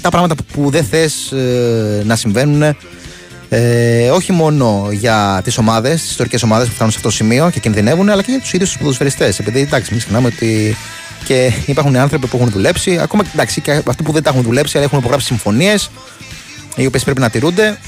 τα 0.01 0.09
πράγματα 0.09 0.34
που 0.53 0.70
δεν 0.70 0.84
θες 0.84 1.32
ε, 1.32 2.03
να 2.05 2.16
συμβαίνουν 2.16 2.76
ε, 3.49 4.11
όχι 4.11 4.32
μόνο 4.32 4.88
για 4.93 5.41
τις 5.45 5.59
ομάδες, 5.59 6.01
τις 6.01 6.11
ιστορικές 6.11 6.43
ομάδες 6.43 6.68
που 6.68 6.74
φτάνουν 6.74 6.93
σε 6.93 6.99
αυτό 6.99 7.09
το 7.09 7.14
σημείο 7.14 7.51
και 7.51 7.61
κινδυνεύουν, 7.61 8.09
αλλά 8.09 8.22
και 8.22 8.30
για 8.30 8.41
τους 8.41 8.53
ίδιους 8.53 8.70
τους 8.70 8.78
ποδοσφαιριστές. 8.78 9.38
Επειδή 9.38 9.61
εντάξει, 9.61 9.91
μην 9.91 10.01
ξεχνάμε 10.01 10.26
ότι 10.26 10.76
και 11.25 11.53
υπάρχουν 11.66 11.97
άνθρωποι 11.97 12.27
που 12.27 12.37
έχουν 12.37 12.51
δουλέψει, 12.51 12.99
ακόμα 12.99 13.23
εντάξει, 13.33 13.61
και 13.61 13.83
αυτοί 13.87 14.03
που 14.03 14.12
δεν 14.12 14.23
τα 14.23 14.31
έχουν 14.31 14.43
δουλέψει, 14.43 14.77
αλλά 14.77 14.87
έχουν 14.87 14.99
υπογράψει 14.99 15.27
συμφωνίες, 15.27 15.91
οι 16.77 16.87
οποίες 16.87 17.05
πρέπει 17.05 17.21
να 17.21 17.31
τηρούνται. 17.31 17.79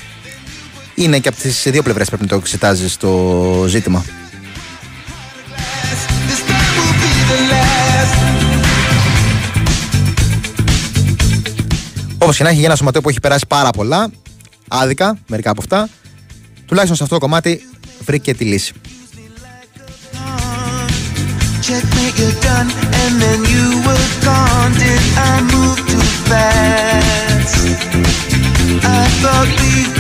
Είναι 0.95 1.19
και 1.19 1.29
από 1.29 1.37
τις 1.41 1.63
δύο 1.67 1.83
πλευρές 1.83 2.09
πρέπει 2.09 2.23
να 2.23 2.29
το 2.29 2.37
εξετάζεις 2.37 2.97
το 2.97 3.65
ζήτημα. 3.69 4.05
Όπως 12.19 12.37
και 12.37 12.43
να 12.43 12.49
έχει 12.49 12.59
για 12.59 12.67
ένα 12.67 12.77
σωματείο 12.77 13.01
που 13.01 13.09
έχει 13.09 13.21
περάσει 13.21 13.45
πάρα 13.49 13.71
πολλά, 13.71 14.11
άδικα, 14.69 15.19
μερικά 15.27 15.51
από 15.51 15.61
αυτά, 15.61 15.89
τουλάχιστον 16.67 16.97
σε 16.97 17.03
αυτό 17.03 17.15
το 17.15 17.21
κομμάτι 17.21 17.61
βρήκε 18.05 18.35
τη 18.35 18.45
λύση. 18.45 18.73
Checkmate, 21.63 22.19
you're 22.19 22.41
done, 22.41 22.69
and 22.75 23.23
then 23.23 23.39
you 23.45 23.79
were 23.87 24.09
gone. 24.25 24.73
Did 24.73 25.01
I 25.15 25.47
move 25.55 25.79
too 25.87 26.03
fast? 26.27 27.55
I 28.83 29.07
thought 29.23 29.47
we 29.63 29.92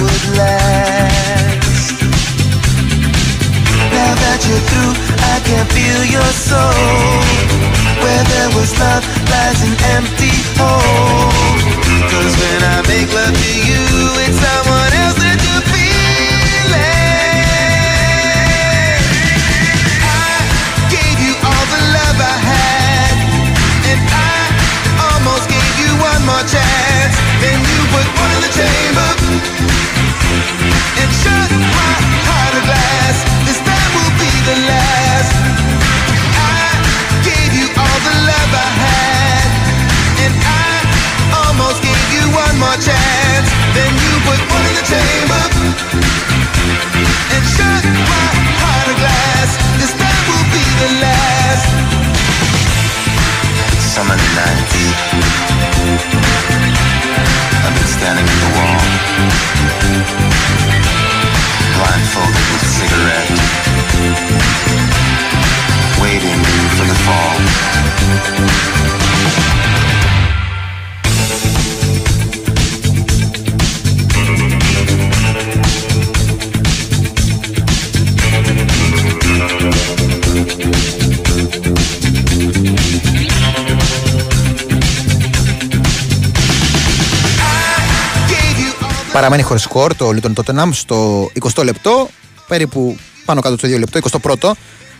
Παραμένει 89.12 89.42
χωρίς 89.42 89.62
σκορ 89.62 89.94
το 89.96 90.10
Λίτον 90.10 90.34
Τότεναμ 90.34 90.72
στο 90.72 91.30
20 91.54 91.64
λεπτό, 91.64 92.08
περίπου 92.48 92.96
πάνω 93.24 93.40
κάτω 93.40 93.56
στο 93.56 93.68
2 93.68 93.78
λεπτό, 93.78 94.00
21ο. 94.22 94.50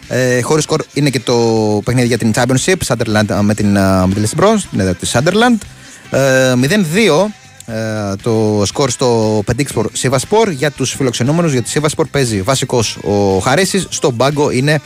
Ε, 0.09 0.41
χωρίς 0.41 0.65
σκορ 0.65 0.85
είναι 0.93 1.11
και 1.11 1.21
το 1.21 1.37
παιχνίδι 1.85 2.07
για 2.07 2.19
την 2.19 2.33
Championship, 2.35 2.75
Sunderland 2.87 3.41
με 3.41 3.55
την, 3.55 3.77
ε, 3.77 4.07
με 4.07 4.15
την 4.15 4.25
Leicester 4.25 4.43
Bronze, 4.43 4.61
την 4.71 4.81
έδρα 4.81 4.95
της 4.95 5.17
Sunderland. 5.17 5.67
Ε, 6.11 6.55
0-2 6.55 7.31
ε, 7.67 8.17
το 8.23 8.63
σκορ 8.65 8.91
στο 8.91 9.43
Πεντίξπορ 9.45 9.89
Σίβασπορ 9.93 10.51
για 10.51 10.71
τους 10.71 10.95
φιλοξενούμενους. 10.95 11.53
Για 11.53 11.63
τη 11.63 11.69
Σίβασπορ 11.69 12.07
παίζει 12.07 12.43
βασικός 12.43 12.99
ο 13.03 13.39
Χαρίσης. 13.39 13.87
Στο 13.89 14.11
μπάγκο 14.11 14.51
είναι 14.51 14.81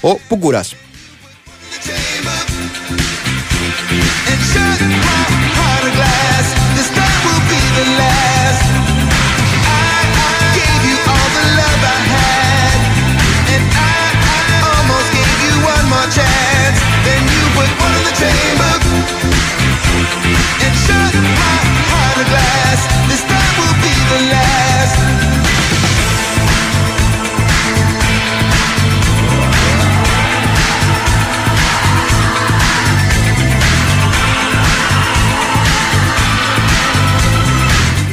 ο 0.00 0.14
Πουγκούρας. 0.28 0.74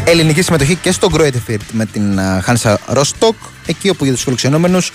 Ελληνική 0.09 0.41
συμμετοχή 0.41 0.75
και 0.75 0.91
στο 0.91 1.09
Γκροέτεφιρτ 1.09 1.61
με 1.71 1.85
την 1.85 2.19
Χάνσα 2.41 2.79
Ρόστοκ, 2.85 3.35
εκεί 3.65 3.89
όπου 3.89 4.03
για 4.03 4.13
τους 4.13 4.23
φιλοξενούμενους 4.23 4.91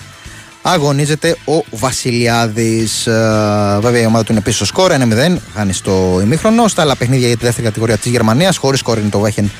αγωνίζεται 0.61 1.37
ο 1.45 1.63
Βασιλιάδης. 1.69 3.03
Βέβαια 3.79 4.01
η 4.01 4.05
ομάδα 4.05 4.23
του 4.23 4.31
είναι 4.31 4.41
πίσω 4.41 4.55
στο 4.55 4.65
σκορ, 4.65 4.91
1-0, 4.91 5.37
χάνει 5.53 5.73
στο 5.73 6.19
ημίχρονο. 6.23 6.67
Στα 6.67 6.81
άλλα 6.81 6.95
παιχνίδια 6.95 7.27
για 7.27 7.37
τη 7.37 7.45
δεύτερη 7.45 7.67
κατηγορία 7.67 7.97
της 7.97 8.11
Γερμανίας, 8.11 8.57
χωρίς 8.57 8.79
σκορ 8.79 8.97
είναι 8.97 9.09
το 9.09 9.19
Βέχεν 9.19 9.51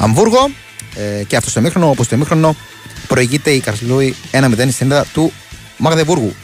Αμβούργο. 0.00 0.50
Ε, 0.94 1.24
και 1.24 1.36
αυτό 1.36 1.50
στο 1.50 1.60
ημίχρονο, 1.60 1.88
όπω 1.88 2.02
το 2.02 2.10
ημίχρονο, 2.12 2.56
προηγείται 3.08 3.50
η 3.50 3.60
Καρσλούη 3.60 4.16
1-0 4.30 4.70
στην 4.70 4.90
έδρα 4.90 5.04
του 5.12 5.32
Μαγδεβούργου. 5.76 6.34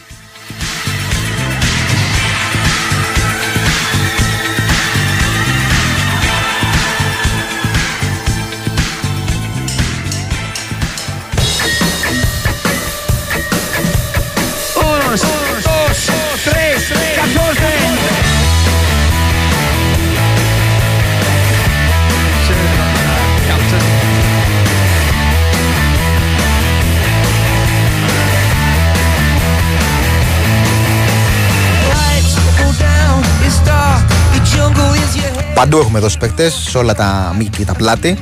Your 35.73 35.81
head. 35.81 35.83
Παντού 35.83 35.85
έχουμε 35.85 36.01
δώσει 36.01 36.19
παίκτες, 36.19 36.55
σε 36.69 36.79
όλα 36.79 36.95
τα 36.95 37.35
μήκη 37.39 37.59
και 37.59 37.65
τα 37.65 37.75
πλάτη. 37.75 38.19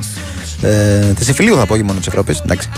Ε, 0.61 0.99
της 0.99 1.25
Συμφιλίου 1.25 1.55
θα 1.55 1.65
πω, 1.65 1.73
όχι 1.73 1.83
μόνο 1.83 1.97
της 1.99 2.07
Ευρώπης. 2.07 2.39
Εντάξει. 2.39 2.69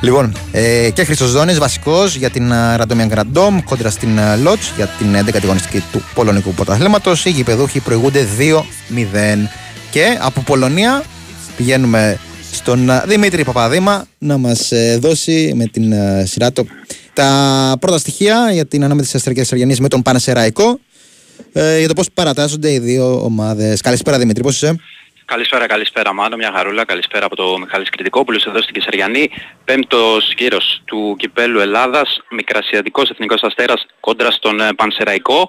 Λοιπόν, 0.00 0.36
ε, 0.52 0.90
και 0.90 1.04
Χρυσό 1.04 1.26
Ζώνης 1.26 1.58
βασικός 1.58 2.16
για 2.16 2.30
την 2.30 2.52
Ραντόμιαν 2.76 3.08
Γκραντόμ 3.08 3.62
κόντρα 3.62 3.90
στην 3.90 4.18
Λότς 4.42 4.72
για 4.76 4.86
την 4.86 5.14
11η 5.14 5.40
αγωνιστική 5.42 5.82
του 5.92 6.02
Πολωνικού 6.14 6.54
Πρωταθλήματος. 6.54 7.24
Οι 7.24 7.30
γηπεδούχοι 7.30 7.80
προηγούνται 7.80 8.26
2-0. 8.38 9.48
Και 9.90 10.18
από 10.20 10.40
Πολωνία 10.40 11.02
πηγαίνουμε 11.56 12.18
στον 12.52 12.90
α, 12.90 13.04
Δημήτρη 13.06 13.44
Παπαδήμα 13.44 14.04
να 14.18 14.38
μας 14.38 14.72
δώσει 14.98 15.52
με 15.56 15.64
την 15.64 15.94
α, 15.94 16.26
σειρά 16.26 16.52
του 16.52 16.68
τα 17.12 17.76
πρώτα 17.80 17.98
στοιχεία 17.98 18.50
για 18.52 18.66
την 18.66 18.84
ανάμετρηση 18.84 19.12
τη 19.12 19.18
Αστρική 19.18 19.40
Αργιανής 19.50 19.80
με 19.80 19.88
τον 19.88 20.02
Πανεσαιραϊκό 20.02 20.78
ε, 21.52 21.78
για 21.78 21.88
το 21.88 21.94
πώς 21.94 22.10
παρατάσσονται 22.14 22.72
οι 22.72 22.78
δύο 22.78 23.24
ομάδες. 23.24 23.80
Καλησπέρα 23.80 24.18
Δημήτρη, 24.18 24.42
πώς 24.42 24.54
είσαι; 24.54 24.80
Καλησπέρα, 25.24 25.66
καλησπέρα 25.66 26.14
Μάνο, 26.14 26.36
μια 26.36 26.52
χαρούλα, 26.54 26.84
καλησπέρα 26.84 27.26
από 27.26 27.36
το 27.36 27.58
Μιχάλης 27.58 27.90
Κρητικόπουλος 27.90 28.44
εδώ 28.46 28.62
στην 28.62 28.74
Κεσαριανή. 28.74 29.30
Πέμπτος 29.64 30.32
γύρος 30.36 30.82
του 30.84 31.16
Κυπέλου 31.18 31.60
Ελλάδας, 31.60 32.20
Μικρασιατικός 32.30 33.10
Εθνικός 33.10 33.42
Αστέρας 33.42 33.86
κόντρα 34.00 34.30
στον 34.30 34.60
ε, 34.60 34.72
Πανσεραϊκό. 34.76 35.48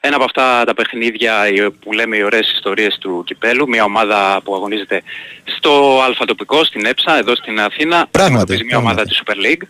Ένα 0.00 0.14
από 0.16 0.24
αυτά 0.24 0.64
τα 0.64 0.74
παιχνίδια 0.74 1.44
ε, 1.44 1.68
που 1.80 1.92
λέμε 1.92 2.16
οι 2.16 2.22
ωραίες 2.22 2.52
ιστορίες 2.52 2.98
του 3.00 3.22
Κυπέλου, 3.26 3.68
μια 3.68 3.84
ομάδα 3.84 4.40
που 4.44 4.54
αγωνίζεται 4.54 5.02
στο 5.56 6.02
αλφα 6.06 6.24
τοπικό, 6.24 6.64
στην 6.64 6.86
ΕΨΑ, 6.86 7.18
εδώ 7.18 7.34
στην 7.34 7.60
Αθήνα. 7.60 8.06
Πράγματι, 8.10 8.64
Μια 8.64 8.78
ομάδα 8.78 9.02
της 9.02 9.22
Super 9.24 9.36
League. 9.36 9.62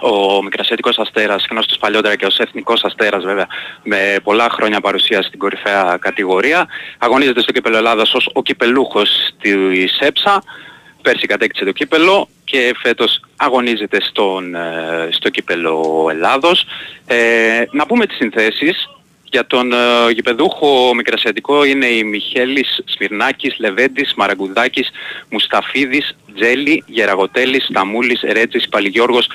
Ο 0.00 0.42
Μικρασιατικός 0.42 0.98
Αστέρας, 0.98 1.46
γνώστος 1.50 1.78
παλιότερα 1.78 2.16
και 2.16 2.26
ως 2.26 2.38
Εθνικός 2.38 2.84
Αστέρας 2.84 3.24
βέβαια, 3.24 3.46
με 3.82 4.16
πολλά 4.22 4.48
χρόνια 4.50 4.80
παρουσία 4.80 5.22
στην 5.22 5.38
κορυφαία 5.38 5.96
κατηγορία. 6.00 6.66
Αγωνίζεται 6.98 7.40
στο 7.40 7.52
κύπελο 7.52 7.76
Ελλάδας 7.76 8.14
ως 8.14 8.30
ο 8.32 8.42
κυπελούχος 8.42 9.08
της 9.40 9.98
ΕΠΣΑ. 9.98 10.42
Πέρσι 11.02 11.26
κατέκτησε 11.26 11.64
το 11.64 11.72
κύπελο 11.72 12.28
και 12.44 12.74
φέτος 12.82 13.20
αγωνίζεται 13.36 14.00
στον, 14.00 14.54
ε, 14.54 15.08
στο 15.10 15.28
κύπελο 15.28 16.06
Ελλάδος. 16.10 16.64
Ε, 17.06 17.64
να 17.70 17.86
πούμε 17.86 18.06
τις 18.06 18.16
συνθέσεις. 18.16 18.88
Για 19.34 19.46
τον 19.46 19.72
ε, 19.72 20.10
γηπεδούχο 20.12 20.94
Μικρασιατικό 20.94 21.64
είναι 21.64 21.86
οι 21.86 22.04
Μιχέλης, 22.04 22.80
Σμυρνάκης, 22.86 23.58
Λεβέντης, 23.58 24.14
Μαραγκουδάκης, 24.16 24.90
Μουσταφίδης, 25.28 26.16
Τζέλη, 26.34 26.84
Γεραγοτέλης, 26.86 27.64
Σταμούλης, 27.64 28.20
Ρέτσης, 28.22 28.68
Παλιγιώργος 28.68 29.28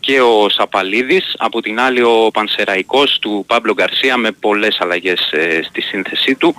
και 0.00 0.20
ο 0.20 0.48
Σαπαλίδης. 0.48 1.34
Από 1.38 1.62
την 1.62 1.80
άλλη 1.80 2.02
ο 2.02 2.30
Πανσεραϊκός 2.32 3.18
του 3.18 3.44
Πάμπλο 3.46 3.74
Γκαρσία 3.74 4.16
με 4.16 4.30
πολλές 4.30 4.78
αλλαγές 4.80 5.30
ε, 5.32 5.62
στη 5.62 5.80
σύνθεσή 5.80 6.34
του. 6.34 6.54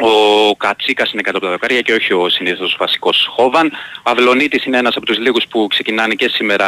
Ο 0.00 0.56
Κατσίκας 0.56 1.12
είναι 1.12 1.22
κάτω 1.22 1.36
από 1.36 1.46
τα 1.46 1.52
δοκάρια 1.52 1.80
και 1.80 1.92
όχι 1.92 2.12
ο 2.12 2.28
συνήθως 2.28 2.76
βασικός 2.78 3.28
Χόβαν. 3.36 3.72
Ο 3.96 4.10
Αυλονίτης 4.10 4.64
είναι 4.64 4.78
ένας 4.78 4.96
από 4.96 5.06
τους 5.06 5.18
λίγους 5.18 5.46
που 5.46 5.66
ξεκινάνε 5.66 6.14
και 6.14 6.28
σήμερα 6.28 6.66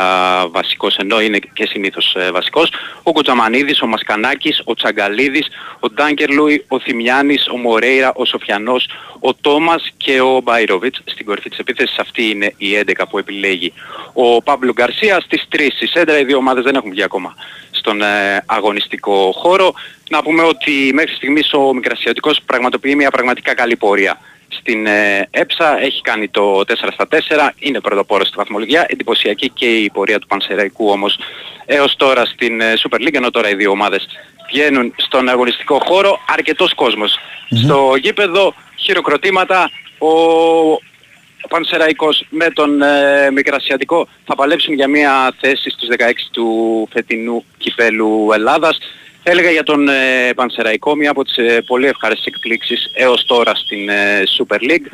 βασικός 0.49 0.97
ενώ 0.97 1.21
είναι 1.21 1.39
και 1.39 1.67
συνήθως 1.67 2.15
ε, 2.15 2.31
βασικός. 2.31 2.73
Ο 3.03 3.13
Κουτζαμανίδης, 3.13 3.83
ο 3.83 3.87
Μασκανάκης, 3.87 4.63
ο 4.65 4.75
Τσαγκαλίδης, 4.75 5.47
ο 5.81 5.91
Ντάγκερλουι, 5.91 6.65
ο 6.69 6.81
Θημιάνης, 6.81 7.49
ο 7.49 7.57
Μορέιρα, 7.57 8.13
ο 8.15 8.25
Σοφιανός, 8.25 8.89
ο 9.21 9.35
Τόμας 9.35 9.93
και 9.97 10.21
ο 10.21 10.41
Μπαϊρόβιτς. 10.41 11.01
Στην 11.05 11.27
κορυφή 11.27 11.49
της 11.49 11.59
επίθεσης 11.59 11.99
αυτή 11.99 12.31
είναι 12.31 12.55
η 12.57 12.77
11 12.77 13.07
που 13.11 13.19
επιλέγει 13.19 13.73
ο 14.13 14.43
Παύλο 14.43 14.73
Γκαρσία. 14.73 15.21
Στις 15.21 15.47
3 15.49 15.81
η 15.81 15.87
σέντρα 15.87 16.19
οι 16.19 16.25
δύο 16.25 16.37
ομάδες 16.37 16.65
δεν 16.65 16.75
έχουν 16.75 16.91
βγει 16.91 17.03
ακόμα 17.03 17.35
στον 17.71 18.03
ε, 18.03 18.43
αγωνιστικό 18.47 19.33
χώρο. 19.35 19.75
Να 20.13 20.23
πούμε 20.23 20.43
ότι 20.43 20.91
μέχρι 20.95 21.15
στιγμής 21.15 21.53
ο 21.53 21.75
Μικρασιατικός 21.75 22.41
πραγματοποιεί 22.47 22.95
μια 22.97 23.11
πραγματικά 23.11 23.55
καλή 23.55 23.77
πορεία. 23.77 24.21
Στην 24.49 24.87
ε, 24.87 25.29
ΕΠΣΑ 25.31 25.81
έχει 25.81 26.03
κάνει 26.03 26.29
το 26.29 26.59
4 26.59 26.63
στα 26.93 27.07
4, 27.11 27.17
είναι 27.59 27.81
πρωτοπόρος 27.81 28.27
στη 28.27 28.37
βαθμολογία, 28.37 28.87
εντυπωσιακή 28.89 29.51
και 29.51 29.77
η 29.77 29.91
πορεία 29.91 30.19
του 30.19 30.27
Πανσεραϊκού 30.27 30.91
όμως 30.91 31.19
έως 31.67 31.97
τώρα 31.97 32.25
στην 32.25 32.61
ε, 32.61 32.73
Super 32.77 33.01
League, 33.01 33.15
ενώ 33.15 33.31
τώρα 33.31 33.49
οι 33.49 33.55
δύο 33.55 33.71
ομάδες 33.71 34.09
βγαίνουν 34.51 34.95
στον 34.97 35.29
αγωνιστικό 35.29 35.79
χώρο, 35.85 36.21
αρκετός 36.29 36.75
κόσμος. 36.75 37.19
Στο 37.65 37.95
γήπεδο 38.01 38.55
χειροκροτήματα, 38.77 39.71
ο 39.99 40.09
ο 41.45 41.49
Πανσεραϊκός 41.49 42.25
με 42.31 42.51
τον 42.51 42.83
ε, 42.83 43.31
Μικρασιατικό 43.31 44.09
θα 44.25 44.35
παλέψουν 44.35 44.75
για 44.75 44.89
μια 44.89 45.35
θέση 45.41 45.71
στους 45.71 45.89
16 45.99 46.13
του 46.31 46.89
φετινού 46.93 47.45
κυπέλου 47.59 48.29
Ελλάδας. 48.33 48.79
Έλεγα 49.23 49.51
για 49.51 49.63
τον 49.63 49.89
ε, 49.89 50.33
Πανσεραϊκό 50.35 50.95
μια 50.95 51.11
από 51.11 51.25
τις 51.25 51.37
ε, 51.37 51.63
πολύ 51.67 51.87
ευχάριστες 51.87 52.27
εκπλήξεις 52.27 52.91
έως 52.95 53.25
τώρα 53.25 53.55
στην 53.55 53.89
ε, 53.89 54.23
Super 54.39 54.71
League. 54.71 54.87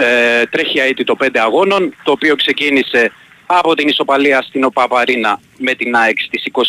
Ε, 0.00 0.46
τρέχει 0.46 0.78
αίτητο 0.78 1.16
το 1.16 1.26
5 1.26 1.28
αγώνων, 1.34 1.94
το 2.02 2.12
οποίο 2.12 2.36
ξεκίνησε 2.36 3.12
από 3.46 3.74
την 3.74 3.88
ισοπαλία 3.88 4.42
στην 4.42 4.64
ΟΠΑΠΑΡΗΝΑ 4.64 5.40
με 5.58 5.74
την 5.74 5.96
ΑΕΚ 5.96 6.18
στις 6.20 6.44
26 6.52 6.60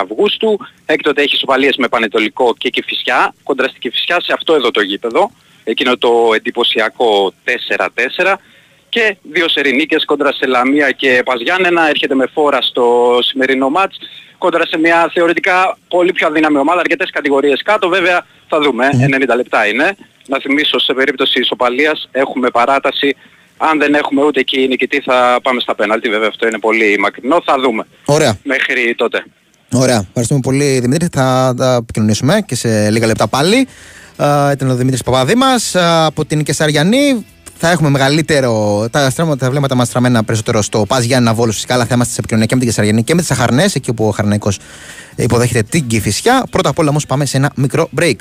Αυγούστου. 0.00 0.58
Έκτοτε 0.86 1.22
έχει 1.22 1.34
ισοπαλίες 1.34 1.76
με 1.76 1.88
Πανετολικό 1.88 2.54
και 2.58 2.68
Κηφισιά, 2.68 3.34
κοντρα 3.42 3.68
στην 3.68 3.80
Κηφισιά 3.80 4.20
σε 4.20 4.32
αυτό 4.32 4.54
εδώ 4.54 4.70
το 4.70 4.80
γήπεδο 4.80 5.30
εκείνο 5.64 5.96
το 5.96 6.30
εντυπωσιακό 6.34 7.32
4-4 8.24 8.34
και 8.94 9.16
δύο 9.32 9.48
σερινίκες 9.48 10.04
κόντρα 10.04 10.32
σε 10.32 10.46
Λαμία 10.46 10.90
και 10.90 11.22
Παζιάννενα 11.24 11.88
έρχεται 11.88 12.14
με 12.14 12.26
φόρα 12.34 12.62
στο 12.62 13.18
σημερινό 13.22 13.68
μάτς 13.68 13.96
κόντρα 14.38 14.66
σε 14.66 14.78
μια 14.78 15.10
θεωρητικά 15.14 15.78
πολύ 15.88 16.12
πιο 16.12 16.26
αδύναμη 16.26 16.58
ομάδα, 16.58 16.80
αρκετές 16.80 17.10
κατηγορίες 17.10 17.62
κάτω 17.64 17.88
βέβαια 17.88 18.26
θα 18.48 18.60
δούμε, 18.60 18.88
90 19.32 19.36
λεπτά 19.36 19.66
είναι. 19.66 19.96
Να 20.26 20.38
θυμίσω 20.38 20.78
σε 20.78 20.92
περίπτωση 20.92 21.40
ισοπαλίας 21.40 22.08
έχουμε 22.12 22.50
παράταση 22.50 23.16
αν 23.56 23.78
δεν 23.78 23.94
έχουμε 23.94 24.22
ούτε 24.24 24.40
εκεί 24.40 24.66
νικητή 24.68 25.00
θα 25.00 25.38
πάμε 25.42 25.60
στα 25.60 25.74
πέναλτι 25.74 26.08
βέβαια 26.08 26.28
αυτό 26.28 26.46
είναι 26.46 26.58
πολύ 26.58 26.98
μακρινό, 26.98 27.42
θα 27.44 27.56
δούμε. 27.60 27.86
Ωραία. 28.04 28.38
Μέχρι 28.42 28.94
τότε. 28.94 29.24
Ωραία. 29.72 30.04
Ευχαριστούμε 30.06 30.40
πολύ 30.40 30.80
Δημήτρη. 30.80 31.08
Θα 31.12 31.54
τα 31.56 31.74
επικοινωνήσουμε 31.82 32.42
και 32.46 32.54
σε 32.54 32.90
λίγα 32.90 33.06
λεπτά 33.06 33.28
πάλι. 33.28 33.68
Α, 34.16 34.50
ήταν 34.52 34.70
ο 34.70 34.74
Δημήτρης 34.74 35.02
Παπαδήμας 35.02 35.74
από 36.06 36.24
την 36.24 36.42
Κεσαριανή. 36.44 37.26
Θα 37.64 37.70
έχουμε 37.70 37.90
μεγαλύτερο. 37.90 38.86
Τα, 38.90 39.10
στρέμματα, 39.10 39.44
τα 39.44 39.50
βλέμματα 39.50 39.74
μας 39.74 39.86
στραμμένα 39.86 40.24
περισσότερο 40.24 40.62
στο 40.62 40.84
Πας 40.88 41.04
Γιάννα 41.04 41.34
Βόλο. 41.34 41.52
Φυσικά, 41.52 41.74
αλλά 41.74 41.84
θα 41.84 41.94
είμαστε 41.94 42.12
σε 42.12 42.18
επικοινωνία 42.18 42.46
και 42.46 42.54
με 42.54 42.60
την 42.60 42.70
Κεσαριανή 42.70 43.02
και 43.02 43.14
με 43.14 43.20
τις 43.20 43.30
Αχαρνές, 43.30 43.74
εκεί 43.74 43.90
όπου 43.90 44.06
ο 44.06 44.10
Χαρναϊκό 44.10 44.52
υποδέχεται 45.16 45.62
την 45.62 45.86
Κυφυσιά. 45.86 46.44
Πρώτα 46.50 46.68
απ' 46.68 46.78
όλα 46.78 46.88
όμως 46.88 47.06
πάμε 47.06 47.24
σε 47.24 47.36
ένα 47.36 47.52
μικρό 47.56 47.88
break. 47.98 48.16